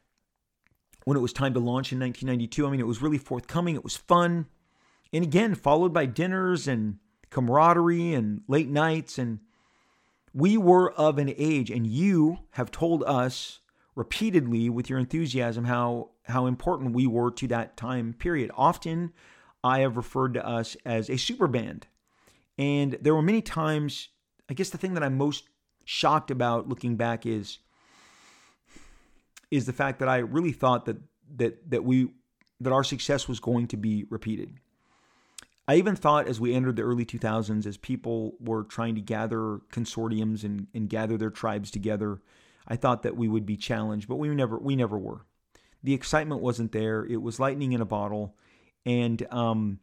when 1.04 1.16
it 1.16 1.20
was 1.20 1.32
time 1.32 1.54
to 1.54 1.60
launch 1.60 1.92
in 1.92 2.00
1992. 2.00 2.66
I 2.66 2.70
mean, 2.70 2.80
it 2.80 2.86
was 2.86 3.00
really 3.00 3.18
forthcoming. 3.18 3.76
It 3.76 3.84
was 3.84 3.96
fun, 3.96 4.46
and 5.12 5.22
again, 5.24 5.54
followed 5.54 5.92
by 5.92 6.06
dinners 6.06 6.66
and 6.66 6.98
camaraderie 7.30 8.12
and 8.12 8.42
late 8.48 8.68
nights 8.68 9.18
and 9.18 9.38
we 10.34 10.56
were 10.56 10.92
of 10.92 11.18
an 11.18 11.32
age, 11.36 11.70
and 11.70 11.86
you 11.86 12.38
have 12.52 12.70
told 12.70 13.02
us 13.04 13.60
repeatedly 13.94 14.70
with 14.70 14.88
your 14.88 14.98
enthusiasm 14.98 15.64
how 15.64 16.10
how 16.26 16.46
important 16.46 16.94
we 16.94 17.06
were 17.06 17.30
to 17.32 17.48
that 17.48 17.76
time 17.76 18.14
period. 18.14 18.50
Often, 18.56 19.12
I 19.64 19.80
have 19.80 19.96
referred 19.96 20.34
to 20.34 20.46
us 20.46 20.76
as 20.84 21.10
a 21.10 21.16
super 21.16 21.46
band, 21.46 21.86
and 22.56 22.98
there 23.00 23.14
were 23.14 23.22
many 23.22 23.42
times. 23.42 24.08
I 24.48 24.54
guess 24.54 24.70
the 24.70 24.78
thing 24.78 24.94
that 24.94 25.02
I'm 25.02 25.16
most 25.16 25.44
shocked 25.84 26.30
about 26.30 26.68
looking 26.68 26.96
back 26.96 27.26
is 27.26 27.58
is 29.50 29.66
the 29.66 29.72
fact 29.72 29.98
that 29.98 30.08
I 30.08 30.18
really 30.18 30.52
thought 30.52 30.86
that 30.86 30.98
that 31.36 31.70
that 31.70 31.84
we 31.84 32.08
that 32.60 32.72
our 32.72 32.84
success 32.84 33.28
was 33.28 33.40
going 33.40 33.66
to 33.68 33.76
be 33.76 34.04
repeated. 34.08 34.58
I 35.68 35.76
even 35.76 35.94
thought 35.94 36.26
as 36.26 36.40
we 36.40 36.54
entered 36.54 36.76
the 36.76 36.82
early 36.82 37.06
2000s, 37.06 37.66
as 37.66 37.76
people 37.76 38.34
were 38.40 38.64
trying 38.64 38.94
to 38.96 39.00
gather 39.00 39.60
consortiums 39.72 40.42
and, 40.42 40.66
and 40.74 40.88
gather 40.88 41.16
their 41.16 41.30
tribes 41.30 41.70
together, 41.70 42.20
I 42.66 42.76
thought 42.76 43.02
that 43.02 43.16
we 43.16 43.28
would 43.28 43.46
be 43.46 43.56
challenged, 43.56 44.08
but 44.08 44.16
we 44.16 44.28
never 44.28 44.58
we 44.58 44.76
never 44.76 44.98
were. 44.98 45.26
The 45.82 45.94
excitement 45.94 46.40
wasn't 46.40 46.72
there. 46.72 47.04
It 47.04 47.22
was 47.22 47.40
lightning 47.40 47.72
in 47.72 47.80
a 47.80 47.86
bottle, 47.86 48.36
and 48.86 49.26
um, 49.32 49.80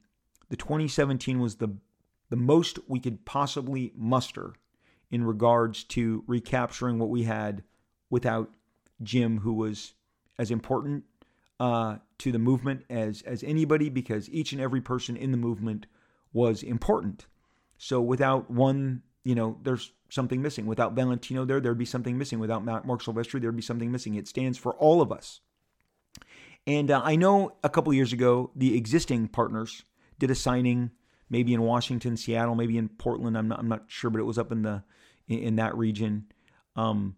the 0.50 0.58
2017 0.58 1.40
was 1.40 1.56
the 1.56 1.76
the 2.30 2.36
most 2.36 2.80
we 2.88 3.00
could 3.00 3.26
possibly 3.26 3.92
muster 3.96 4.54
in 5.12 5.24
regards 5.24 5.84
to 5.84 6.24
recapturing 6.28 7.00
what 7.00 7.10
we 7.10 7.24
had 7.24 7.64
without 8.10 8.52
Jim, 9.02 9.40
who 9.40 9.54
was 9.54 9.94
as 10.38 10.52
important 10.52 11.04
uh, 11.60 11.98
to 12.20 12.32
the 12.32 12.40
movement 12.40 12.86
as 12.90 13.22
as 13.24 13.44
anybody 13.44 13.90
because 13.90 14.30
each 14.30 14.52
and 14.52 14.62
every 14.62 14.82
person 14.82 15.18
in 15.18 15.32
the 15.32 15.38
movement 15.38 15.88
was 16.34 16.64
important. 16.64 17.26
So 17.78 18.02
without 18.02 18.50
one, 18.50 19.04
you 19.24 19.36
know, 19.36 19.58
there's 19.64 19.92
something 20.10 20.42
missing. 20.42 20.66
Without 20.66 20.94
Valentino 20.94 21.46
there, 21.46 21.60
there'd 21.60 21.78
be 21.78 21.86
something 21.86 22.18
missing. 22.18 22.40
Without 22.40 22.66
Marc 22.66 23.02
Silvestri, 23.02 23.42
there'd 23.42 23.56
be 23.56 23.62
something 23.62 23.92
missing. 23.92 24.16
It 24.16 24.28
stands 24.28 24.58
for 24.58 24.74
all 24.76 25.02
of 25.02 25.12
us. 25.12 25.42
And 26.68 26.92
uh, 26.92 27.02
I 27.04 27.16
know 27.16 27.54
a 27.64 27.70
couple 27.70 27.94
years 27.94 28.14
ago, 28.14 28.52
the 28.56 28.76
existing 28.78 29.30
partners 29.30 29.84
did 30.20 30.30
a 30.30 30.36
signing, 30.36 30.92
maybe 31.30 31.54
in 31.54 31.62
Washington, 31.62 32.18
Seattle, 32.18 32.56
maybe 32.56 32.78
in 32.78 32.90
Portland. 32.90 33.38
I'm 33.38 33.48
not, 33.48 33.60
I'm 33.60 33.70
not 33.70 33.86
sure, 33.88 34.10
but 34.10 34.20
it 34.20 34.26
was 34.26 34.38
up 34.38 34.52
in 34.52 34.62
the 34.62 34.84
in, 35.28 35.40
in 35.40 35.56
that 35.56 35.78
region. 35.78 36.26
Um, 36.76 37.16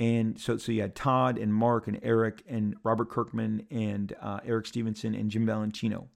and 0.00 0.40
so, 0.40 0.56
so 0.56 0.72
you 0.72 0.80
had 0.80 0.94
Todd 0.94 1.36
and 1.36 1.52
Mark 1.52 1.86
and 1.86 2.00
Eric 2.02 2.42
and 2.48 2.74
Robert 2.82 3.10
Kirkman 3.10 3.66
and 3.70 4.14
uh, 4.22 4.40
Eric 4.46 4.66
Stephenson 4.66 5.14
and 5.14 5.30
Jim 5.30 5.44
Valentino. 5.44 6.08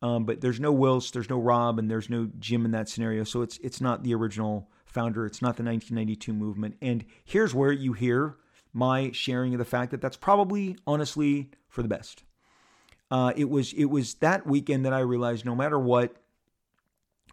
Um, 0.00 0.24
but 0.24 0.40
there's 0.40 0.60
no 0.60 0.72
Whilce, 0.72 1.10
there's 1.10 1.28
no 1.28 1.40
Rob, 1.40 1.80
and 1.80 1.90
there's 1.90 2.08
no 2.08 2.30
Jim 2.38 2.64
in 2.64 2.70
that 2.70 2.88
scenario. 2.88 3.24
So 3.24 3.42
it's 3.42 3.58
it's 3.58 3.80
not 3.80 4.04
the 4.04 4.14
original 4.14 4.70
founder. 4.84 5.26
It's 5.26 5.42
not 5.42 5.56
the 5.56 5.64
1992 5.64 6.32
movement. 6.32 6.76
And 6.80 7.04
here's 7.24 7.52
where 7.52 7.72
you 7.72 7.92
hear 7.92 8.36
my 8.72 9.10
sharing 9.10 9.52
of 9.52 9.58
the 9.58 9.64
fact 9.64 9.90
that 9.90 10.00
that's 10.00 10.16
probably 10.16 10.76
honestly 10.86 11.50
for 11.68 11.82
the 11.82 11.88
best. 11.88 12.22
Uh, 13.10 13.32
it 13.36 13.50
was 13.50 13.72
it 13.72 13.86
was 13.86 14.14
that 14.14 14.46
weekend 14.46 14.86
that 14.86 14.92
I 14.92 15.00
realized 15.00 15.44
no 15.44 15.56
matter 15.56 15.78
what, 15.78 16.14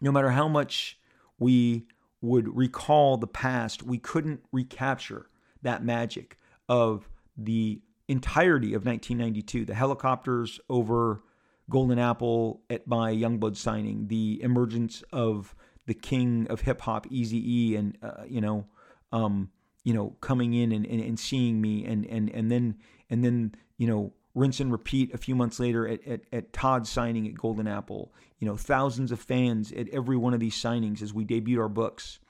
no 0.00 0.10
matter 0.10 0.30
how 0.30 0.48
much 0.48 0.98
we 1.38 1.86
would 2.20 2.56
recall 2.56 3.16
the 3.16 3.28
past, 3.28 3.84
we 3.84 3.98
couldn't 3.98 4.40
recapture 4.50 5.28
that 5.66 5.84
magic 5.84 6.38
of 6.68 7.08
the 7.36 7.82
entirety 8.08 8.74
of 8.74 8.86
1992. 8.86 9.64
The 9.64 9.74
helicopters 9.74 10.60
over 10.68 11.22
Golden 11.68 11.98
Apple 11.98 12.62
at 12.70 12.86
my 12.86 13.12
Youngblood 13.12 13.56
signing, 13.56 14.06
the 14.06 14.40
emergence 14.42 15.02
of 15.12 15.54
the 15.86 15.94
king 15.94 16.46
of 16.48 16.60
hip 16.62 16.80
hop, 16.80 17.06
Easy 17.10 17.70
E, 17.70 17.76
and 17.76 17.98
uh, 18.02 18.22
you 18.26 18.40
know, 18.40 18.66
um, 19.12 19.50
you 19.84 19.92
know, 19.92 20.16
coming 20.20 20.54
in 20.54 20.72
and, 20.72 20.86
and, 20.86 21.00
and 21.00 21.18
seeing 21.18 21.60
me, 21.60 21.84
and 21.84 22.06
and 22.06 22.30
and 22.30 22.50
then 22.50 22.76
and 23.10 23.24
then 23.24 23.54
you 23.78 23.86
know, 23.86 24.12
rinse 24.34 24.60
and 24.60 24.72
repeat 24.72 25.12
a 25.14 25.18
few 25.18 25.34
months 25.34 25.60
later 25.60 25.86
at, 25.86 26.06
at, 26.06 26.20
at 26.32 26.52
Todd's 26.52 26.88
signing 26.88 27.26
at 27.26 27.34
Golden 27.34 27.66
Apple. 27.66 28.12
You 28.38 28.46
know, 28.46 28.56
thousands 28.56 29.12
of 29.12 29.20
fans 29.20 29.72
at 29.72 29.88
every 29.90 30.16
one 30.16 30.34
of 30.34 30.40
these 30.40 30.54
signings 30.54 31.02
as 31.02 31.12
we 31.12 31.24
debuted 31.24 31.60
our 31.60 31.68
books 31.68 32.20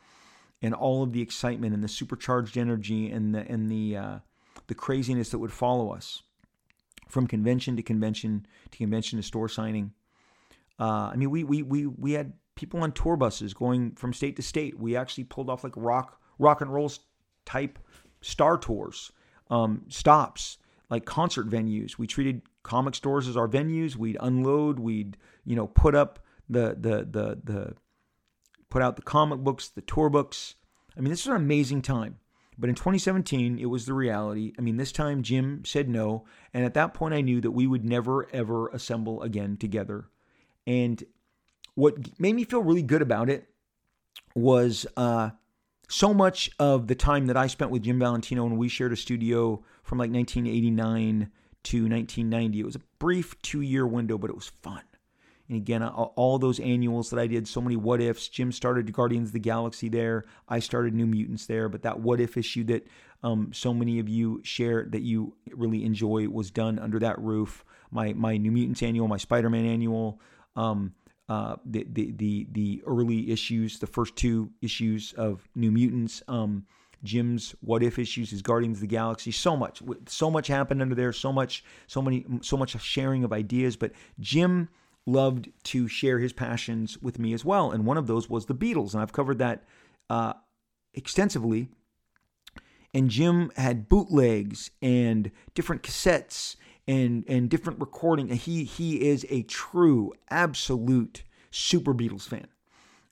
and 0.63 0.75
all 0.75 1.03
of 1.03 1.13
the 1.13 1.21
excitement 1.21 1.75
and 1.75 1.83
the 1.83 1.89
supercharged 1.89 2.57
energy 2.57 3.11
and 3.11 3.35
the 3.35 3.41
and 3.51 3.71
the 3.71 3.97
uh, 3.97 4.19
the 4.67 4.75
craziness 4.75 5.31
that 5.31 5.39
would 5.39 5.53
follow 5.53 5.93
us 5.93 6.23
from 7.09 7.27
convention 7.27 7.77
to 7.77 7.83
convention 7.83 8.47
to 8.71 8.79
convention 8.79 9.19
to 9.19 9.23
store 9.23 9.49
signing. 9.49 9.93
Uh, 10.79 11.11
I 11.13 11.17
mean, 11.17 11.31
we 11.31 11.45
we 11.45 11.63
we 11.63 11.87
we 11.87 12.13
had 12.13 12.33
people 12.55 12.81
on 12.83 12.93
tour 12.93 13.17
buses 13.17 13.55
going 13.55 13.93
from 13.93 14.13
state 14.13 14.37
to 14.37 14.43
state. 14.43 14.79
We 14.79 14.97
actually 14.97 15.25
pulled 15.25 15.51
off 15.51 15.65
like 15.65 15.75
rock 15.77 16.21
rock 16.39 16.61
and 16.61 16.73
roll 16.73 16.91
type 17.45 17.79
star 18.21 18.59
tours, 18.59 19.13
um, 19.51 19.83
stops 19.89 20.59
like 20.91 21.05
concert 21.05 21.49
venues. 21.49 21.99
We 21.99 22.07
treated 22.07 22.43
comic 22.63 22.95
stores 22.95 23.29
as 23.29 23.37
our 23.37 23.49
venues. 23.49 23.97
We'd 23.97 24.17
unload. 24.21 24.79
We'd 24.79 25.17
you 25.45 25.57
know 25.57 25.67
put 25.69 25.95
up 25.95 26.25
the 26.49 26.77
the 26.79 27.07
the 27.11 27.41
the 27.45 27.75
put 28.77 28.83
out 28.83 28.97
the 28.97 29.01
comic 29.01 29.39
books, 29.39 29.69
the 29.69 29.81
tour 29.81 30.11
books. 30.11 30.55
I 30.95 31.01
mean, 31.01 31.09
this 31.09 31.25
was 31.25 31.35
an 31.35 31.43
amazing 31.43 31.81
time. 31.81 32.19
But 32.59 32.69
in 32.69 32.75
2017, 32.75 33.59
it 33.59 33.71
was 33.71 33.87
the 33.87 33.95
reality. 33.95 34.53
I 34.59 34.61
mean, 34.61 34.77
this 34.77 34.93
time 34.93 35.23
Jim 35.23 35.63
said 35.65 35.89
no. 35.89 36.27
And 36.53 36.63
at 36.63 36.75
that 36.75 36.93
point, 36.93 37.15
I 37.15 37.23
knew 37.23 37.41
that 37.41 37.53
we 37.53 37.67
would 37.67 37.87
never, 37.87 38.29
ever 38.35 38.69
assemble 38.69 39.23
again 39.23 39.57
together. 39.57 40.11
And 40.67 41.03
what 41.75 42.21
made 42.21 42.35
me 42.35 42.45
feel 42.45 42.63
really 42.63 42.83
good 42.83 43.01
about 43.01 43.31
it 43.31 43.49
was 44.35 44.87
uh, 44.95 45.31
so 45.89 46.13
much 46.13 46.51
of 46.59 46.87
the 46.87 46.95
time 46.95 47.29
that 47.29 47.37
I 47.39 47.47
spent 47.47 47.71
with 47.71 47.83
Jim 47.83 47.99
Valentino 47.99 48.45
when 48.45 48.59
we 48.59 48.69
shared 48.69 48.93
a 48.93 48.97
studio 48.97 49.65
from 49.85 49.97
like 49.97 50.11
1989 50.11 51.31
to 51.63 51.89
1990. 51.89 52.61
It 52.61 52.67
was 52.67 52.77
a 52.77 52.83
brief 52.99 53.41
two 53.41 53.63
year 53.63 53.87
window, 53.87 54.19
but 54.19 54.29
it 54.29 54.37
was 54.37 54.53
fun. 54.61 54.83
And 55.49 55.57
again, 55.57 55.83
all 55.83 56.39
those 56.39 56.59
annuals 56.59 57.11
that 57.11 57.21
I 57.21 57.27
did, 57.27 57.47
so 57.47 57.61
many 57.61 57.77
what 57.77 58.01
ifs. 58.01 58.29
Jim 58.29 58.51
started 58.51 58.93
Guardians 58.93 59.29
of 59.29 59.33
the 59.33 59.39
Galaxy 59.39 59.89
there. 59.89 60.25
I 60.49 60.59
started 60.59 60.95
New 60.95 61.07
Mutants 61.07 61.47
there. 61.47 61.69
But 61.69 61.83
that 61.83 62.01
what 62.01 62.21
if 62.21 62.37
issue 62.37 62.65
that 62.65 62.87
um, 63.23 63.53
so 63.53 63.73
many 63.73 63.99
of 63.99 64.09
you 64.09 64.41
share 64.43 64.87
that 64.91 65.03
you 65.03 65.35
really 65.53 65.85
enjoy 65.85 66.29
was 66.29 66.51
done 66.51 66.79
under 66.79 66.99
that 66.99 67.19
roof. 67.21 67.65
My 67.91 68.13
my 68.13 68.37
New 68.37 68.51
Mutants 68.51 68.83
annual, 68.83 69.09
my 69.09 69.17
Spider 69.17 69.49
Man 69.49 69.65
annual, 69.65 70.21
um, 70.57 70.95
uh, 71.29 71.57
the, 71.65 71.87
the 71.91 72.13
the 72.13 72.47
the 72.53 72.83
early 72.87 73.31
issues, 73.31 73.79
the 73.79 73.87
first 73.87 74.17
two 74.17 74.51
issues 74.61 75.13
of 75.17 75.49
New 75.55 75.71
Mutants. 75.71 76.23
Um, 76.29 76.67
Jim's 77.05 77.55
what 77.61 77.83
if 77.83 77.99
issues, 77.99 78.31
his 78.31 78.43
Guardians 78.43 78.79
of 78.79 78.81
the 78.81 78.87
Galaxy, 78.87 79.31
so 79.31 79.57
much, 79.57 79.83
so 80.07 80.31
much 80.31 80.49
happened 80.49 80.83
under 80.83 80.95
there, 80.95 81.13
so 81.13 81.33
much, 81.33 81.63
so 81.87 82.03
many, 82.03 82.25
so 82.41 82.57
much 82.57 82.81
sharing 82.83 83.23
of 83.23 83.33
ideas. 83.33 83.77
But 83.77 83.93
Jim 84.19 84.69
loved 85.07 85.49
to 85.63 85.89
share 85.89 86.19
his 86.19 86.33
passions 86.33 87.01
with 87.01 87.19
me 87.19 87.33
as 87.33 87.45
well. 87.45 87.71
And 87.71 87.87
one 87.87 87.97
of 87.97 88.07
those 88.07 88.29
was 88.29 88.47
the 88.47 88.55
Beatles. 88.55 88.93
And 88.93 89.03
I've 89.03 89.13
covered 89.13 89.39
that 89.39 89.65
uh, 90.11 90.35
extensively. 90.93 91.69
And 92.93 93.09
Jim 93.09 93.53
had 93.57 93.89
bootlegs 93.89 94.71
and 94.83 95.31
different 95.55 95.83
cassettes 95.83 96.57
and 96.89 97.25
and 97.29 97.51
different 97.51 97.81
recording. 97.81 98.29
He 98.29 98.65
he 98.65 99.09
is 99.09 99.27
a 99.29 99.43
true, 99.43 100.13
absolute 100.31 101.23
super 101.51 101.95
Beatles 101.95 102.27
fan. 102.27 102.47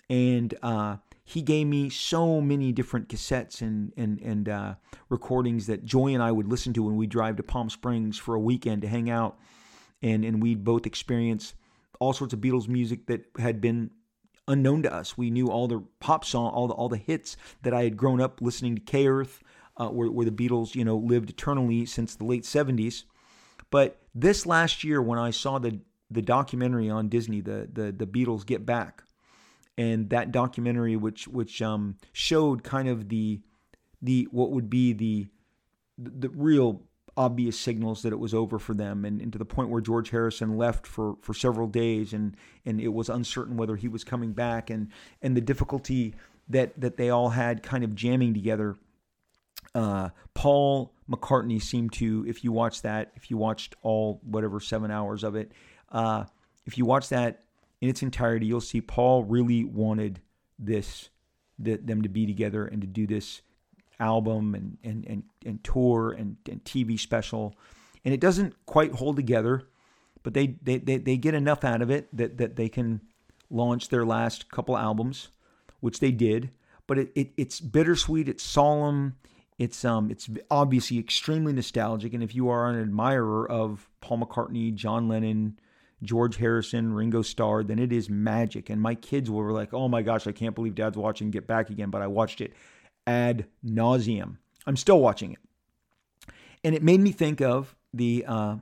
And 0.09 0.55
uh, 0.63 0.97
he 1.25 1.43
gave 1.43 1.67
me 1.67 1.91
so 1.91 2.41
many 2.41 2.73
different 2.73 3.09
cassettes 3.09 3.61
and 3.61 3.93
and 3.97 4.21
and 4.21 4.49
uh, 4.49 4.75
recordings 5.09 5.67
that 5.67 5.85
Joy 5.85 6.15
and 6.15 6.23
I 6.23 6.33
would 6.33 6.47
listen 6.47 6.73
to 6.75 6.83
when 6.83 6.97
we 6.97 7.07
drive 7.07 7.37
to 7.37 7.43
Palm 7.43 7.69
Springs 7.69 8.19
for 8.19 8.35
a 8.35 8.41
weekend 8.41 8.83
to 8.83 8.89
hang 8.89 9.11
out, 9.11 9.39
and 10.03 10.25
and 10.25 10.43
we'd 10.43 10.65
both 10.65 10.87
experience 10.87 11.55
all 12.05 12.13
sorts 12.13 12.35
of 12.35 12.41
Beatles 12.41 12.69
music 12.69 13.07
that 13.07 13.25
had 13.39 13.63
been 13.63 13.91
unknown 14.47 14.83
to 14.83 14.93
us. 14.93 15.17
We 15.17 15.31
knew 15.31 15.49
all 15.49 15.67
the 15.67 15.83
pop 16.01 16.23
song, 16.25 16.53
all 16.53 16.69
the 16.69 16.75
all 16.75 16.91
the 16.91 16.99
hits 16.99 17.37
that 17.63 17.73
I 17.73 17.85
had 17.85 17.97
grown 17.97 18.21
up 18.21 18.43
listening 18.43 18.75
to 18.75 18.83
K 18.83 19.07
Earth, 19.09 19.43
uh, 19.79 19.89
where, 19.89 20.11
where 20.11 20.27
the 20.27 20.31
Beatles, 20.31 20.75
you 20.75 20.85
know, 20.85 20.99
lived 20.99 21.31
eternally 21.31 21.87
since 21.87 22.15
the 22.15 22.25
late 22.25 22.45
'70s. 22.45 23.05
But 23.71 24.03
this 24.15 24.45
last 24.45 24.85
year, 24.85 25.01
when 25.01 25.19
I 25.19 25.31
saw 25.31 25.59
the 25.59 25.81
the 26.11 26.21
documentary 26.21 26.91
on 26.91 27.09
Disney, 27.09 27.41
the 27.41 27.69
the 27.73 27.91
the 27.91 28.07
Beatles 28.07 28.45
Get 28.45 28.67
Back, 28.67 29.03
and 29.79 30.11
that 30.11 30.31
documentary, 30.31 30.97
which 30.97 31.27
which 31.27 31.63
um, 31.63 31.97
showed 32.13 32.63
kind 32.63 32.87
of 32.87 33.09
the 33.09 33.41
the 34.03 34.29
what 34.31 34.51
would 34.51 34.69
be 34.69 34.93
the 34.93 35.27
the 35.97 36.29
real 36.29 36.83
obvious 37.17 37.59
signals 37.59 38.03
that 38.03 38.13
it 38.13 38.19
was 38.19 38.35
over 38.35 38.59
for 38.59 38.75
them 38.75 39.05
and, 39.05 39.21
and, 39.21 39.33
to 39.33 39.39
the 39.39 39.45
point 39.45 39.69
where 39.69 39.81
George 39.81 40.11
Harrison 40.11 40.57
left 40.57 40.87
for, 40.87 41.17
for 41.23 41.33
several 41.33 41.69
days 41.69 42.13
and, 42.13 42.37
and 42.67 42.81
it 42.81 42.89
was 42.89 43.09
uncertain 43.09 43.57
whether 43.57 43.77
he 43.77 43.89
was 43.89 44.03
coming 44.03 44.33
back 44.33 44.69
and, 44.71 44.89
and 45.23 45.37
the 45.37 45.41
difficulty 45.41 46.15
that, 46.49 46.79
that 46.81 46.97
they 46.97 47.11
all 47.11 47.31
had 47.31 47.63
kind 47.63 47.85
of 47.85 47.95
jamming 47.95 48.35
together. 48.35 48.77
Uh, 49.75 50.11
Paul 50.35 50.93
McCartney 51.09 51.63
seemed 51.63 51.93
to, 51.95 52.25
if 52.27 52.43
you 52.43 52.53
watch 52.53 52.83
that, 52.83 53.13
if 53.15 53.31
you 53.31 53.37
watched 53.37 53.75
all 53.83 54.21
whatever 54.25 54.59
seven 54.61 54.91
hours 54.91 55.23
of 55.23 55.37
it, 55.37 55.53
uh, 55.93 56.25
if 56.67 56.77
you 56.79 56.85
watch 56.85 57.09
that 57.11 57.43
in 57.81 57.89
its 57.89 58.03
entirety, 58.03 58.47
you'll 58.47 58.61
see 58.61 58.81
Paul 58.81 59.25
really 59.25 59.65
wanted 59.65 60.21
this, 60.59 61.11
the, 61.59 61.77
them 61.77 62.03
to 62.03 62.09
be 62.09 62.27
together 62.27 62.67
and 62.67 62.81
to 62.81 62.87
do 62.87 63.07
this 63.07 63.43
album 64.05 64.55
and 64.55 64.79
and 64.85 65.07
and, 65.07 65.23
and 65.45 65.65
tour 65.65 66.13
and, 66.13 66.37
and 66.51 66.63
TV 66.65 66.99
special, 66.99 67.55
and 68.05 68.13
it 68.13 68.21
doesn't 68.21 68.55
quite 68.67 68.93
hold 68.93 69.17
together, 69.17 69.69
but 70.23 70.35
they, 70.35 70.59
they 70.63 70.79
they 70.79 70.99
they 70.99 71.17
get 71.17 71.35
enough 71.35 71.65
out 71.65 71.83
of 71.83 71.91
it 71.91 72.09
that 72.17 72.39
that 72.39 72.57
they 72.57 72.69
can 72.69 73.01
launch 73.51 73.89
their 73.89 74.05
last 74.05 74.51
couple 74.51 74.77
albums, 74.77 75.29
which 75.81 76.01
they 76.01 76.11
did. 76.11 76.51
But 76.87 76.99
it, 76.99 77.13
it 77.15 77.31
it's 77.37 77.61
bittersweet, 77.61 78.29
it's 78.29 78.45
solemn, 78.45 79.17
it's 79.59 79.85
um 79.85 80.11
it's 80.11 80.29
obviously 80.51 80.99
extremely 80.99 81.53
nostalgic, 81.53 82.13
and 82.13 82.23
if 82.23 82.35
you 82.35 82.49
are 82.49 82.69
an 82.69 82.81
admirer 82.81 83.51
of 83.51 83.89
Paul 84.01 84.19
McCartney, 84.19 84.75
John 84.75 85.09
Lennon. 85.09 85.59
George 86.03 86.37
Harrison, 86.37 86.93
Ringo 86.93 87.23
Starr, 87.23 87.63
then 87.63 87.79
it 87.79 87.91
is 87.91 88.11
magic. 88.11 88.69
And 88.69 88.79
my 88.79 88.95
kids 88.95 89.31
were 89.31 89.53
like, 89.53 89.73
oh 89.73 89.89
my 89.89 90.03
gosh, 90.03 90.27
I 90.27 90.33
can't 90.33 90.55
believe 90.55 90.75
dad's 90.75 90.99
watching 90.99 91.31
Get 91.31 91.47
Back 91.47 91.71
again. 91.71 91.89
But 91.89 92.03
I 92.03 92.09
watched 92.09 92.43
it 92.43 92.53
ad 93.07 93.47
nauseum. 93.65 94.39
I'm 94.67 94.77
still 94.77 95.01
watching 95.01 95.33
it, 95.33 95.39
and 96.63 96.75
it 96.75 96.83
made 96.83 97.01
me 97.01 97.13
think 97.13 97.41
of 97.41 97.77
the 97.93 98.25
uh, 98.27 98.57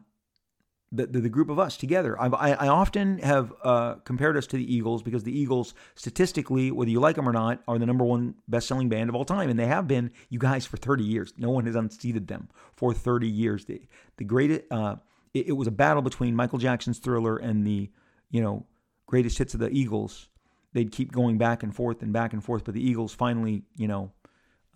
the, 0.92 1.06
the, 1.06 1.20
the, 1.22 1.28
group 1.30 1.48
of 1.48 1.58
us 1.58 1.76
together. 1.78 2.20
I, 2.20 2.28
I 2.28 2.68
often 2.68 3.18
have 3.20 3.52
uh, 3.64 3.94
compared 4.04 4.36
us 4.36 4.46
to 4.48 4.56
the 4.56 4.74
Eagles 4.74 5.02
because 5.02 5.24
the 5.24 5.36
Eagles, 5.36 5.72
statistically, 5.94 6.70
whether 6.70 6.90
you 6.90 7.00
like 7.00 7.16
them 7.16 7.26
or 7.26 7.32
not, 7.32 7.62
are 7.66 7.78
the 7.78 7.86
number 7.86 8.04
one 8.04 8.34
best 8.46 8.68
selling 8.68 8.90
band 8.90 9.08
of 9.08 9.16
all 9.16 9.24
time. 9.24 9.48
And 9.48 9.58
they 9.58 9.66
have 9.66 9.88
been, 9.88 10.10
you 10.28 10.38
guys, 10.38 10.66
for 10.66 10.76
30 10.76 11.02
years. 11.02 11.32
No 11.38 11.50
one 11.50 11.64
has 11.64 11.74
unseated 11.74 12.28
them 12.28 12.50
for 12.76 12.92
30 12.92 13.26
years. 13.26 13.64
The, 13.64 13.80
the 14.18 14.24
greatest, 14.24 14.64
uh, 14.70 14.96
it, 15.32 15.48
it 15.48 15.52
was 15.52 15.66
a 15.66 15.72
battle 15.72 16.02
between 16.02 16.36
Michael 16.36 16.58
Jackson's 16.58 16.98
Thriller 16.98 17.38
and 17.38 17.66
the, 17.66 17.90
you 18.30 18.42
know, 18.42 18.66
greatest 19.06 19.38
hits 19.38 19.54
of 19.54 19.60
the 19.60 19.70
Eagles. 19.70 20.28
They'd 20.74 20.92
keep 20.92 21.10
going 21.10 21.38
back 21.38 21.62
and 21.62 21.74
forth 21.74 22.02
and 22.02 22.12
back 22.12 22.34
and 22.34 22.44
forth, 22.44 22.64
but 22.64 22.74
the 22.74 22.86
Eagles 22.86 23.14
finally, 23.14 23.62
you 23.76 23.88
know, 23.88 24.12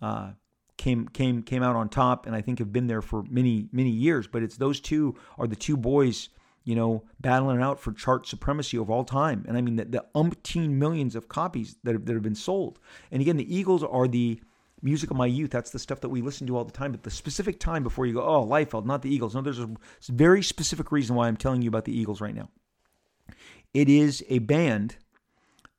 uh, 0.01 0.31
came 0.77 1.07
came 1.07 1.43
came 1.43 1.63
out 1.63 1.75
on 1.75 1.89
top, 1.89 2.25
and 2.25 2.35
I 2.35 2.41
think 2.41 2.59
have 2.59 2.71
been 2.71 2.87
there 2.87 3.01
for 3.01 3.23
many 3.23 3.67
many 3.71 3.89
years. 3.89 4.27
But 4.27 4.43
it's 4.43 4.57
those 4.57 4.79
two 4.79 5.15
are 5.37 5.47
the 5.47 5.55
two 5.55 5.77
boys, 5.77 6.29
you 6.63 6.75
know, 6.75 7.03
battling 7.19 7.61
out 7.61 7.79
for 7.79 7.91
chart 7.91 8.27
supremacy 8.27 8.77
of 8.77 8.89
all 8.89 9.03
time. 9.03 9.45
And 9.47 9.57
I 9.57 9.61
mean 9.61 9.75
the, 9.75 9.85
the 9.85 10.05
umpteen 10.15 10.71
millions 10.71 11.15
of 11.15 11.27
copies 11.27 11.77
that 11.83 11.93
have, 11.93 12.05
that 12.05 12.13
have 12.13 12.23
been 12.23 12.35
sold. 12.35 12.79
And 13.11 13.21
again, 13.21 13.37
the 13.37 13.55
Eagles 13.55 13.83
are 13.83 14.07
the 14.07 14.39
music 14.81 15.09
of 15.09 15.17
my 15.17 15.25
youth. 15.25 15.51
That's 15.51 15.71
the 15.71 15.79
stuff 15.79 16.01
that 16.01 16.09
we 16.09 16.21
listen 16.21 16.45
to 16.47 16.57
all 16.57 16.63
the 16.63 16.71
time. 16.71 16.91
But 16.91 17.03
the 17.03 17.11
specific 17.11 17.59
time 17.59 17.83
before 17.83 18.05
you 18.05 18.13
go, 18.13 18.21
oh, 18.21 18.45
Liefeld, 18.45 18.85
not 18.85 19.01
the 19.01 19.13
Eagles. 19.13 19.35
No, 19.35 19.41
there's 19.41 19.59
a 19.59 19.69
very 20.09 20.43
specific 20.43 20.91
reason 20.91 21.15
why 21.15 21.27
I'm 21.27 21.37
telling 21.37 21.61
you 21.61 21.69
about 21.69 21.85
the 21.85 21.97
Eagles 21.97 22.21
right 22.21 22.35
now. 22.35 22.49
It 23.73 23.89
is 23.89 24.23
a 24.29 24.39
band 24.39 24.97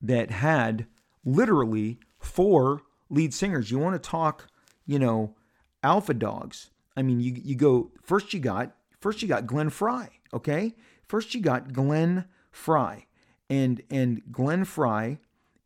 that 0.02 0.30
had 0.30 0.86
literally 1.24 1.98
four 2.18 2.82
lead 3.10 3.34
singers. 3.34 3.70
You 3.70 3.78
want 3.78 4.00
to 4.00 4.08
talk, 4.08 4.48
you 4.86 4.98
know, 4.98 5.34
alpha 5.82 6.14
dogs. 6.14 6.70
I 6.96 7.02
mean, 7.02 7.20
you 7.20 7.34
you 7.42 7.54
go 7.54 7.92
first. 8.02 8.32
You 8.34 8.40
got 8.40 8.72
first. 9.00 9.22
You 9.22 9.28
got 9.28 9.46
Glenn 9.46 9.70
Frey. 9.70 10.08
Okay, 10.32 10.74
first 11.06 11.34
you 11.34 11.40
got 11.40 11.72
Glenn 11.72 12.26
Frey, 12.50 13.06
and 13.48 13.82
and 13.90 14.22
Glenn 14.30 14.64
Frey 14.64 15.18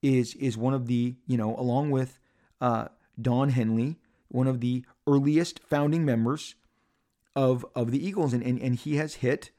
is 0.03 0.35
is 0.35 0.57
one 0.57 0.75
of 0.75 0.87
the 0.87 1.15
you 1.27 1.37
know 1.37 1.57
along 1.57 1.91
with 1.91 2.19
uh, 2.61 2.89
Don 3.21 3.51
Henley, 3.51 3.97
one 4.29 4.47
of 4.47 4.61
the 4.61 4.85
earliest 5.07 5.61
founding 5.61 6.05
members 6.05 6.55
of 7.35 7.65
of 7.75 7.91
the 7.91 8.05
Eagles, 8.05 8.33
and 8.33 8.43
and, 8.43 8.61
and 8.61 8.77
he 8.77 8.97
has 8.97 9.17
hit. 9.17 9.51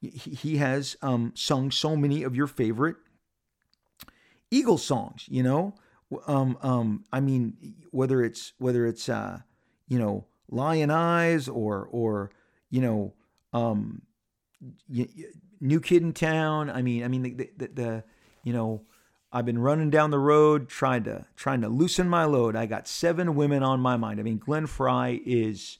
He, 0.00 0.08
he 0.08 0.56
has 0.56 0.96
um, 1.02 1.32
sung 1.36 1.70
so 1.70 1.94
many 1.94 2.22
of 2.22 2.34
your 2.34 2.46
favorite 2.46 2.96
Eagles 4.50 4.84
songs. 4.84 5.26
You 5.28 5.42
know, 5.42 5.74
um, 6.26 6.58
um, 6.62 7.04
I 7.12 7.20
mean, 7.20 7.74
whether 7.90 8.22
it's 8.22 8.52
whether 8.58 8.86
it's 8.86 9.08
uh, 9.08 9.40
you 9.88 9.98
know 9.98 10.26
Lyin' 10.50 10.90
Eyes 10.90 11.48
or 11.48 11.88
or 11.90 12.30
you 12.70 12.80
know 12.80 13.14
um, 13.52 14.02
New 15.60 15.80
Kid 15.80 16.02
in 16.02 16.12
Town. 16.12 16.70
I 16.70 16.82
mean, 16.82 17.04
I 17.04 17.08
mean 17.08 17.22
the, 17.22 17.50
the, 17.56 17.68
the 17.68 18.04
you 18.42 18.52
know 18.52 18.82
I've 19.32 19.46
been 19.46 19.58
running 19.58 19.90
down 19.90 20.10
the 20.10 20.18
road 20.18 20.68
trying 20.68 21.04
to 21.04 21.26
trying 21.36 21.60
to 21.60 21.68
loosen 21.68 22.08
my 22.08 22.24
load. 22.24 22.56
I 22.56 22.66
got 22.66 22.88
seven 22.88 23.34
women 23.34 23.62
on 23.62 23.80
my 23.80 23.96
mind. 23.96 24.18
I 24.18 24.22
mean, 24.22 24.38
Glenn 24.38 24.66
Frey 24.66 25.20
is 25.24 25.78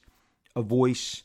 a 0.55 0.63
voice 0.63 1.25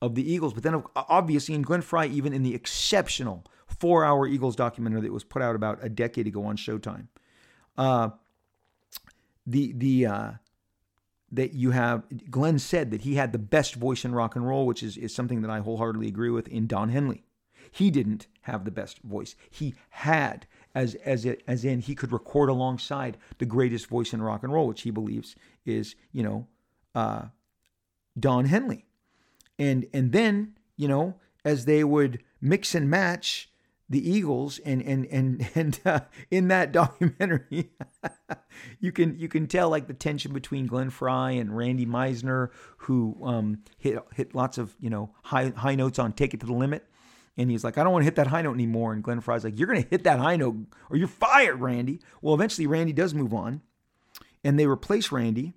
of 0.00 0.14
the 0.14 0.32
Eagles, 0.32 0.54
but 0.54 0.62
then 0.62 0.82
obviously 0.94 1.54
in 1.54 1.62
Glenn 1.62 1.82
Frey, 1.82 2.06
even 2.08 2.32
in 2.32 2.42
the 2.42 2.54
exceptional 2.54 3.44
four-hour 3.66 4.26
Eagles 4.26 4.56
documentary 4.56 5.02
that 5.02 5.12
was 5.12 5.24
put 5.24 5.42
out 5.42 5.56
about 5.56 5.78
a 5.82 5.88
decade 5.88 6.26
ago 6.26 6.44
on 6.44 6.56
Showtime, 6.56 7.08
uh, 7.76 8.10
the 9.48 9.72
the 9.72 10.06
uh, 10.06 10.30
that 11.32 11.54
you 11.54 11.70
have 11.70 12.04
Glenn 12.30 12.58
said 12.58 12.90
that 12.90 13.02
he 13.02 13.14
had 13.14 13.32
the 13.32 13.38
best 13.38 13.74
voice 13.74 14.04
in 14.04 14.14
rock 14.14 14.36
and 14.36 14.46
roll, 14.46 14.66
which 14.66 14.82
is 14.82 14.96
is 14.96 15.14
something 15.14 15.40
that 15.42 15.50
I 15.50 15.60
wholeheartedly 15.60 16.06
agree 16.06 16.30
with. 16.30 16.48
In 16.48 16.66
Don 16.66 16.90
Henley, 16.90 17.24
he 17.70 17.90
didn't 17.90 18.26
have 18.42 18.64
the 18.64 18.70
best 18.70 19.00
voice. 19.00 19.34
He 19.50 19.74
had 19.90 20.46
as 20.74 20.94
as 20.96 21.24
it, 21.24 21.42
as 21.46 21.64
in 21.64 21.80
he 21.80 21.94
could 21.94 22.12
record 22.12 22.50
alongside 22.50 23.16
the 23.38 23.46
greatest 23.46 23.86
voice 23.86 24.12
in 24.12 24.22
rock 24.22 24.42
and 24.42 24.52
roll, 24.52 24.68
which 24.68 24.82
he 24.82 24.90
believes 24.90 25.34
is 25.64 25.94
you 26.12 26.22
know 26.22 26.46
uh, 26.94 27.26
Don 28.18 28.44
Henley, 28.44 28.84
and 29.58 29.86
and 29.94 30.12
then 30.12 30.58
you 30.76 30.88
know 30.88 31.14
as 31.44 31.64
they 31.64 31.84
would 31.84 32.22
mix 32.40 32.74
and 32.74 32.90
match 32.90 33.47
the 33.90 34.10
Eagles 34.10 34.58
and 34.64 34.82
and 34.82 35.06
and 35.06 35.48
and 35.54 35.80
uh, 35.84 36.00
in 36.30 36.48
that 36.48 36.72
documentary 36.72 37.70
you 38.80 38.92
can 38.92 39.18
you 39.18 39.28
can 39.28 39.46
tell 39.46 39.70
like 39.70 39.86
the 39.86 39.94
tension 39.94 40.32
between 40.32 40.66
Glenn 40.66 40.90
Frey 40.90 41.38
and 41.38 41.56
Randy 41.56 41.86
Meisner 41.86 42.50
who 42.78 43.18
um, 43.22 43.62
hit 43.78 43.98
hit 44.14 44.34
lots 44.34 44.58
of 44.58 44.74
you 44.80 44.90
know 44.90 45.10
high 45.22 45.52
high 45.56 45.74
notes 45.74 45.98
on 45.98 46.12
Take 46.12 46.34
It 46.34 46.40
to 46.40 46.46
the 46.46 46.52
Limit. 46.52 46.84
And 47.36 47.52
he's 47.52 47.62
like 47.62 47.78
I 47.78 47.84
don't 47.84 47.92
want 47.92 48.02
to 48.02 48.06
hit 48.06 48.16
that 48.16 48.26
high 48.26 48.42
note 48.42 48.54
anymore. 48.54 48.92
And 48.92 49.02
Glenn 49.02 49.20
Frey's 49.20 49.44
like 49.44 49.58
you're 49.58 49.68
going 49.68 49.82
to 49.82 49.88
hit 49.88 50.04
that 50.04 50.18
high 50.18 50.36
note 50.36 50.56
or 50.90 50.96
you're 50.96 51.08
fired 51.08 51.60
Randy. 51.60 52.00
Well 52.20 52.34
eventually 52.34 52.66
Randy 52.66 52.92
does 52.92 53.14
move 53.14 53.32
on 53.32 53.62
and 54.42 54.58
they 54.58 54.66
replace 54.66 55.12
Randy 55.12 55.54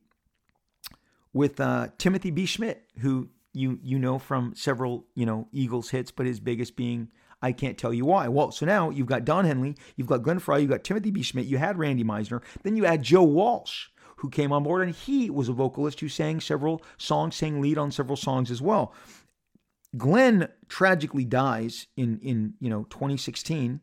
with 1.34 1.60
uh, 1.60 1.88
Timothy 1.98 2.32
B. 2.32 2.46
Schmit 2.46 2.78
who 3.00 3.30
you 3.54 3.80
you 3.84 4.00
know 4.00 4.20
from 4.20 4.54
several 4.56 5.06
you 5.16 5.26
know 5.26 5.48
Eagles 5.52 5.90
hits 5.90 6.12
but 6.12 6.26
his 6.26 6.40
biggest 6.40 6.76
being 6.76 7.12
I 7.42 7.52
can't 7.52 7.78
tell 7.78 7.94
you 7.94 8.06
why. 8.06 8.28
Well, 8.28 8.52
so 8.52 8.66
now 8.66 8.90
you've 8.90 9.08
got 9.08 9.26
Don 9.26 9.46
Henley, 9.46 9.76
you've 9.96 10.08
got 10.08 10.24
Glenn 10.24 10.40
Frey, 10.40 10.62
you've 10.62 10.70
got 10.70 10.84
Timothy 10.84 11.12
B. 11.12 11.22
Schmit, 11.22 11.48
you 11.48 11.58
had 11.58 11.78
Randy 11.78 12.04
Meisner, 12.04 12.42
then 12.64 12.76
you 12.76 12.84
had 12.84 13.04
Joe 13.04 13.24
Walsh, 13.24 13.88
who 14.18 14.30
came 14.30 14.52
on 14.52 14.64
board, 14.64 14.84
and 14.84 14.96
he 14.96 15.30
was 15.30 15.50
a 15.50 15.54
vocalist 15.54 16.00
who 16.00 16.08
sang 16.08 16.40
several 16.40 16.84
songs, 16.98 17.36
sang 17.36 17.60
lead 17.60 17.78
on 17.78 17.92
several 17.92 18.16
songs 18.16 18.52
as 18.52 18.62
well. 18.62 18.94
Glenn 19.98 20.48
tragically 20.70 21.26
dies 21.26 21.88
in 21.98 22.20
in 22.20 22.54
you 22.60 22.70
know 22.70 22.84
2016, 22.90 23.82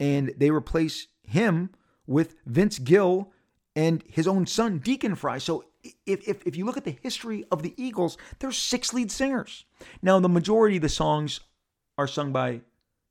and 0.00 0.32
they 0.36 0.50
replace 0.50 1.08
him 1.22 1.70
with 2.06 2.36
Vince 2.46 2.78
Gill 2.78 3.32
and 3.74 4.02
his 4.08 4.26
own 4.26 4.46
son 4.46 4.78
Deacon 4.78 5.14
Frey. 5.14 5.38
So 5.38 5.64
if, 6.06 6.26
if, 6.26 6.46
if 6.46 6.56
you 6.56 6.64
look 6.64 6.76
at 6.76 6.84
the 6.84 6.98
history 7.02 7.44
of 7.50 7.62
the 7.62 7.74
Eagles, 7.76 8.16
there's 8.38 8.56
six 8.56 8.94
lead 8.94 9.10
singers. 9.10 9.64
Now 10.02 10.18
the 10.18 10.28
majority 10.28 10.76
of 10.76 10.82
the 10.82 10.88
songs 10.88 11.40
are 11.98 12.06
sung 12.06 12.32
by 12.32 12.62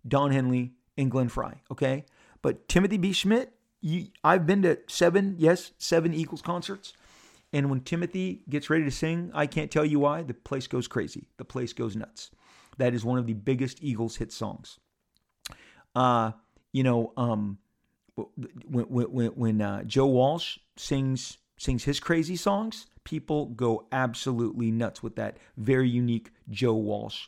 Don 0.08 0.32
Henley, 0.32 0.74
and 0.98 1.12
Glenn 1.12 1.30
Frey. 1.30 1.62
Okay, 1.72 2.06
but 2.42 2.68
Timothy 2.68 2.98
B. 2.98 3.12
Schmit, 3.12 3.48
you, 3.82 4.08
I've 4.24 4.46
been 4.46 4.62
to 4.64 4.80
seven, 4.88 5.36
yes, 5.38 5.72
seven 5.78 6.14
Eagles 6.14 6.42
concerts, 6.42 6.94
and 7.54 7.70
when 7.70 7.82
Timothy 7.82 8.44
gets 8.50 8.70
ready 8.70 8.84
to 8.84 8.92
sing, 8.92 9.32
I 9.34 9.48
can't 9.48 9.72
tell 9.72 9.86
you 9.86 10.00
why, 10.00 10.24
the 10.24 10.34
place 10.34 10.68
goes 10.68 10.88
crazy. 10.88 11.28
The 11.38 11.46
place 11.46 11.74
goes 11.74 11.96
nuts. 11.96 12.32
That 12.78 12.94
is 12.94 13.06
one 13.06 13.18
of 13.18 13.28
the 13.28 13.34
biggest 13.34 13.82
Eagles 13.82 14.18
hit 14.18 14.32
songs. 14.32 14.80
Uh, 15.96 16.32
you 16.74 16.84
know, 16.84 17.14
um, 17.16 17.58
when 18.16 18.86
when 18.86 19.28
when 19.28 19.62
uh, 19.62 19.84
Joe 19.84 20.08
Walsh 20.08 20.58
sings 20.76 21.38
sings 21.58 21.86
his 21.86 22.00
crazy 22.00 22.36
songs, 22.36 22.88
people 23.06 23.46
go 23.48 23.88
absolutely 23.92 24.72
nuts 24.72 25.02
with 25.02 25.16
that 25.16 25.38
very 25.56 25.88
unique 25.88 26.32
Joe 26.50 26.76
Walsh 26.76 27.28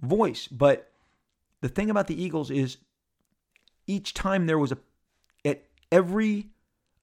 voice. 0.00 0.46
But 0.46 0.92
the 1.60 1.68
thing 1.68 1.90
about 1.90 2.06
the 2.06 2.20
Eagles 2.20 2.50
is 2.50 2.78
each 3.86 4.14
time 4.14 4.46
there 4.46 4.58
was 4.58 4.72
a, 4.72 4.78
at 5.44 5.64
every 5.90 6.48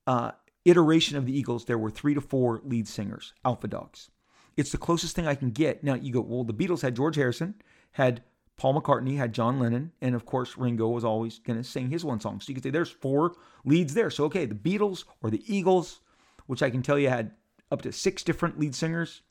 uh, 0.08 0.32
iteration 0.66 1.18
of 1.18 1.26
the 1.26 1.38
Eagles, 1.38 1.66
there 1.66 1.78
were 1.78 1.90
three 1.90 2.14
to 2.14 2.22
four 2.22 2.62
lead 2.64 2.88
singers, 2.88 3.34
alpha 3.44 3.68
dogs. 3.68 4.10
It's 4.56 4.72
the 4.72 4.78
closest 4.78 5.16
thing 5.16 5.28
I 5.28 5.36
can 5.36 5.52
get. 5.52 5.84
Now 5.84 5.96
you 5.96 6.14
go, 6.14 6.22
well, 6.22 6.44
the 6.44 6.54
Beatles 6.54 6.82
had 6.82 6.96
George 6.96 7.16
Harrison, 7.16 7.56
had 7.94 8.24
Paul 8.56 8.80
McCartney, 8.80 9.18
had 9.18 9.34
John 9.34 9.60
Lennon, 9.60 9.92
and 10.02 10.14
of 10.14 10.26
course 10.26 10.58
Ringo 10.58 10.88
was 10.90 11.04
always 11.04 11.40
going 11.40 11.58
to 11.58 11.64
sing 11.64 11.90
his 11.90 12.06
one 12.06 12.20
song. 12.20 12.40
So 12.40 12.50
you 12.50 12.56
could 12.56 12.64
say 12.64 12.70
there's 12.70 12.92
four 12.92 13.34
leads 13.66 13.94
there. 13.94 14.10
So 14.10 14.26
okay, 14.26 14.46
the 14.46 14.56
Beatles 14.56 15.06
or 15.22 15.32
the 15.32 15.44
Eagles, 15.52 16.02
which 16.46 16.62
I 16.62 16.70
can 16.70 16.84
tell 16.84 17.00
you 17.00 17.10
had 17.10 17.32
up 17.72 17.82
to 17.82 17.92
six 17.92 18.22
different 18.22 18.60
lead 18.60 18.76
singers, 18.76 19.22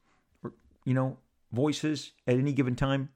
or 0.43 0.55
you 0.85 0.95
know, 0.95 1.19
voices 1.53 2.13
at 2.27 2.37
any 2.37 2.53
given 2.53 2.75
time 2.75 3.11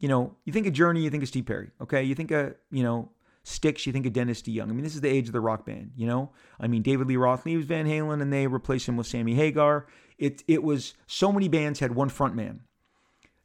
you 0.00 0.08
know, 0.08 0.34
you 0.44 0.52
think 0.52 0.66
of 0.66 0.72
Journey, 0.72 1.02
you 1.02 1.10
think 1.10 1.22
of 1.22 1.28
Steve 1.28 1.46
Perry, 1.46 1.70
okay? 1.80 2.02
You 2.02 2.14
think 2.14 2.30
of, 2.30 2.54
you 2.70 2.82
know, 2.82 3.10
Styx, 3.44 3.86
you 3.86 3.92
think 3.92 4.06
of 4.06 4.12
Dennis 4.12 4.42
DeYoung. 4.42 4.64
I 4.64 4.72
mean, 4.72 4.82
this 4.82 4.94
is 4.94 5.02
the 5.02 5.08
age 5.08 5.28
of 5.28 5.32
the 5.32 5.40
rock 5.40 5.66
band, 5.66 5.92
you 5.94 6.06
know? 6.06 6.30
I 6.58 6.66
mean, 6.66 6.82
David 6.82 7.06
Lee 7.06 7.16
Roth 7.16 7.44
leaves 7.46 7.66
Van 7.66 7.86
Halen 7.86 8.20
and 8.22 8.32
they 8.32 8.46
replace 8.46 8.88
him 8.88 8.96
with 8.96 9.06
Sammy 9.06 9.34
Hagar. 9.34 9.86
It, 10.18 10.42
it 10.48 10.62
was 10.62 10.94
so 11.06 11.30
many 11.32 11.48
bands 11.48 11.80
had 11.80 11.94
one 11.94 12.08
front 12.08 12.34
man. 12.34 12.62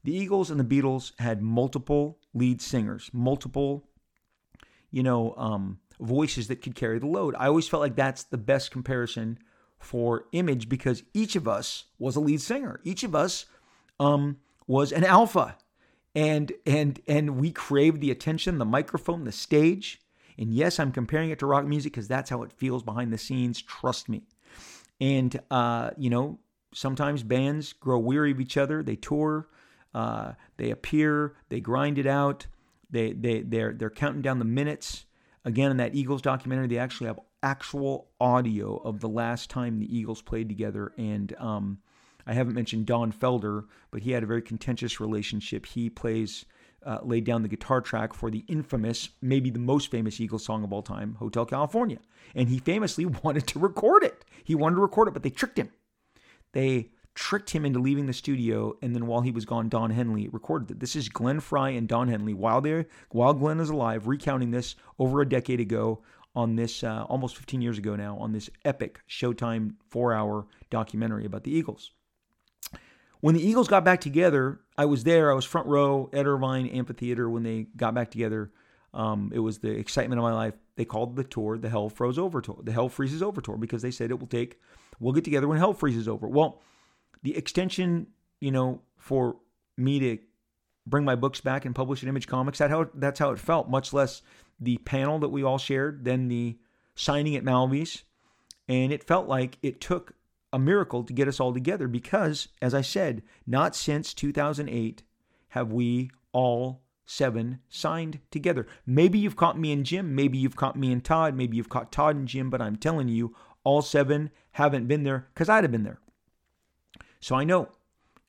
The 0.04 0.16
Eagles 0.16 0.50
and 0.50 0.60
the 0.60 0.64
Beatles 0.64 1.12
had 1.20 1.42
multiple 1.42 2.20
lead 2.34 2.62
singers, 2.62 3.10
multiple, 3.12 3.90
you 4.92 5.04
know, 5.04 5.34
um, 5.38 5.80
voices 6.00 6.48
that 6.48 6.62
could 6.62 6.76
carry 6.76 7.00
the 7.00 7.08
load. 7.08 7.36
I 7.38 7.48
always 7.48 7.68
felt 7.68 7.82
like 7.82 7.96
that's 7.96 8.24
the 8.24 8.38
best 8.38 8.72
comparison 8.72 9.40
for 9.80 10.26
image 10.32 10.70
because 10.70 11.04
each 11.14 11.36
of 11.36 11.48
us 11.48 11.86
was 12.00 12.16
a 12.16 12.20
lead 12.22 12.42
singer. 12.42 12.80
Each 12.84 13.04
of 13.04 13.16
us 13.16 13.46
um, 14.00 14.38
was 14.68 14.92
an 14.92 15.04
alpha 15.04 15.58
and 16.16 16.54
and 16.66 17.00
and 17.08 17.38
we 17.38 17.52
crave 17.52 18.00
the 18.00 18.10
attention, 18.10 18.58
the 18.58 18.66
microphone, 18.66 19.26
the 19.26 19.32
stage. 19.32 20.02
And 20.38 20.54
yes, 20.54 20.80
I'm 20.80 20.92
comparing 20.92 21.30
it 21.30 21.40
to 21.40 21.46
rock 21.46 21.66
music 21.66 21.94
because 21.94 22.08
that's 22.08 22.30
how 22.30 22.44
it 22.44 22.52
feels 22.52 22.84
behind 22.84 23.14
the 23.14 23.18
scenes. 23.18 23.62
Trust 23.62 24.10
me. 24.10 24.24
And 25.00 25.40
uh, 25.52 25.92
you 25.98 26.10
know, 26.10 26.40
sometimes 26.74 27.24
bands 27.24 27.74
grow 27.74 28.00
weary 28.00 28.32
of 28.32 28.40
each 28.40 28.58
other. 28.58 28.82
They 28.82 28.96
tour, 28.96 29.48
uh, 29.94 30.34
they 30.58 30.72
appear, 30.72 31.36
they 31.50 31.60
grind 31.60 31.98
it 31.98 32.08
out. 32.08 32.48
They 32.90 33.12
they 33.12 33.42
they're 33.42 33.74
they're 33.74 33.90
counting 33.90 34.22
down 34.22 34.40
the 34.40 34.46
minutes. 34.46 35.06
Again, 35.44 35.70
in 35.70 35.78
that 35.78 35.94
Eagles 35.94 36.22
documentary, 36.24 36.68
they 36.68 36.80
actually 36.80 37.08
have 37.08 37.20
actual 37.44 38.08
audio 38.20 38.78
of 38.78 39.00
the 39.00 39.10
last 39.10 39.52
time 39.52 39.78
the 39.78 39.96
Eagles 39.96 40.22
played 40.22 40.50
together, 40.50 40.92
and 40.98 41.36
um, 41.38 41.80
I 42.28 42.34
haven't 42.34 42.56
mentioned 42.56 42.86
Don 42.86 43.12
Felder, 43.12 43.66
but 43.92 44.02
he 44.02 44.12
had 44.12 44.24
a 44.24 44.28
very 44.28 44.42
contentious 44.42 45.00
relationship. 45.00 45.66
He 45.66 45.90
plays 45.90 46.46
uh, 46.86 47.00
laid 47.02 47.24
down 47.24 47.42
the 47.42 47.48
guitar 47.48 47.82
track 47.82 48.14
for 48.14 48.30
the 48.30 48.46
infamous, 48.48 49.10
maybe 49.22 49.50
the 49.50 49.60
most 49.60 49.90
famous 49.90 50.20
Eagles 50.20 50.46
song 50.46 50.64
of 50.64 50.72
all 50.72 50.84
time, 50.84 51.16
Hotel 51.16 51.46
California. 51.46 52.00
And 52.36 52.50
he 52.50 52.60
famously 52.60 53.06
wanted 53.24 53.48
to 53.48 53.60
record 53.60 54.04
it. 54.04 54.24
He 54.44 54.56
wanted 54.56 54.76
to 54.76 54.82
record 54.82 55.08
it, 55.08 55.14
but 55.14 55.24
they 55.24 55.30
tricked 55.30 55.58
him. 55.58 55.72
They 56.54 56.92
tricked 57.16 57.50
him 57.52 57.66
into 57.66 57.80
leaving 57.80 58.06
the 58.06 58.14
studio, 58.14 58.78
and 58.82 58.94
then 58.94 59.08
while 59.08 59.22
he 59.22 59.32
was 59.32 59.46
gone, 59.46 59.70
Don 59.70 59.90
Henley 59.90 60.28
recorded 60.28 60.70
it. 60.70 60.80
This 60.80 60.96
is 60.96 61.10
Glenn 61.10 61.40
Frey 61.40 61.76
and 61.76 61.88
Don 61.88 62.08
Henley 62.08 62.34
while 62.34 62.62
they 62.62 62.86
while 63.10 63.34
Glenn 63.34 63.60
is 63.60 63.70
alive, 63.70 64.08
recounting 64.08 64.52
this 64.52 64.76
over 65.00 65.22
a 65.22 65.30
decade 65.30 65.60
ago 65.60 66.04
on 66.36 66.56
this 66.56 66.84
uh, 66.84 67.06
almost 67.08 67.38
15 67.38 67.62
years 67.62 67.78
ago 67.78 67.96
now 67.96 68.18
on 68.18 68.34
this 68.34 68.50
epic 68.66 69.00
Showtime 69.10 69.76
four-hour 69.90 70.46
documentary 70.70 71.26
about 71.26 71.46
the 71.46 71.56
Eagles. 71.56 71.92
When 73.26 73.34
the 73.34 73.42
Eagles 73.42 73.68
got 73.68 73.84
back 73.84 74.02
together, 74.02 74.60
I 74.78 74.86
was 74.86 75.04
there. 75.04 75.32
I 75.32 75.34
was 75.34 75.46
front 75.46 75.66
row 75.66 76.12
at 76.14 76.28
Irvine 76.28 76.68
Amphitheater 76.68 77.28
when 77.28 77.42
they 77.42 77.66
got 77.76 77.96
back 77.96 78.12
together. 78.12 78.52
Um, 78.94 79.32
it 79.34 79.40
was 79.40 79.58
the 79.58 79.72
excitement 79.72 80.20
of 80.20 80.24
my 80.24 80.32
life. 80.32 80.54
They 80.76 80.86
called 80.86 81.16
the 81.16 81.24
tour 81.24 81.58
the 81.58 81.68
Hell 81.68 81.90
Froze 81.90 82.20
Over 82.20 82.40
Tour, 82.40 82.60
the 82.62 82.72
Hell 82.72 82.88
Freezes 82.88 83.24
Over 83.24 83.42
Tour, 83.42 83.58
because 83.58 83.82
they 83.82 83.90
said 83.90 84.12
it 84.12 84.20
will 84.20 84.28
take, 84.28 84.62
we'll 85.00 85.12
get 85.12 85.24
together 85.24 85.48
when 85.48 85.58
Hell 85.58 85.74
freezes 85.74 86.08
over. 86.08 86.28
Well, 86.28 86.62
the 87.24 87.36
extension, 87.36 88.06
you 88.42 88.52
know, 88.52 88.84
for 89.00 89.38
me 89.76 89.98
to 90.02 90.20
bring 90.86 91.04
my 91.04 91.16
books 91.16 91.42
back 91.42 91.66
and 91.66 91.74
publish 91.74 92.04
in 92.04 92.10
Image 92.10 92.28
Comics, 92.28 92.60
that 92.60 92.70
how 92.70 92.92
that's 92.94 93.18
how 93.18 93.32
it 93.32 93.40
felt. 93.40 93.68
Much 93.68 93.92
less 93.92 94.22
the 94.60 94.78
panel 94.78 95.18
that 95.18 95.30
we 95.30 95.42
all 95.42 95.58
shared, 95.58 96.06
then 96.06 96.28
the 96.28 96.60
signing 96.94 97.36
at 97.36 97.44
Malvey's, 97.44 98.04
and 98.68 98.94
it 98.94 99.04
felt 99.04 99.28
like 99.28 99.58
it 99.64 99.82
took 99.82 100.14
a 100.56 100.60
miracle 100.60 101.04
to 101.04 101.12
get 101.12 101.28
us 101.28 101.42
all 101.42 101.54
together 101.54 101.86
because, 101.86 102.48
as 102.62 102.74
I 102.74 102.80
said, 102.80 103.24
not 103.46 103.76
since 103.76 104.14
2008 104.14 105.04
have 105.50 105.74
we 105.74 106.10
all 106.32 106.82
seven 107.06 107.60
signed 107.68 108.22
together. 108.32 108.66
Maybe 108.86 109.20
you've 109.20 109.36
caught 109.36 109.60
me 109.60 109.74
and 109.74 109.86
Jim, 109.86 110.16
maybe 110.16 110.38
you've 110.38 110.56
caught 110.56 110.78
me 110.78 110.94
and 110.94 111.04
Todd, 111.04 111.36
maybe 111.36 111.58
you've 111.58 111.68
caught 111.68 111.92
Todd 111.92 112.16
and 112.16 112.26
Jim, 112.26 112.50
but 112.50 112.62
I'm 112.62 112.78
telling 112.78 113.10
you, 113.10 113.36
all 113.66 113.82
seven 113.82 114.32
haven't 114.52 114.88
been 114.88 115.04
there 115.04 115.28
because 115.34 115.50
I'd 115.50 115.66
have 115.66 115.74
been 115.74 115.84
there. 115.84 116.00
So 117.20 117.36
I 117.36 117.44
know, 117.44 117.68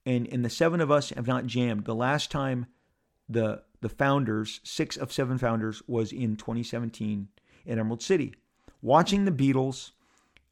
and 0.05 0.27
and 0.27 0.45
the 0.45 0.51
seven 0.51 0.81
of 0.81 0.91
us 0.91 1.11
have 1.11 1.29
not 1.29 1.47
jammed. 1.47 1.85
The 1.85 1.95
last 1.95 2.33
time 2.33 2.67
the 3.29 3.63
the 3.83 3.89
founders, 3.89 4.61
six 4.65 4.97
of 4.97 5.13
seven 5.13 5.39
founders, 5.39 5.81
was 5.87 6.11
in 6.11 6.35
2017 6.35 7.29
in 7.67 7.79
Emerald 7.79 8.03
City. 8.03 8.35
Watching 8.83 9.27
the 9.27 9.31
Beatles 9.31 9.93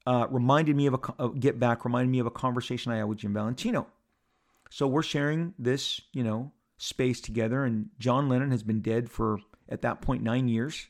uh, 0.06 0.26
reminded 0.30 0.76
me 0.76 0.86
of 0.86 0.94
a, 0.94 1.24
a 1.24 1.28
Get 1.30 1.58
Back, 1.58 1.84
reminded 1.84 2.10
me 2.10 2.18
of 2.18 2.26
a 2.26 2.30
conversation 2.30 2.92
I 2.92 2.96
had 2.96 3.04
with 3.04 3.18
Jim 3.18 3.32
Valentino. 3.32 3.86
So 4.70 4.86
we're 4.86 5.02
sharing 5.02 5.54
this, 5.58 6.00
you 6.12 6.22
know, 6.22 6.52
space 6.78 7.20
together, 7.20 7.64
and 7.64 7.90
John 7.98 8.28
Lennon 8.28 8.50
has 8.50 8.62
been 8.62 8.80
dead 8.80 9.10
for 9.10 9.38
at 9.68 9.82
that 9.82 10.00
point 10.00 10.22
nine 10.22 10.48
years, 10.48 10.88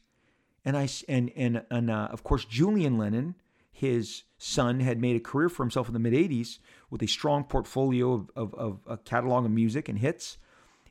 and 0.64 0.76
I 0.76 0.88
and 1.08 1.30
and 1.36 1.62
and 1.70 1.90
uh, 1.90 2.08
of 2.10 2.24
course 2.24 2.44
Julian 2.44 2.98
Lennon, 2.98 3.34
his 3.70 4.22
son, 4.38 4.80
had 4.80 5.00
made 5.00 5.16
a 5.16 5.20
career 5.20 5.48
for 5.48 5.62
himself 5.62 5.86
in 5.86 5.92
the 5.92 6.00
mid 6.00 6.14
'80s 6.14 6.58
with 6.90 7.02
a 7.02 7.06
strong 7.06 7.44
portfolio 7.44 8.12
of, 8.12 8.30
of, 8.34 8.54
of 8.54 8.80
a 8.86 8.96
catalog 8.96 9.44
of 9.44 9.50
music 9.50 9.88
and 9.88 9.98
hits. 9.98 10.38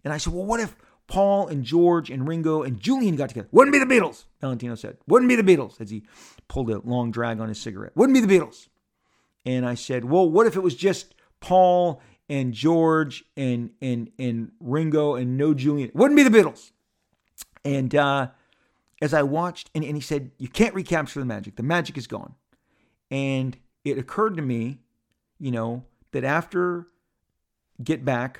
And 0.03 0.13
I 0.13 0.17
said, 0.17 0.33
well, 0.33 0.45
what 0.45 0.59
if 0.59 0.75
Paul 1.07 1.47
and 1.47 1.63
George 1.63 2.09
and 2.09 2.27
Ringo 2.27 2.63
and 2.63 2.79
Julian 2.79 3.15
got 3.15 3.29
together. 3.29 3.49
Wouldn't 3.51 3.73
be 3.73 3.79
the 3.79 3.85
Beatles, 3.85 4.25
Valentino 4.41 4.75
said. 4.75 4.97
Wouldn't 5.07 5.29
be 5.29 5.35
the 5.35 5.43
Beatles, 5.43 5.79
as 5.81 5.89
he 5.89 6.03
pulled 6.47 6.69
a 6.69 6.79
long 6.79 7.11
drag 7.11 7.39
on 7.39 7.49
his 7.49 7.59
cigarette. 7.59 7.91
Wouldn't 7.95 8.15
be 8.15 8.25
the 8.25 8.39
Beatles. 8.39 8.67
And 9.45 9.65
I 9.65 9.75
said, 9.75 10.05
well, 10.05 10.29
what 10.29 10.47
if 10.47 10.55
it 10.55 10.61
was 10.61 10.75
just 10.75 11.13
Paul 11.41 12.01
and 12.29 12.53
George 12.53 13.25
and 13.35 13.71
and 13.81 14.09
and 14.17 14.51
Ringo 14.59 15.15
and 15.15 15.37
no 15.37 15.53
Julian? 15.53 15.91
Wouldn't 15.93 16.15
be 16.15 16.23
the 16.23 16.29
Beatles. 16.29 16.71
And 17.65 17.93
uh, 17.93 18.29
as 19.01 19.13
I 19.13 19.23
watched, 19.23 19.69
and, 19.75 19.83
and 19.83 19.95
he 19.95 20.01
said, 20.01 20.31
you 20.37 20.47
can't 20.47 20.73
recapture 20.73 21.19
the 21.19 21.25
magic. 21.25 21.57
The 21.57 21.63
magic 21.63 21.97
is 21.97 22.07
gone. 22.07 22.35
And 23.11 23.57
it 23.83 23.97
occurred 23.97 24.37
to 24.37 24.41
me, 24.41 24.79
you 25.39 25.51
know, 25.51 25.83
that 26.11 26.23
after 26.23 26.87
Get 27.83 28.05
Back 28.05 28.39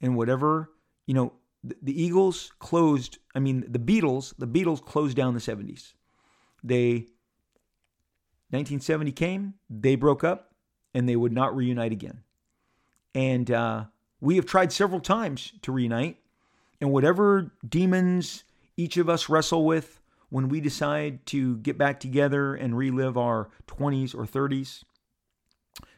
and 0.00 0.16
whatever, 0.16 0.70
you 1.06 1.14
know, 1.14 1.32
the 1.64 2.02
Eagles 2.02 2.52
closed, 2.58 3.18
I 3.34 3.38
mean, 3.38 3.64
the 3.68 3.78
Beatles, 3.78 4.34
the 4.36 4.46
Beatles 4.46 4.84
closed 4.84 5.16
down 5.16 5.34
the 5.34 5.40
70s. 5.40 5.92
They, 6.64 7.06
1970 8.50 9.12
came, 9.12 9.54
they 9.70 9.94
broke 9.94 10.24
up, 10.24 10.54
and 10.94 11.08
they 11.08 11.16
would 11.16 11.32
not 11.32 11.54
reunite 11.54 11.92
again. 11.92 12.22
And 13.14 13.50
uh, 13.50 13.84
we 14.20 14.36
have 14.36 14.46
tried 14.46 14.72
several 14.72 15.00
times 15.00 15.52
to 15.62 15.72
reunite, 15.72 16.18
and 16.80 16.90
whatever 16.90 17.52
demons 17.66 18.44
each 18.76 18.96
of 18.96 19.08
us 19.08 19.28
wrestle 19.28 19.64
with 19.64 20.00
when 20.30 20.48
we 20.48 20.60
decide 20.60 21.24
to 21.26 21.58
get 21.58 21.76
back 21.76 22.00
together 22.00 22.54
and 22.54 22.76
relive 22.76 23.18
our 23.18 23.50
20s 23.68 24.14
or 24.14 24.24
30s, 24.24 24.82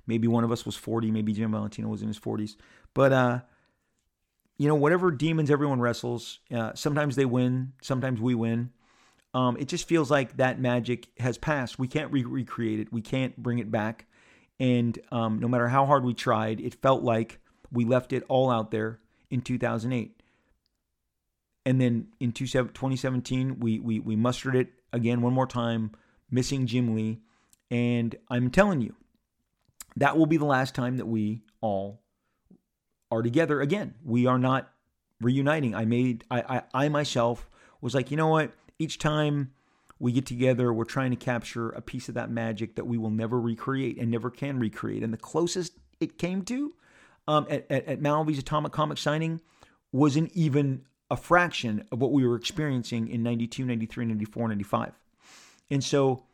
maybe 0.06 0.26
one 0.26 0.44
of 0.44 0.52
us 0.52 0.66
was 0.66 0.76
40, 0.76 1.10
maybe 1.10 1.32
Jim 1.32 1.52
Valentino 1.52 1.88
was 1.88 2.02
in 2.02 2.08
his 2.08 2.18
40s, 2.18 2.56
but 2.94 3.12
uh, 3.12 3.40
you 4.56 4.68
know, 4.68 4.74
whatever 4.74 5.10
demons 5.10 5.50
everyone 5.50 5.80
wrestles, 5.80 6.40
uh, 6.52 6.72
sometimes 6.74 7.16
they 7.16 7.24
win, 7.24 7.72
sometimes 7.82 8.20
we 8.20 8.34
win. 8.34 8.70
Um, 9.32 9.56
it 9.56 9.66
just 9.66 9.88
feels 9.88 10.10
like 10.10 10.36
that 10.36 10.60
magic 10.60 11.08
has 11.18 11.38
passed. 11.38 11.78
We 11.78 11.88
can't 11.88 12.12
re- 12.12 12.24
recreate 12.24 12.78
it. 12.78 12.92
We 12.92 13.02
can't 13.02 13.36
bring 13.36 13.58
it 13.58 13.70
back. 13.70 14.06
And 14.60 14.96
um, 15.10 15.40
no 15.40 15.48
matter 15.48 15.66
how 15.66 15.86
hard 15.86 16.04
we 16.04 16.14
tried, 16.14 16.60
it 16.60 16.80
felt 16.80 17.02
like 17.02 17.40
we 17.72 17.84
left 17.84 18.12
it 18.12 18.22
all 18.28 18.48
out 18.48 18.70
there 18.70 19.00
in 19.30 19.40
2008. 19.40 20.22
And 21.66 21.80
then 21.80 22.08
in 22.20 22.30
2017, 22.30 23.58
we, 23.58 23.80
we, 23.80 23.98
we 23.98 24.14
mustered 24.14 24.54
it 24.54 24.68
again 24.92 25.22
one 25.22 25.32
more 25.32 25.46
time, 25.48 25.90
missing 26.30 26.68
Jim 26.68 26.94
Lee. 26.94 27.20
And 27.70 28.14
I'm 28.30 28.50
telling 28.50 28.80
you, 28.80 28.94
that 29.96 30.16
will 30.16 30.26
be 30.26 30.36
the 30.36 30.44
last 30.44 30.76
time 30.76 30.98
that 30.98 31.06
we 31.06 31.42
all 31.60 32.03
are 33.10 33.22
together 33.22 33.60
again. 33.60 33.94
We 34.04 34.26
are 34.26 34.38
not 34.38 34.70
reuniting. 35.20 35.74
I 35.74 35.84
made 35.84 36.24
I, 36.30 36.40
I 36.74 36.84
I 36.84 36.88
myself 36.88 37.48
was 37.80 37.94
like, 37.94 38.10
you 38.10 38.16
know 38.16 38.28
what? 38.28 38.52
Each 38.78 38.98
time 38.98 39.52
we 39.98 40.12
get 40.12 40.26
together, 40.26 40.72
we're 40.72 40.84
trying 40.84 41.10
to 41.10 41.16
capture 41.16 41.70
a 41.70 41.80
piece 41.80 42.08
of 42.08 42.14
that 42.14 42.30
magic 42.30 42.74
that 42.76 42.86
we 42.86 42.98
will 42.98 43.10
never 43.10 43.40
recreate 43.40 43.98
and 43.98 44.10
never 44.10 44.30
can 44.30 44.58
recreate. 44.58 45.02
And 45.02 45.12
the 45.12 45.18
closest 45.18 45.72
it 46.00 46.18
came 46.18 46.42
to 46.42 46.74
um, 47.28 47.46
at, 47.48 47.66
at, 47.70 47.86
at 47.86 48.00
Malvey's 48.00 48.38
Atomic 48.38 48.72
Comic 48.72 48.98
signing 48.98 49.40
wasn't 49.92 50.32
even 50.32 50.82
a 51.10 51.16
fraction 51.16 51.84
of 51.92 52.00
what 52.00 52.12
we 52.12 52.26
were 52.26 52.36
experiencing 52.36 53.08
in 53.08 53.22
92, 53.22 53.64
93, 53.64 54.06
94, 54.06 54.48
95. 54.48 54.92
And 55.70 55.84
so 55.84 56.24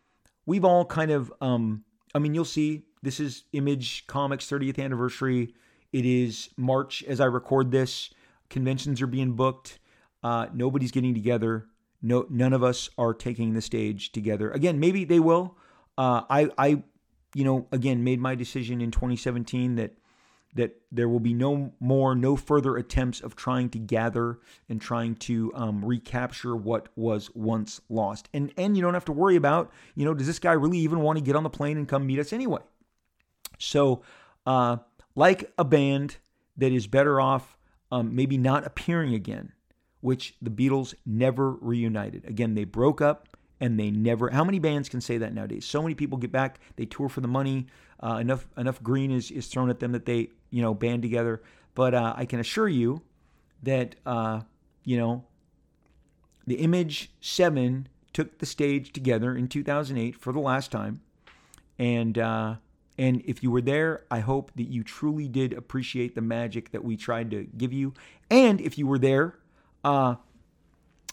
we've 0.46 0.64
all 0.64 0.84
kind 0.84 1.10
of, 1.10 1.32
um, 1.40 1.84
I 2.14 2.18
mean, 2.18 2.34
you'll 2.34 2.44
see 2.44 2.84
this 3.02 3.20
is 3.20 3.44
Image 3.52 4.06
Comics 4.06 4.46
30th 4.46 4.82
anniversary. 4.82 5.54
It 5.92 6.04
is 6.06 6.50
March 6.56 7.02
as 7.04 7.20
I 7.20 7.26
record 7.26 7.70
this. 7.70 8.10
Conventions 8.48 9.02
are 9.02 9.06
being 9.06 9.32
booked. 9.32 9.78
Uh, 10.22 10.46
nobody's 10.52 10.90
getting 10.90 11.14
together. 11.14 11.66
No, 12.02 12.26
none 12.30 12.52
of 12.52 12.62
us 12.62 12.88
are 12.96 13.12
taking 13.12 13.54
the 13.54 13.60
stage 13.60 14.12
together. 14.12 14.50
Again, 14.50 14.80
maybe 14.80 15.04
they 15.04 15.20
will. 15.20 15.56
Uh, 15.98 16.22
I, 16.30 16.50
I, 16.56 16.82
you 17.34 17.44
know, 17.44 17.66
again, 17.72 18.04
made 18.04 18.20
my 18.20 18.34
decision 18.34 18.80
in 18.80 18.90
2017 18.90 19.76
that 19.76 19.94
that 20.54 20.80
there 20.90 21.08
will 21.08 21.20
be 21.20 21.32
no 21.32 21.72
more, 21.78 22.14
no 22.14 22.34
further 22.34 22.76
attempts 22.76 23.20
of 23.20 23.36
trying 23.36 23.68
to 23.70 23.78
gather 23.78 24.40
and 24.68 24.80
trying 24.80 25.14
to 25.14 25.52
um, 25.54 25.84
recapture 25.84 26.56
what 26.56 26.88
was 26.96 27.30
once 27.34 27.80
lost. 27.88 28.28
And 28.34 28.52
and 28.56 28.76
you 28.76 28.82
don't 28.82 28.94
have 28.94 29.04
to 29.06 29.12
worry 29.12 29.36
about, 29.36 29.70
you 29.94 30.04
know, 30.04 30.14
does 30.14 30.26
this 30.26 30.38
guy 30.38 30.52
really 30.52 30.78
even 30.78 31.00
want 31.00 31.18
to 31.18 31.24
get 31.24 31.36
on 31.36 31.44
the 31.44 31.50
plane 31.50 31.76
and 31.76 31.86
come 31.86 32.06
meet 32.06 32.18
us 32.18 32.32
anyway? 32.32 32.62
So, 33.58 34.02
uh, 34.46 34.78
like 35.14 35.52
a 35.58 35.64
band 35.64 36.16
that 36.56 36.72
is 36.72 36.86
better 36.86 37.20
off 37.20 37.56
um, 37.92 38.14
maybe 38.14 38.38
not 38.38 38.66
appearing 38.66 39.14
again, 39.14 39.52
which 40.00 40.36
the 40.40 40.50
Beatles 40.50 40.94
never 41.04 41.52
reunited. 41.52 42.24
Again, 42.26 42.54
they 42.54 42.64
broke 42.64 43.00
up 43.00 43.36
and 43.60 43.78
they 43.78 43.90
never. 43.90 44.30
How 44.30 44.44
many 44.44 44.58
bands 44.58 44.88
can 44.88 45.00
say 45.00 45.18
that 45.18 45.34
nowadays? 45.34 45.64
So 45.64 45.82
many 45.82 45.94
people 45.94 46.18
get 46.18 46.32
back, 46.32 46.60
they 46.76 46.86
tour 46.86 47.08
for 47.08 47.20
the 47.20 47.28
money. 47.28 47.66
Uh, 48.02 48.16
enough 48.16 48.48
enough 48.56 48.82
green 48.82 49.10
is 49.10 49.30
is 49.30 49.46
thrown 49.48 49.68
at 49.68 49.80
them 49.80 49.92
that 49.92 50.06
they 50.06 50.30
you 50.50 50.62
know 50.62 50.72
band 50.72 51.02
together. 51.02 51.42
But 51.74 51.94
uh, 51.94 52.14
I 52.16 52.24
can 52.24 52.40
assure 52.40 52.68
you 52.68 53.02
that 53.62 53.96
uh, 54.06 54.40
you 54.84 54.96
know 54.96 55.24
the 56.46 56.56
Image 56.56 57.10
Seven 57.20 57.88
took 58.12 58.38
the 58.38 58.46
stage 58.46 58.92
together 58.92 59.36
in 59.36 59.48
2008 59.48 60.16
for 60.16 60.32
the 60.32 60.40
last 60.40 60.70
time, 60.70 61.02
and 61.78 62.16
uh, 62.18 62.54
and 63.00 63.22
if 63.24 63.42
you 63.42 63.50
were 63.50 63.62
there, 63.62 64.04
I 64.10 64.20
hope 64.20 64.52
that 64.56 64.68
you 64.68 64.84
truly 64.84 65.26
did 65.26 65.54
appreciate 65.54 66.14
the 66.14 66.20
magic 66.20 66.70
that 66.72 66.84
we 66.84 66.98
tried 66.98 67.30
to 67.30 67.44
give 67.56 67.72
you. 67.72 67.94
And 68.30 68.60
if 68.60 68.76
you 68.76 68.86
were 68.86 68.98
there 68.98 69.38
uh, 69.82 70.16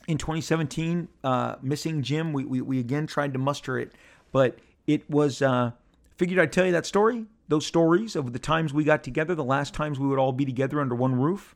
in 0.05 0.17
2017, 0.17 1.07
uh, 1.23 1.55
missing 1.61 2.01
Jim, 2.01 2.33
we, 2.33 2.43
we, 2.43 2.59
we, 2.59 2.79
again 2.81 3.07
tried 3.07 3.31
to 3.31 3.39
muster 3.39 3.79
it, 3.79 3.93
but 4.33 4.59
it 4.85 5.09
was, 5.09 5.41
uh, 5.41 5.71
figured 6.17 6.39
I'd 6.39 6.51
tell 6.51 6.65
you 6.65 6.73
that 6.73 6.85
story, 6.85 7.23
those 7.47 7.65
stories 7.65 8.17
of 8.17 8.33
the 8.33 8.39
times 8.39 8.73
we 8.73 8.83
got 8.83 9.01
together, 9.01 9.33
the 9.33 9.45
last 9.45 9.73
times 9.73 9.97
we 9.97 10.07
would 10.07 10.19
all 10.19 10.33
be 10.33 10.43
together 10.43 10.81
under 10.81 10.93
one 10.93 11.15
roof. 11.15 11.55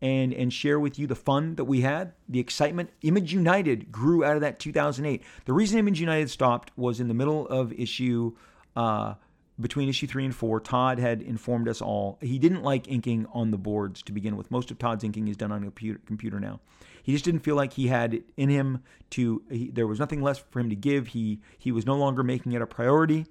and 0.00 0.32
and 0.32 0.52
share 0.52 0.78
with 0.78 0.96
you 0.96 1.08
the 1.08 1.16
fun 1.16 1.56
that 1.56 1.64
we 1.64 1.80
had, 1.80 2.12
the 2.28 2.38
excitement. 2.38 2.90
Image 3.02 3.32
United 3.32 3.90
grew 3.90 4.24
out 4.24 4.36
of 4.36 4.42
that 4.42 4.60
2008. 4.60 5.22
The 5.44 5.52
reason 5.52 5.78
Image 5.80 6.00
United 6.00 6.30
stopped 6.30 6.70
was 6.76 7.00
in 7.00 7.08
the 7.08 7.14
middle 7.14 7.48
of 7.48 7.72
issue. 7.72 8.36
Uh, 8.76 9.14
between 9.60 9.88
issue 9.88 10.06
three 10.06 10.24
and 10.24 10.34
four, 10.34 10.60
Todd 10.60 10.98
had 10.98 11.22
informed 11.22 11.68
us 11.68 11.82
all 11.82 12.18
he 12.20 12.38
didn't 12.38 12.62
like 12.62 12.88
inking 12.88 13.26
on 13.32 13.50
the 13.50 13.58
boards 13.58 14.02
to 14.02 14.12
begin 14.12 14.36
with. 14.36 14.50
Most 14.50 14.70
of 14.70 14.78
Todd's 14.78 15.04
inking 15.04 15.28
is 15.28 15.36
done 15.36 15.52
on 15.52 15.62
a 15.62 15.70
computer, 15.70 16.40
now. 16.40 16.60
He 17.02 17.12
just 17.12 17.24
didn't 17.24 17.40
feel 17.40 17.56
like 17.56 17.74
he 17.74 17.88
had 17.88 18.14
it 18.14 18.24
in 18.36 18.48
him 18.48 18.82
to. 19.10 19.42
He, 19.50 19.70
there 19.70 19.86
was 19.86 19.98
nothing 19.98 20.22
less 20.22 20.38
for 20.38 20.60
him 20.60 20.70
to 20.70 20.76
give. 20.76 21.08
He 21.08 21.40
he 21.58 21.72
was 21.72 21.84
no 21.84 21.96
longer 21.96 22.22
making 22.22 22.52
it 22.52 22.62
a 22.62 22.66
priority. 22.66 23.26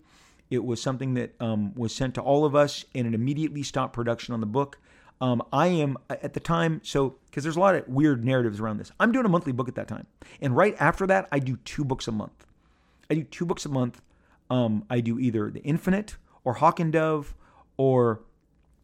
It 0.49 0.63
was 0.63 0.81
something 0.81 1.13
that 1.13 1.33
um, 1.39 1.73
was 1.75 1.95
sent 1.95 2.15
to 2.15 2.21
all 2.21 2.43
of 2.43 2.55
us, 2.55 2.83
and 2.93 3.07
it 3.07 3.13
immediately 3.13 3.63
stopped 3.63 3.93
production 3.93 4.33
on 4.33 4.41
the 4.41 4.45
book. 4.45 4.79
Um, 5.21 5.41
I 5.53 5.67
am 5.67 5.97
at 6.09 6.33
the 6.33 6.39
time, 6.39 6.81
so 6.83 7.15
because 7.25 7.43
there's 7.43 7.55
a 7.55 7.59
lot 7.59 7.75
of 7.75 7.87
weird 7.87 8.25
narratives 8.25 8.59
around 8.59 8.77
this. 8.77 8.91
I'm 8.99 9.11
doing 9.11 9.25
a 9.25 9.29
monthly 9.29 9.53
book 9.53 9.69
at 9.69 9.75
that 9.75 9.87
time, 9.87 10.07
and 10.41 10.55
right 10.55 10.75
after 10.79 11.07
that, 11.07 11.27
I 11.31 11.39
do 11.39 11.57
two 11.57 11.85
books 11.85 12.07
a 12.07 12.11
month. 12.11 12.45
I 13.09 13.15
do 13.15 13.23
two 13.23 13.45
books 13.45 13.65
a 13.65 13.69
month. 13.69 14.01
Um, 14.51 14.83
I 14.89 14.99
do 14.99 15.17
either 15.17 15.49
the 15.49 15.61
Infinite 15.61 16.17
or 16.43 16.55
Hawk 16.55 16.81
and 16.81 16.91
Dove 16.91 17.33
or 17.77 18.21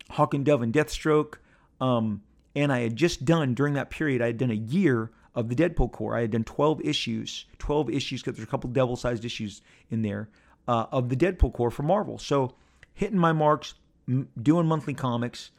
Hawk 0.09 0.33
and 0.33 0.45
Dove 0.45 0.61
and 0.61 0.73
Deathstroke. 0.73 1.35
Um, 1.81 2.23
and 2.55 2.71
I 2.71 2.79
had 2.79 2.95
just 2.95 3.25
done 3.25 3.53
during 3.53 3.73
that 3.73 3.89
period, 3.89 4.21
I 4.21 4.27
had 4.27 4.37
done 4.37 4.49
a 4.49 4.55
year 4.55 5.11
of 5.35 5.49
the 5.49 5.55
Deadpool 5.55 5.91
Corps. 5.91 6.15
I 6.15 6.21
had 6.21 6.31
done 6.31 6.45
12 6.45 6.81
issues, 6.81 7.45
12 7.59 7.89
issues 7.89 8.21
because 8.21 8.37
there's 8.37 8.47
a 8.47 8.49
couple 8.49 8.69
devil-sized 8.69 9.25
issues 9.25 9.61
in 9.91 10.03
there 10.03 10.29
uh, 10.69 10.85
of 10.89 11.09
the 11.09 11.17
Deadpool 11.17 11.51
Corps 11.51 11.69
for 11.69 11.83
Marvel. 11.83 12.17
So 12.17 12.55
hitting 12.93 13.19
my 13.19 13.33
marks, 13.33 13.73
m- 14.07 14.29
doing 14.41 14.67
monthly 14.67 14.93
comics, 14.93 15.51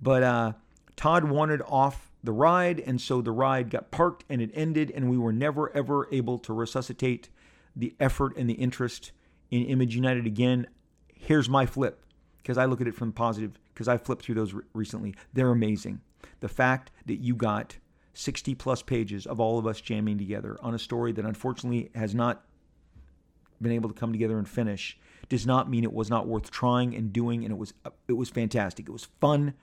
but 0.00 0.22
uh, 0.22 0.52
Todd 0.94 1.24
wanted 1.24 1.62
off 1.66 2.12
the 2.22 2.32
ride, 2.32 2.80
and 2.80 3.00
so 3.00 3.22
the 3.22 3.32
ride 3.32 3.70
got 3.70 3.90
parked 3.90 4.24
and 4.28 4.42
it 4.42 4.50
ended, 4.52 4.92
and 4.94 5.10
we 5.10 5.16
were 5.16 5.32
never 5.32 5.74
ever 5.74 6.06
able 6.12 6.38
to 6.40 6.52
resuscitate 6.52 7.30
the 7.74 7.94
effort 7.98 8.36
and 8.36 8.48
the 8.48 8.54
interest 8.54 9.12
in 9.54 9.66
Image 9.66 9.94
United 9.94 10.26
again. 10.26 10.66
Here's 11.14 11.48
my 11.48 11.64
flip 11.64 12.04
because 12.38 12.58
I 12.58 12.64
look 12.64 12.80
at 12.80 12.88
it 12.88 12.94
from 12.94 13.12
positive 13.12 13.52
because 13.72 13.88
I 13.88 13.96
flipped 13.96 14.24
through 14.24 14.34
those 14.34 14.52
re- 14.52 14.64
recently. 14.72 15.14
They're 15.32 15.50
amazing. 15.50 16.00
The 16.40 16.48
fact 16.48 16.90
that 17.06 17.20
you 17.20 17.34
got 17.34 17.76
60 18.14 18.54
plus 18.56 18.82
pages 18.82 19.26
of 19.26 19.40
all 19.40 19.58
of 19.58 19.66
us 19.66 19.80
jamming 19.80 20.18
together 20.18 20.56
on 20.60 20.74
a 20.74 20.78
story 20.78 21.12
that 21.12 21.24
unfortunately 21.24 21.90
has 21.94 22.14
not 22.14 22.44
been 23.60 23.72
able 23.72 23.88
to 23.88 23.94
come 23.94 24.12
together 24.12 24.38
and 24.38 24.48
finish 24.48 24.98
does 25.28 25.46
not 25.46 25.70
mean 25.70 25.84
it 25.84 25.92
was 25.92 26.10
not 26.10 26.26
worth 26.26 26.50
trying 26.50 26.94
and 26.94 27.12
doing 27.12 27.44
and 27.44 27.52
it 27.52 27.56
was 27.56 27.72
it 28.08 28.12
was 28.14 28.28
fantastic. 28.28 28.88
It 28.88 28.92
was 28.92 29.06
fun. 29.20 29.54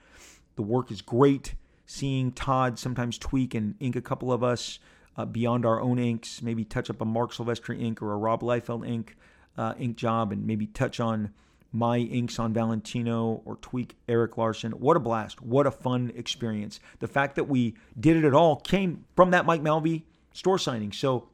The 0.56 0.62
work 0.62 0.90
is 0.90 1.02
great. 1.02 1.54
Seeing 1.84 2.32
Todd 2.32 2.78
sometimes 2.78 3.18
tweak 3.18 3.54
and 3.54 3.74
ink 3.78 3.94
a 3.94 4.00
couple 4.00 4.32
of 4.32 4.42
us 4.42 4.78
uh, 5.16 5.26
beyond 5.26 5.66
our 5.66 5.80
own 5.80 5.98
inks, 5.98 6.40
maybe 6.40 6.64
touch 6.64 6.88
up 6.88 7.02
a 7.02 7.04
Marc 7.04 7.32
Silvestri 7.32 7.80
ink 7.80 8.00
or 8.00 8.12
a 8.12 8.16
Rob 8.16 8.40
Liefeld 8.40 8.88
ink 8.88 9.16
uh, 9.56 9.74
ink 9.78 9.96
job, 9.96 10.32
and 10.32 10.46
maybe 10.46 10.66
touch 10.66 11.00
on 11.00 11.32
my 11.72 11.98
inks 11.98 12.38
on 12.38 12.52
Valentino 12.52 13.40
or 13.44 13.56
tweak 13.56 13.96
Eric 14.08 14.36
Larsen. 14.36 14.72
What 14.72 14.96
a 14.96 15.00
blast. 15.00 15.40
What 15.40 15.66
a 15.66 15.70
fun 15.70 16.12
experience. 16.14 16.80
The 17.00 17.08
fact 17.08 17.34
that 17.36 17.44
we 17.44 17.74
did 17.98 18.16
it 18.18 18.24
at 18.24 18.34
all 18.34 18.56
came 18.56 19.04
from 19.16 19.30
that 19.30 19.46
Mike 19.46 19.62
Malvey 19.62 20.04
store 20.32 20.58
signing. 20.58 20.92
So 20.92 21.28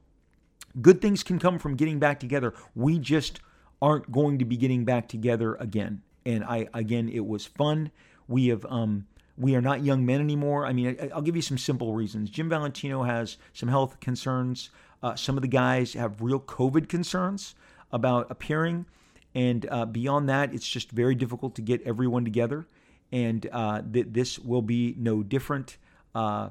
good 0.80 1.00
things 1.00 1.22
can 1.24 1.38
come 1.38 1.58
from 1.58 1.74
getting 1.74 1.98
back 1.98 2.20
together. 2.20 2.54
We 2.74 2.98
just 2.98 3.40
aren't 3.82 4.10
going 4.12 4.38
to 4.38 4.44
be 4.44 4.56
getting 4.56 4.84
back 4.84 5.08
together 5.08 5.56
again. 5.56 6.02
And 6.24 6.44
I 6.44 6.68
again, 6.72 7.08
it 7.08 7.26
was 7.26 7.46
fun. 7.46 7.90
We 8.28 8.48
have 8.48 8.64
um, 8.66 9.06
we 9.36 9.54
are 9.56 9.60
not 9.60 9.82
young 9.82 10.04
men 10.04 10.20
anymore. 10.20 10.66
I 10.66 10.72
mean, 10.72 10.96
I, 11.00 11.14
will 11.14 11.22
give 11.22 11.36
you 11.36 11.42
some 11.42 11.58
simple 11.58 11.94
reasons. 11.94 12.30
Jim 12.30 12.48
Valentino 12.48 13.02
has 13.02 13.38
some 13.52 13.68
health 13.68 13.98
concerns. 14.00 14.70
Uh, 15.02 15.14
some 15.14 15.36
of 15.36 15.42
the 15.42 15.48
guys 15.48 15.94
have 15.94 16.20
real 16.20 16.40
COVID 16.40 16.88
concerns 16.88 17.54
about 17.92 18.30
appearing. 18.30 18.86
And 19.34 19.66
uh, 19.70 19.86
beyond 19.86 20.28
that, 20.28 20.54
it's 20.54 20.66
just 20.66 20.90
very 20.90 21.14
difficult 21.14 21.54
to 21.56 21.62
get 21.62 21.82
everyone 21.82 22.24
together. 22.24 22.66
And 23.12 23.48
uh, 23.52 23.82
th- 23.90 24.06
this 24.10 24.38
will 24.38 24.62
be 24.62 24.94
no 24.98 25.22
different 25.22 25.76
uh, 26.14 26.50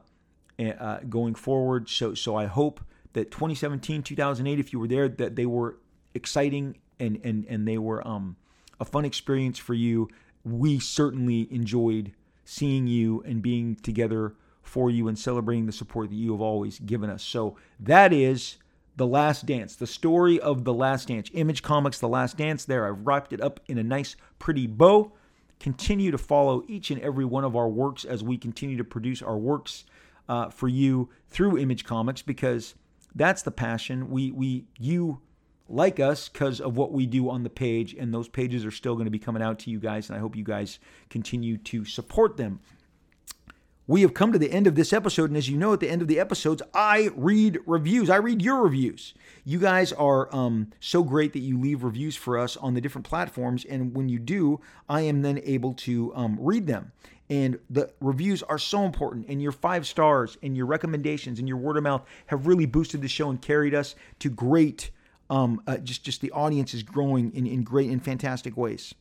uh, 0.59 0.99
going 1.09 1.35
forward. 1.35 1.89
So, 1.89 2.13
so 2.13 2.35
I 2.35 2.45
hope 2.45 2.81
that 3.13 3.31
2017, 3.31 4.03
2008, 4.03 4.59
if 4.59 4.73
you 4.73 4.79
were 4.79 4.87
there, 4.87 5.07
that 5.09 5.35
they 5.35 5.45
were 5.45 5.77
exciting 6.13 6.77
and 6.99 7.19
and 7.23 7.45
and 7.47 7.67
they 7.67 7.77
were 7.77 8.05
um, 8.07 8.35
a 8.79 8.85
fun 8.85 9.05
experience 9.05 9.57
for 9.57 9.73
you. 9.73 10.09
We 10.43 10.79
certainly 10.79 11.47
enjoyed 11.51 12.13
seeing 12.45 12.87
you 12.87 13.21
and 13.23 13.41
being 13.41 13.75
together 13.75 14.35
for 14.61 14.89
you 14.89 15.07
and 15.07 15.17
celebrating 15.17 15.65
the 15.65 15.71
support 15.71 16.09
that 16.09 16.15
you 16.15 16.31
have 16.31 16.41
always 16.41 16.79
given 16.79 17.09
us. 17.09 17.23
So 17.23 17.57
that 17.79 18.13
is 18.13 18.57
the 18.97 19.07
Last 19.07 19.45
Dance, 19.45 19.75
the 19.75 19.87
story 19.87 20.39
of 20.39 20.63
The 20.63 20.73
Last 20.73 21.07
Dance. 21.07 21.29
Image 21.33 21.61
Comics, 21.61 21.99
The 21.99 22.07
Last 22.07 22.35
Dance. 22.35 22.65
There, 22.65 22.87
I've 22.87 23.05
wrapped 23.05 23.31
it 23.31 23.39
up 23.39 23.59
in 23.67 23.77
a 23.77 23.83
nice, 23.83 24.15
pretty 24.39 24.65
bow. 24.65 25.13
Continue 25.59 26.11
to 26.11 26.17
follow 26.17 26.63
each 26.67 26.91
and 26.91 26.99
every 27.01 27.25
one 27.25 27.43
of 27.43 27.55
our 27.55 27.69
works 27.69 28.05
as 28.05 28.23
we 28.23 28.37
continue 28.37 28.75
to 28.77 28.83
produce 28.83 29.21
our 29.21 29.37
works 29.37 29.85
uh, 30.27 30.49
for 30.49 30.67
you 30.67 31.09
through 31.29 31.57
Image 31.57 31.85
Comics 31.85 32.23
because 32.23 32.73
that's 33.15 33.43
the 33.43 33.51
passion. 33.51 34.09
We, 34.09 34.31
we, 34.31 34.65
you 34.79 35.21
like 35.69 35.99
us 35.99 36.27
because 36.27 36.59
of 36.59 36.75
what 36.75 36.91
we 36.91 37.05
do 37.05 37.29
on 37.29 37.43
the 37.43 37.49
page, 37.49 37.93
and 37.93 38.11
those 38.11 38.27
pages 38.27 38.65
are 38.65 38.71
still 38.71 38.95
going 38.95 39.05
to 39.05 39.11
be 39.11 39.19
coming 39.19 39.43
out 39.43 39.59
to 39.59 39.69
you 39.69 39.79
guys, 39.79 40.09
and 40.09 40.17
I 40.17 40.19
hope 40.19 40.35
you 40.35 40.43
guys 40.43 40.79
continue 41.09 41.57
to 41.57 41.85
support 41.85 42.37
them 42.37 42.59
we 43.87 44.01
have 44.01 44.13
come 44.13 44.33
to 44.33 44.39
the 44.39 44.51
end 44.51 44.67
of 44.67 44.75
this 44.75 44.91
episode. 44.91 45.29
And 45.29 45.37
as 45.37 45.49
you 45.49 45.57
know, 45.57 45.71
at 45.71 45.79
the 45.79 45.89
end 45.89 46.01
of 46.01 46.09
the 46.09 46.19
episodes, 46.19 46.61
I 46.73 47.09
read 47.15 47.59
reviews. 47.65 48.09
I 48.09 48.17
read 48.17 48.41
your 48.41 48.61
reviews. 48.61 49.13
You 49.45 49.59
guys 49.59 49.93
are 49.93 50.33
um, 50.35 50.73
so 50.81 51.03
great 51.03 51.31
that 51.33 51.39
you 51.39 51.57
leave 51.57 51.83
reviews 51.83 52.15
for 52.15 52.37
us 52.37 52.57
on 52.57 52.73
the 52.73 52.81
different 52.81 53.07
platforms. 53.07 53.63
And 53.63 53.95
when 53.95 54.09
you 54.09 54.19
do, 54.19 54.59
I 54.89 55.01
am 55.01 55.21
then 55.21 55.39
able 55.45 55.73
to 55.75 56.13
um, 56.15 56.37
read 56.39 56.67
them. 56.67 56.91
And 57.29 57.59
the 57.69 57.91
reviews 58.01 58.43
are 58.43 58.59
so 58.59 58.83
important. 58.83 59.27
And 59.29 59.41
your 59.41 59.53
five 59.53 59.87
stars 59.87 60.37
and 60.43 60.55
your 60.55 60.65
recommendations 60.65 61.39
and 61.39 61.47
your 61.47 61.57
word 61.57 61.77
of 61.77 61.83
mouth 61.83 62.05
have 62.27 62.45
really 62.45 62.65
boosted 62.65 63.01
the 63.01 63.07
show 63.07 63.29
and 63.29 63.41
carried 63.41 63.73
us 63.73 63.95
to 64.19 64.29
great. 64.29 64.91
Um, 65.29 65.61
uh, 65.67 65.77
just 65.77 66.03
just 66.03 66.21
the 66.21 66.31
audience 66.31 66.73
is 66.73 66.83
growing 66.83 67.33
in, 67.33 67.47
in 67.47 67.63
great 67.63 67.89
and 67.89 68.03
fantastic 68.03 68.55
ways. 68.55 68.93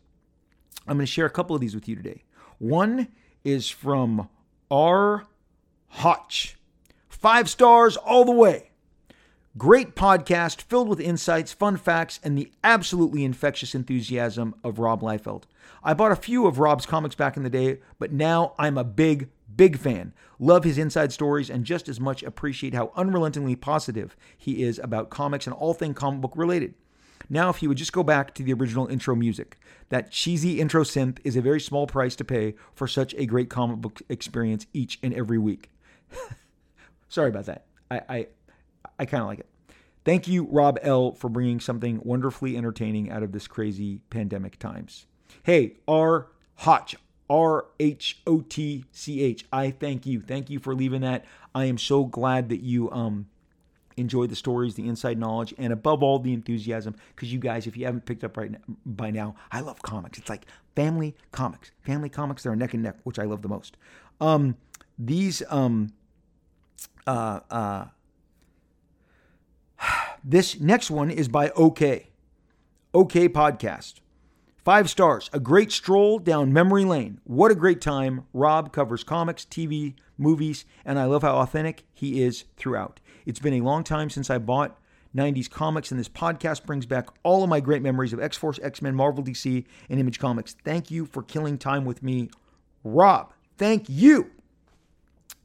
I'm 0.88 0.96
going 0.96 1.06
to 1.06 1.12
share 1.12 1.26
a 1.26 1.30
couple 1.30 1.54
of 1.54 1.60
these 1.60 1.74
with 1.74 1.88
you 1.88 1.96
today. 1.96 2.24
One 2.58 3.08
is 3.44 3.68
from 3.68 4.28
R. 4.70 5.26
Hotch. 5.88 6.56
Five 7.08 7.48
stars 7.48 7.96
all 7.96 8.24
the 8.24 8.32
way. 8.32 8.70
Great 9.56 9.94
podcast 9.94 10.60
filled 10.60 10.88
with 10.88 11.00
insights, 11.00 11.52
fun 11.52 11.76
facts, 11.76 12.20
and 12.22 12.36
the 12.36 12.50
absolutely 12.62 13.24
infectious 13.24 13.74
enthusiasm 13.74 14.54
of 14.64 14.78
Rob 14.78 15.00
Liefeld. 15.00 15.44
I 15.82 15.94
bought 15.94 16.12
a 16.12 16.16
few 16.16 16.46
of 16.46 16.58
Rob's 16.58 16.84
comics 16.84 17.14
back 17.14 17.36
in 17.36 17.42
the 17.42 17.48
day, 17.48 17.78
but 17.98 18.12
now 18.12 18.54
I'm 18.58 18.76
a 18.76 18.84
big, 18.84 19.28
big 19.54 19.78
fan. 19.78 20.12
Love 20.38 20.64
his 20.64 20.78
inside 20.78 21.12
stories 21.12 21.48
and 21.48 21.64
just 21.64 21.88
as 21.88 22.00
much 22.00 22.22
appreciate 22.22 22.74
how 22.74 22.92
unrelentingly 22.96 23.56
positive 23.56 24.16
he 24.36 24.62
is 24.62 24.78
about 24.80 25.10
comics 25.10 25.46
and 25.46 25.54
all 25.54 25.72
things 25.72 25.96
comic 25.96 26.20
book 26.20 26.32
related. 26.34 26.74
Now, 27.28 27.50
if 27.50 27.62
you 27.62 27.68
would 27.68 27.78
just 27.78 27.92
go 27.92 28.02
back 28.02 28.34
to 28.34 28.42
the 28.42 28.52
original 28.52 28.86
intro 28.86 29.14
music, 29.14 29.58
that 29.88 30.10
cheesy 30.10 30.60
intro 30.60 30.82
synth 30.82 31.18
is 31.24 31.36
a 31.36 31.40
very 31.40 31.60
small 31.60 31.86
price 31.86 32.16
to 32.16 32.24
pay 32.24 32.54
for 32.74 32.86
such 32.86 33.14
a 33.14 33.26
great 33.26 33.50
comic 33.50 33.78
book 33.78 34.02
experience 34.08 34.66
each 34.72 34.98
and 35.02 35.12
every 35.14 35.38
week. 35.38 35.70
Sorry 37.08 37.28
about 37.28 37.46
that. 37.46 37.66
I 37.90 38.00
I, 38.08 38.26
I 38.98 39.04
kind 39.06 39.22
of 39.22 39.28
like 39.28 39.40
it. 39.40 39.46
Thank 40.04 40.28
you, 40.28 40.46
Rob 40.50 40.78
L, 40.82 41.12
for 41.12 41.28
bringing 41.28 41.58
something 41.58 42.00
wonderfully 42.04 42.56
entertaining 42.56 43.10
out 43.10 43.24
of 43.24 43.32
this 43.32 43.48
crazy 43.48 44.00
pandemic 44.08 44.56
times. 44.58 45.06
Hey, 45.42 45.78
R 45.88 46.28
Hotch, 46.58 46.94
R 47.28 47.66
H 47.80 48.20
O 48.26 48.40
T 48.40 48.84
C 48.92 49.22
H. 49.22 49.44
I 49.52 49.70
thank 49.70 50.06
you. 50.06 50.20
Thank 50.20 50.48
you 50.48 50.60
for 50.60 50.74
leaving 50.74 51.00
that. 51.00 51.24
I 51.54 51.64
am 51.64 51.78
so 51.78 52.04
glad 52.04 52.48
that 52.50 52.62
you 52.62 52.90
um 52.92 53.26
enjoy 53.96 54.26
the 54.26 54.36
stories, 54.36 54.74
the 54.74 54.86
inside 54.86 55.18
knowledge, 55.18 55.54
and 55.58 55.72
above 55.72 56.02
all, 56.02 56.18
the 56.18 56.32
enthusiasm. 56.32 56.94
Because 57.14 57.32
you 57.32 57.38
guys, 57.38 57.66
if 57.66 57.76
you 57.76 57.86
haven't 57.86 58.06
picked 58.06 58.24
up 58.24 58.36
right 58.36 58.50
now, 58.50 58.58
by 58.84 59.10
now, 59.10 59.34
I 59.50 59.60
love 59.60 59.82
comics. 59.82 60.18
It's 60.18 60.28
like 60.28 60.46
family 60.74 61.14
comics. 61.32 61.70
Family 61.82 62.08
comics, 62.08 62.42
they're 62.42 62.56
neck 62.56 62.74
and 62.74 62.82
neck, 62.82 62.96
which 63.04 63.18
I 63.18 63.24
love 63.24 63.42
the 63.42 63.48
most. 63.48 63.76
Um, 64.20 64.56
these, 64.98 65.42
um, 65.48 65.92
uh, 67.06 67.40
uh, 67.50 67.84
this 70.24 70.60
next 70.60 70.90
one 70.90 71.10
is 71.10 71.28
by 71.28 71.50
OK. 71.50 72.10
OK 72.94 73.28
Podcast. 73.28 74.00
Five 74.66 74.90
stars. 74.90 75.30
A 75.32 75.38
great 75.38 75.70
stroll 75.70 76.18
down 76.18 76.52
memory 76.52 76.84
lane. 76.84 77.20
What 77.22 77.52
a 77.52 77.54
great 77.54 77.80
time. 77.80 78.26
Rob 78.32 78.72
covers 78.72 79.04
comics, 79.04 79.44
TV, 79.44 79.94
movies, 80.18 80.64
and 80.84 80.98
I 80.98 81.04
love 81.04 81.22
how 81.22 81.36
authentic 81.36 81.84
he 81.94 82.20
is 82.20 82.46
throughout. 82.56 82.98
It's 83.26 83.40
been 83.40 83.54
a 83.54 83.60
long 83.60 83.84
time 83.84 84.08
since 84.08 84.30
I 84.30 84.38
bought 84.38 84.78
90s 85.14 85.50
comics, 85.50 85.90
and 85.90 85.98
this 85.98 86.08
podcast 86.08 86.64
brings 86.64 86.86
back 86.86 87.08
all 87.22 87.42
of 87.42 87.50
my 87.50 87.60
great 87.60 87.82
memories 87.82 88.12
of 88.12 88.20
X 88.20 88.36
Force, 88.36 88.58
X 88.62 88.80
Men, 88.80 88.94
Marvel, 88.94 89.24
DC, 89.24 89.64
and 89.90 90.00
Image 90.00 90.18
Comics. 90.18 90.54
Thank 90.64 90.90
you 90.90 91.06
for 91.06 91.22
killing 91.22 91.58
time 91.58 91.84
with 91.84 92.02
me, 92.02 92.30
Rob. 92.84 93.32
Thank 93.58 93.86
you. 93.88 94.30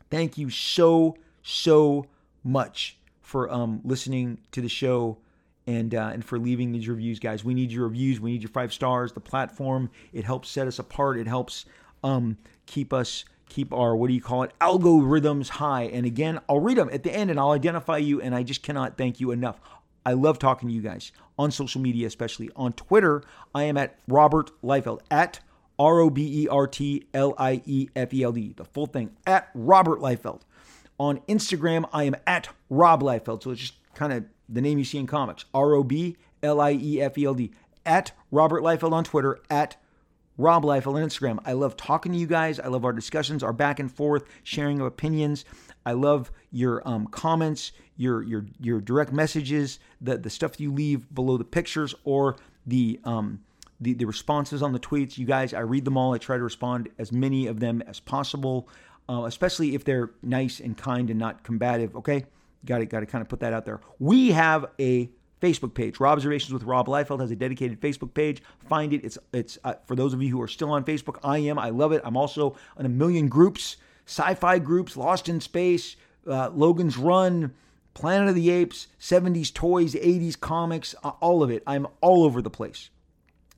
Thank 0.09 0.37
you 0.37 0.49
so, 0.49 1.17
so 1.41 2.05
much 2.43 2.97
for 3.21 3.51
um, 3.51 3.81
listening 3.83 4.39
to 4.51 4.61
the 4.61 4.69
show 4.69 5.17
and 5.65 5.95
uh, 5.95 6.11
and 6.13 6.23
for 6.25 6.37
leaving 6.37 6.71
these 6.71 6.87
reviews, 6.87 7.19
guys. 7.19 7.43
We 7.43 7.53
need 7.53 7.71
your 7.71 7.85
reviews. 7.85 8.19
We 8.19 8.31
need 8.31 8.41
your 8.41 8.51
five 8.51 8.73
stars. 8.73 9.13
The 9.13 9.21
platform 9.21 9.89
it 10.11 10.25
helps 10.25 10.49
set 10.49 10.67
us 10.67 10.79
apart. 10.79 11.17
It 11.17 11.27
helps 11.27 11.65
um, 12.03 12.37
keep 12.65 12.93
us 12.93 13.25
keep 13.51 13.73
our 13.73 13.95
what 13.95 14.07
do 14.07 14.13
you 14.13 14.21
call 14.21 14.43
it 14.43 14.51
algorithms 14.59 15.49
high. 15.49 15.83
And 15.83 16.05
again, 16.05 16.39
I'll 16.49 16.59
read 16.59 16.77
them 16.77 16.89
at 16.91 17.03
the 17.03 17.13
end 17.13 17.29
and 17.29 17.39
I'll 17.39 17.51
identify 17.51 17.97
you. 17.97 18.21
And 18.21 18.33
I 18.33 18.43
just 18.43 18.63
cannot 18.63 18.97
thank 18.97 19.19
you 19.19 19.31
enough. 19.31 19.59
I 20.05 20.13
love 20.13 20.39
talking 20.39 20.69
to 20.69 20.73
you 20.73 20.81
guys 20.81 21.11
on 21.37 21.51
social 21.51 21.81
media, 21.81 22.07
especially 22.07 22.49
on 22.55 22.73
Twitter. 22.73 23.23
I 23.53 23.63
am 23.63 23.77
at 23.77 23.99
Robert 24.07 24.51
Liefeld 24.63 25.01
at 25.11 25.41
R 25.77 25.99
O 25.99 26.09
B 26.09 26.43
E 26.43 26.47
R 26.47 26.67
T 26.67 27.05
L 27.13 27.35
I 27.37 27.61
E 27.65 27.89
F 27.95 28.13
E 28.13 28.23
L 28.23 28.31
D, 28.31 28.53
the 28.55 28.65
full 28.65 28.87
thing 28.87 29.11
at 29.27 29.49
Robert 29.53 29.99
Liefeld. 29.99 30.41
On 30.97 31.19
Instagram, 31.27 31.87
I 31.91 32.03
am 32.03 32.15
at 32.25 32.49
Rob 32.69 33.01
Liefeld. 33.01 33.43
So 33.43 33.51
it's 33.51 33.61
just 33.61 33.73
kind 33.95 34.13
of 34.13 34.25
the 34.47 34.61
name 34.61 34.77
you 34.77 34.85
see 34.85 34.97
in 34.97 35.07
comics 35.07 35.45
R 35.53 35.73
O 35.73 35.83
B 35.83 36.17
L 36.41 36.61
I 36.61 36.71
E 36.71 37.01
F 37.01 37.17
E 37.17 37.25
L 37.25 37.33
D. 37.33 37.51
At 37.85 38.11
Robert 38.31 38.61
Liefeld 38.61 38.91
on 38.91 39.03
Twitter, 39.03 39.39
at 39.49 39.75
Rob 40.41 40.63
Liefeld 40.63 40.95
on 40.95 41.07
Instagram. 41.07 41.39
I 41.45 41.53
love 41.53 41.77
talking 41.77 42.11
to 42.11 42.17
you 42.17 42.27
guys. 42.27 42.59
I 42.59 42.67
love 42.67 42.83
our 42.83 42.93
discussions, 42.93 43.43
our 43.43 43.53
back 43.53 43.79
and 43.79 43.91
forth, 43.91 44.23
sharing 44.43 44.79
of 44.79 44.87
opinions. 44.87 45.45
I 45.85 45.93
love 45.93 46.31
your 46.51 46.87
um, 46.87 47.07
comments, 47.07 47.71
your 47.95 48.23
your 48.23 48.45
your 48.59 48.81
direct 48.81 49.13
messages, 49.13 49.79
the 50.01 50.17
the 50.17 50.29
stuff 50.29 50.59
you 50.59 50.73
leave 50.73 51.13
below 51.13 51.37
the 51.37 51.43
pictures 51.43 51.93
or 52.03 52.37
the 52.65 52.99
um, 53.03 53.39
the, 53.79 53.93
the 53.93 54.05
responses 54.05 54.63
on 54.63 54.73
the 54.73 54.79
tweets. 54.79 55.17
You 55.17 55.25
guys, 55.25 55.53
I 55.53 55.59
read 55.59 55.85
them 55.85 55.97
all. 55.97 56.13
I 56.13 56.17
try 56.17 56.37
to 56.37 56.43
respond 56.43 56.89
as 56.97 57.11
many 57.11 57.47
of 57.47 57.59
them 57.59 57.81
as 57.83 57.99
possible, 57.99 58.67
uh, 59.09 59.23
especially 59.25 59.75
if 59.75 59.83
they're 59.83 60.11
nice 60.23 60.59
and 60.59 60.75
kind 60.75 61.09
and 61.09 61.19
not 61.19 61.43
combative. 61.43 61.95
Okay, 61.95 62.25
got 62.65 62.79
to 62.79 62.85
got 62.85 63.01
to 63.01 63.05
kind 63.05 63.21
of 63.21 63.29
put 63.29 63.39
that 63.41 63.53
out 63.53 63.65
there. 63.65 63.79
We 63.99 64.31
have 64.31 64.65
a 64.79 65.09
Facebook 65.41 65.73
page. 65.73 65.97
Robservations 65.99 66.53
with 66.53 66.63
Rob 66.63 66.87
Liefeld 66.87 67.19
has 67.19 67.31
a 67.31 67.35
dedicated 67.35 67.81
Facebook 67.81 68.13
page. 68.13 68.41
Find 68.69 68.93
it. 68.93 69.03
It's 69.03 69.17
it's 69.33 69.57
uh, 69.63 69.73
for 69.85 69.95
those 69.95 70.13
of 70.13 70.21
you 70.21 70.29
who 70.29 70.41
are 70.41 70.47
still 70.47 70.71
on 70.71 70.83
Facebook. 70.83 71.17
I 71.23 71.39
am. 71.39 71.57
I 71.57 71.69
love 71.69 71.91
it. 71.91 72.01
I'm 72.05 72.15
also 72.15 72.55
in 72.79 72.85
a 72.85 72.89
million 72.89 73.27
groups, 73.27 73.77
sci-fi 74.05 74.59
groups, 74.59 74.95
Lost 74.95 75.27
in 75.27 75.41
Space, 75.41 75.95
uh, 76.27 76.49
Logan's 76.49 76.97
Run, 76.97 77.53
Planet 77.93 78.29
of 78.29 78.35
the 78.35 78.49
Apes, 78.49 78.87
70s 78.99 79.53
toys, 79.53 79.95
80s 79.95 80.39
comics, 80.39 80.95
uh, 81.03 81.11
all 81.19 81.43
of 81.43 81.49
it. 81.49 81.63
I'm 81.65 81.87
all 81.99 82.23
over 82.23 82.41
the 82.41 82.49
place. 82.49 82.89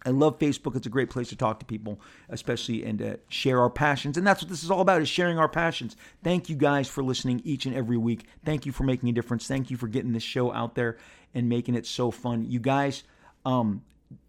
I 0.05 0.09
love 0.09 0.39
Facebook. 0.39 0.75
It's 0.75 0.87
a 0.87 0.89
great 0.89 1.09
place 1.09 1.29
to 1.29 1.35
talk 1.35 1.59
to 1.59 1.65
people, 1.65 1.99
especially 2.29 2.83
and 2.83 2.99
to 2.99 3.19
share 3.29 3.59
our 3.61 3.69
passions. 3.69 4.17
And 4.17 4.27
that's 4.27 4.41
what 4.41 4.49
this 4.49 4.63
is 4.63 4.71
all 4.71 4.81
about: 4.81 5.01
is 5.01 5.09
sharing 5.09 5.37
our 5.37 5.49
passions. 5.49 5.95
Thank 6.23 6.49
you 6.49 6.55
guys 6.55 6.87
for 6.87 7.03
listening 7.03 7.41
each 7.43 7.65
and 7.65 7.75
every 7.75 7.97
week. 7.97 8.25
Thank 8.43 8.65
you 8.65 8.71
for 8.71 8.83
making 8.83 9.09
a 9.09 9.13
difference. 9.13 9.47
Thank 9.47 9.71
you 9.71 9.77
for 9.77 9.87
getting 9.87 10.13
this 10.13 10.23
show 10.23 10.51
out 10.53 10.75
there 10.75 10.97
and 11.33 11.49
making 11.49 11.75
it 11.75 11.85
so 11.85 12.11
fun. 12.11 12.45
You 12.49 12.59
guys, 12.59 13.03
um, 13.45 13.81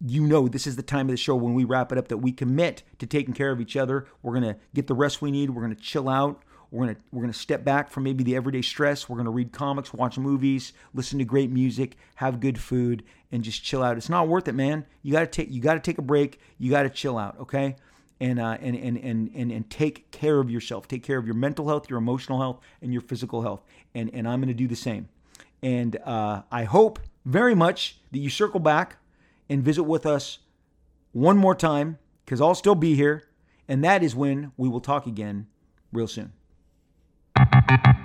you 0.05 0.25
know, 0.25 0.47
this 0.47 0.65
is 0.65 0.75
the 0.75 0.83
time 0.83 1.07
of 1.07 1.11
the 1.11 1.17
show 1.17 1.35
when 1.35 1.53
we 1.53 1.63
wrap 1.63 1.91
it 1.91 1.97
up 1.97 2.07
that 2.07 2.17
we 2.17 2.31
commit 2.31 2.83
to 2.99 3.05
taking 3.05 3.33
care 3.33 3.51
of 3.51 3.59
each 3.59 3.75
other. 3.75 4.07
We're 4.21 4.33
gonna 4.33 4.57
get 4.73 4.87
the 4.87 4.95
rest 4.95 5.21
we 5.21 5.31
need. 5.31 5.49
We're 5.49 5.61
gonna 5.61 5.75
chill 5.75 6.09
out. 6.09 6.41
We're 6.71 6.87
gonna 6.87 6.97
we're 7.11 7.21
gonna 7.21 7.33
step 7.33 7.63
back 7.63 7.89
from 7.89 8.03
maybe 8.03 8.23
the 8.23 8.35
everyday 8.35 8.61
stress. 8.61 9.07
We're 9.07 9.17
gonna 9.17 9.31
read 9.31 9.51
comics, 9.51 9.93
watch 9.93 10.17
movies, 10.17 10.73
listen 10.93 11.19
to 11.19 11.25
great 11.25 11.49
music, 11.49 11.97
have 12.15 12.39
good 12.39 12.59
food, 12.59 13.03
and 13.31 13.43
just 13.43 13.63
chill 13.63 13.83
out. 13.83 13.97
It's 13.97 14.09
not 14.09 14.27
worth 14.27 14.47
it, 14.47 14.53
man. 14.53 14.85
You 15.01 15.11
gotta 15.11 15.27
take 15.27 15.51
you 15.51 15.61
gotta 15.61 15.79
take 15.79 15.97
a 15.97 16.01
break. 16.01 16.39
You 16.57 16.71
gotta 16.71 16.89
chill 16.89 17.17
out, 17.17 17.39
okay? 17.39 17.75
And, 18.17 18.39
uh, 18.39 18.57
and, 18.61 18.77
and, 18.77 18.97
and, 18.97 19.29
and, 19.35 19.51
and 19.51 19.69
take 19.69 20.09
care 20.11 20.39
of 20.39 20.49
yourself. 20.49 20.87
Take 20.87 21.03
care 21.03 21.17
of 21.17 21.25
your 21.25 21.35
mental 21.35 21.67
health, 21.67 21.89
your 21.89 21.99
emotional 21.99 22.39
health, 22.39 22.61
and 22.81 22.93
your 22.93 23.01
physical 23.01 23.41
health. 23.41 23.61
And, 23.93 24.09
and 24.13 24.25
I'm 24.25 24.39
going 24.39 24.47
to 24.47 24.53
do 24.53 24.69
the 24.69 24.75
same. 24.75 25.09
And 25.61 25.97
uh, 25.97 26.43
I 26.49 26.63
hope 26.63 26.99
very 27.25 27.53
much 27.53 27.99
that 28.13 28.19
you 28.19 28.29
circle 28.29 28.61
back 28.61 28.97
and 29.49 29.61
visit 29.61 29.83
with 29.83 30.05
us 30.05 30.39
one 31.11 31.37
more 31.37 31.55
time 31.55 31.97
because 32.23 32.39
I'll 32.39 32.55
still 32.55 32.75
be 32.75 32.95
here. 32.95 33.27
And 33.67 33.83
that 33.83 34.01
is 34.01 34.15
when 34.15 34.53
we 34.55 34.69
will 34.69 34.79
talk 34.79 35.07
again 35.07 35.47
real 35.91 36.07
soon. 36.07 36.31
Thank 37.51 37.85
you. 37.85 38.04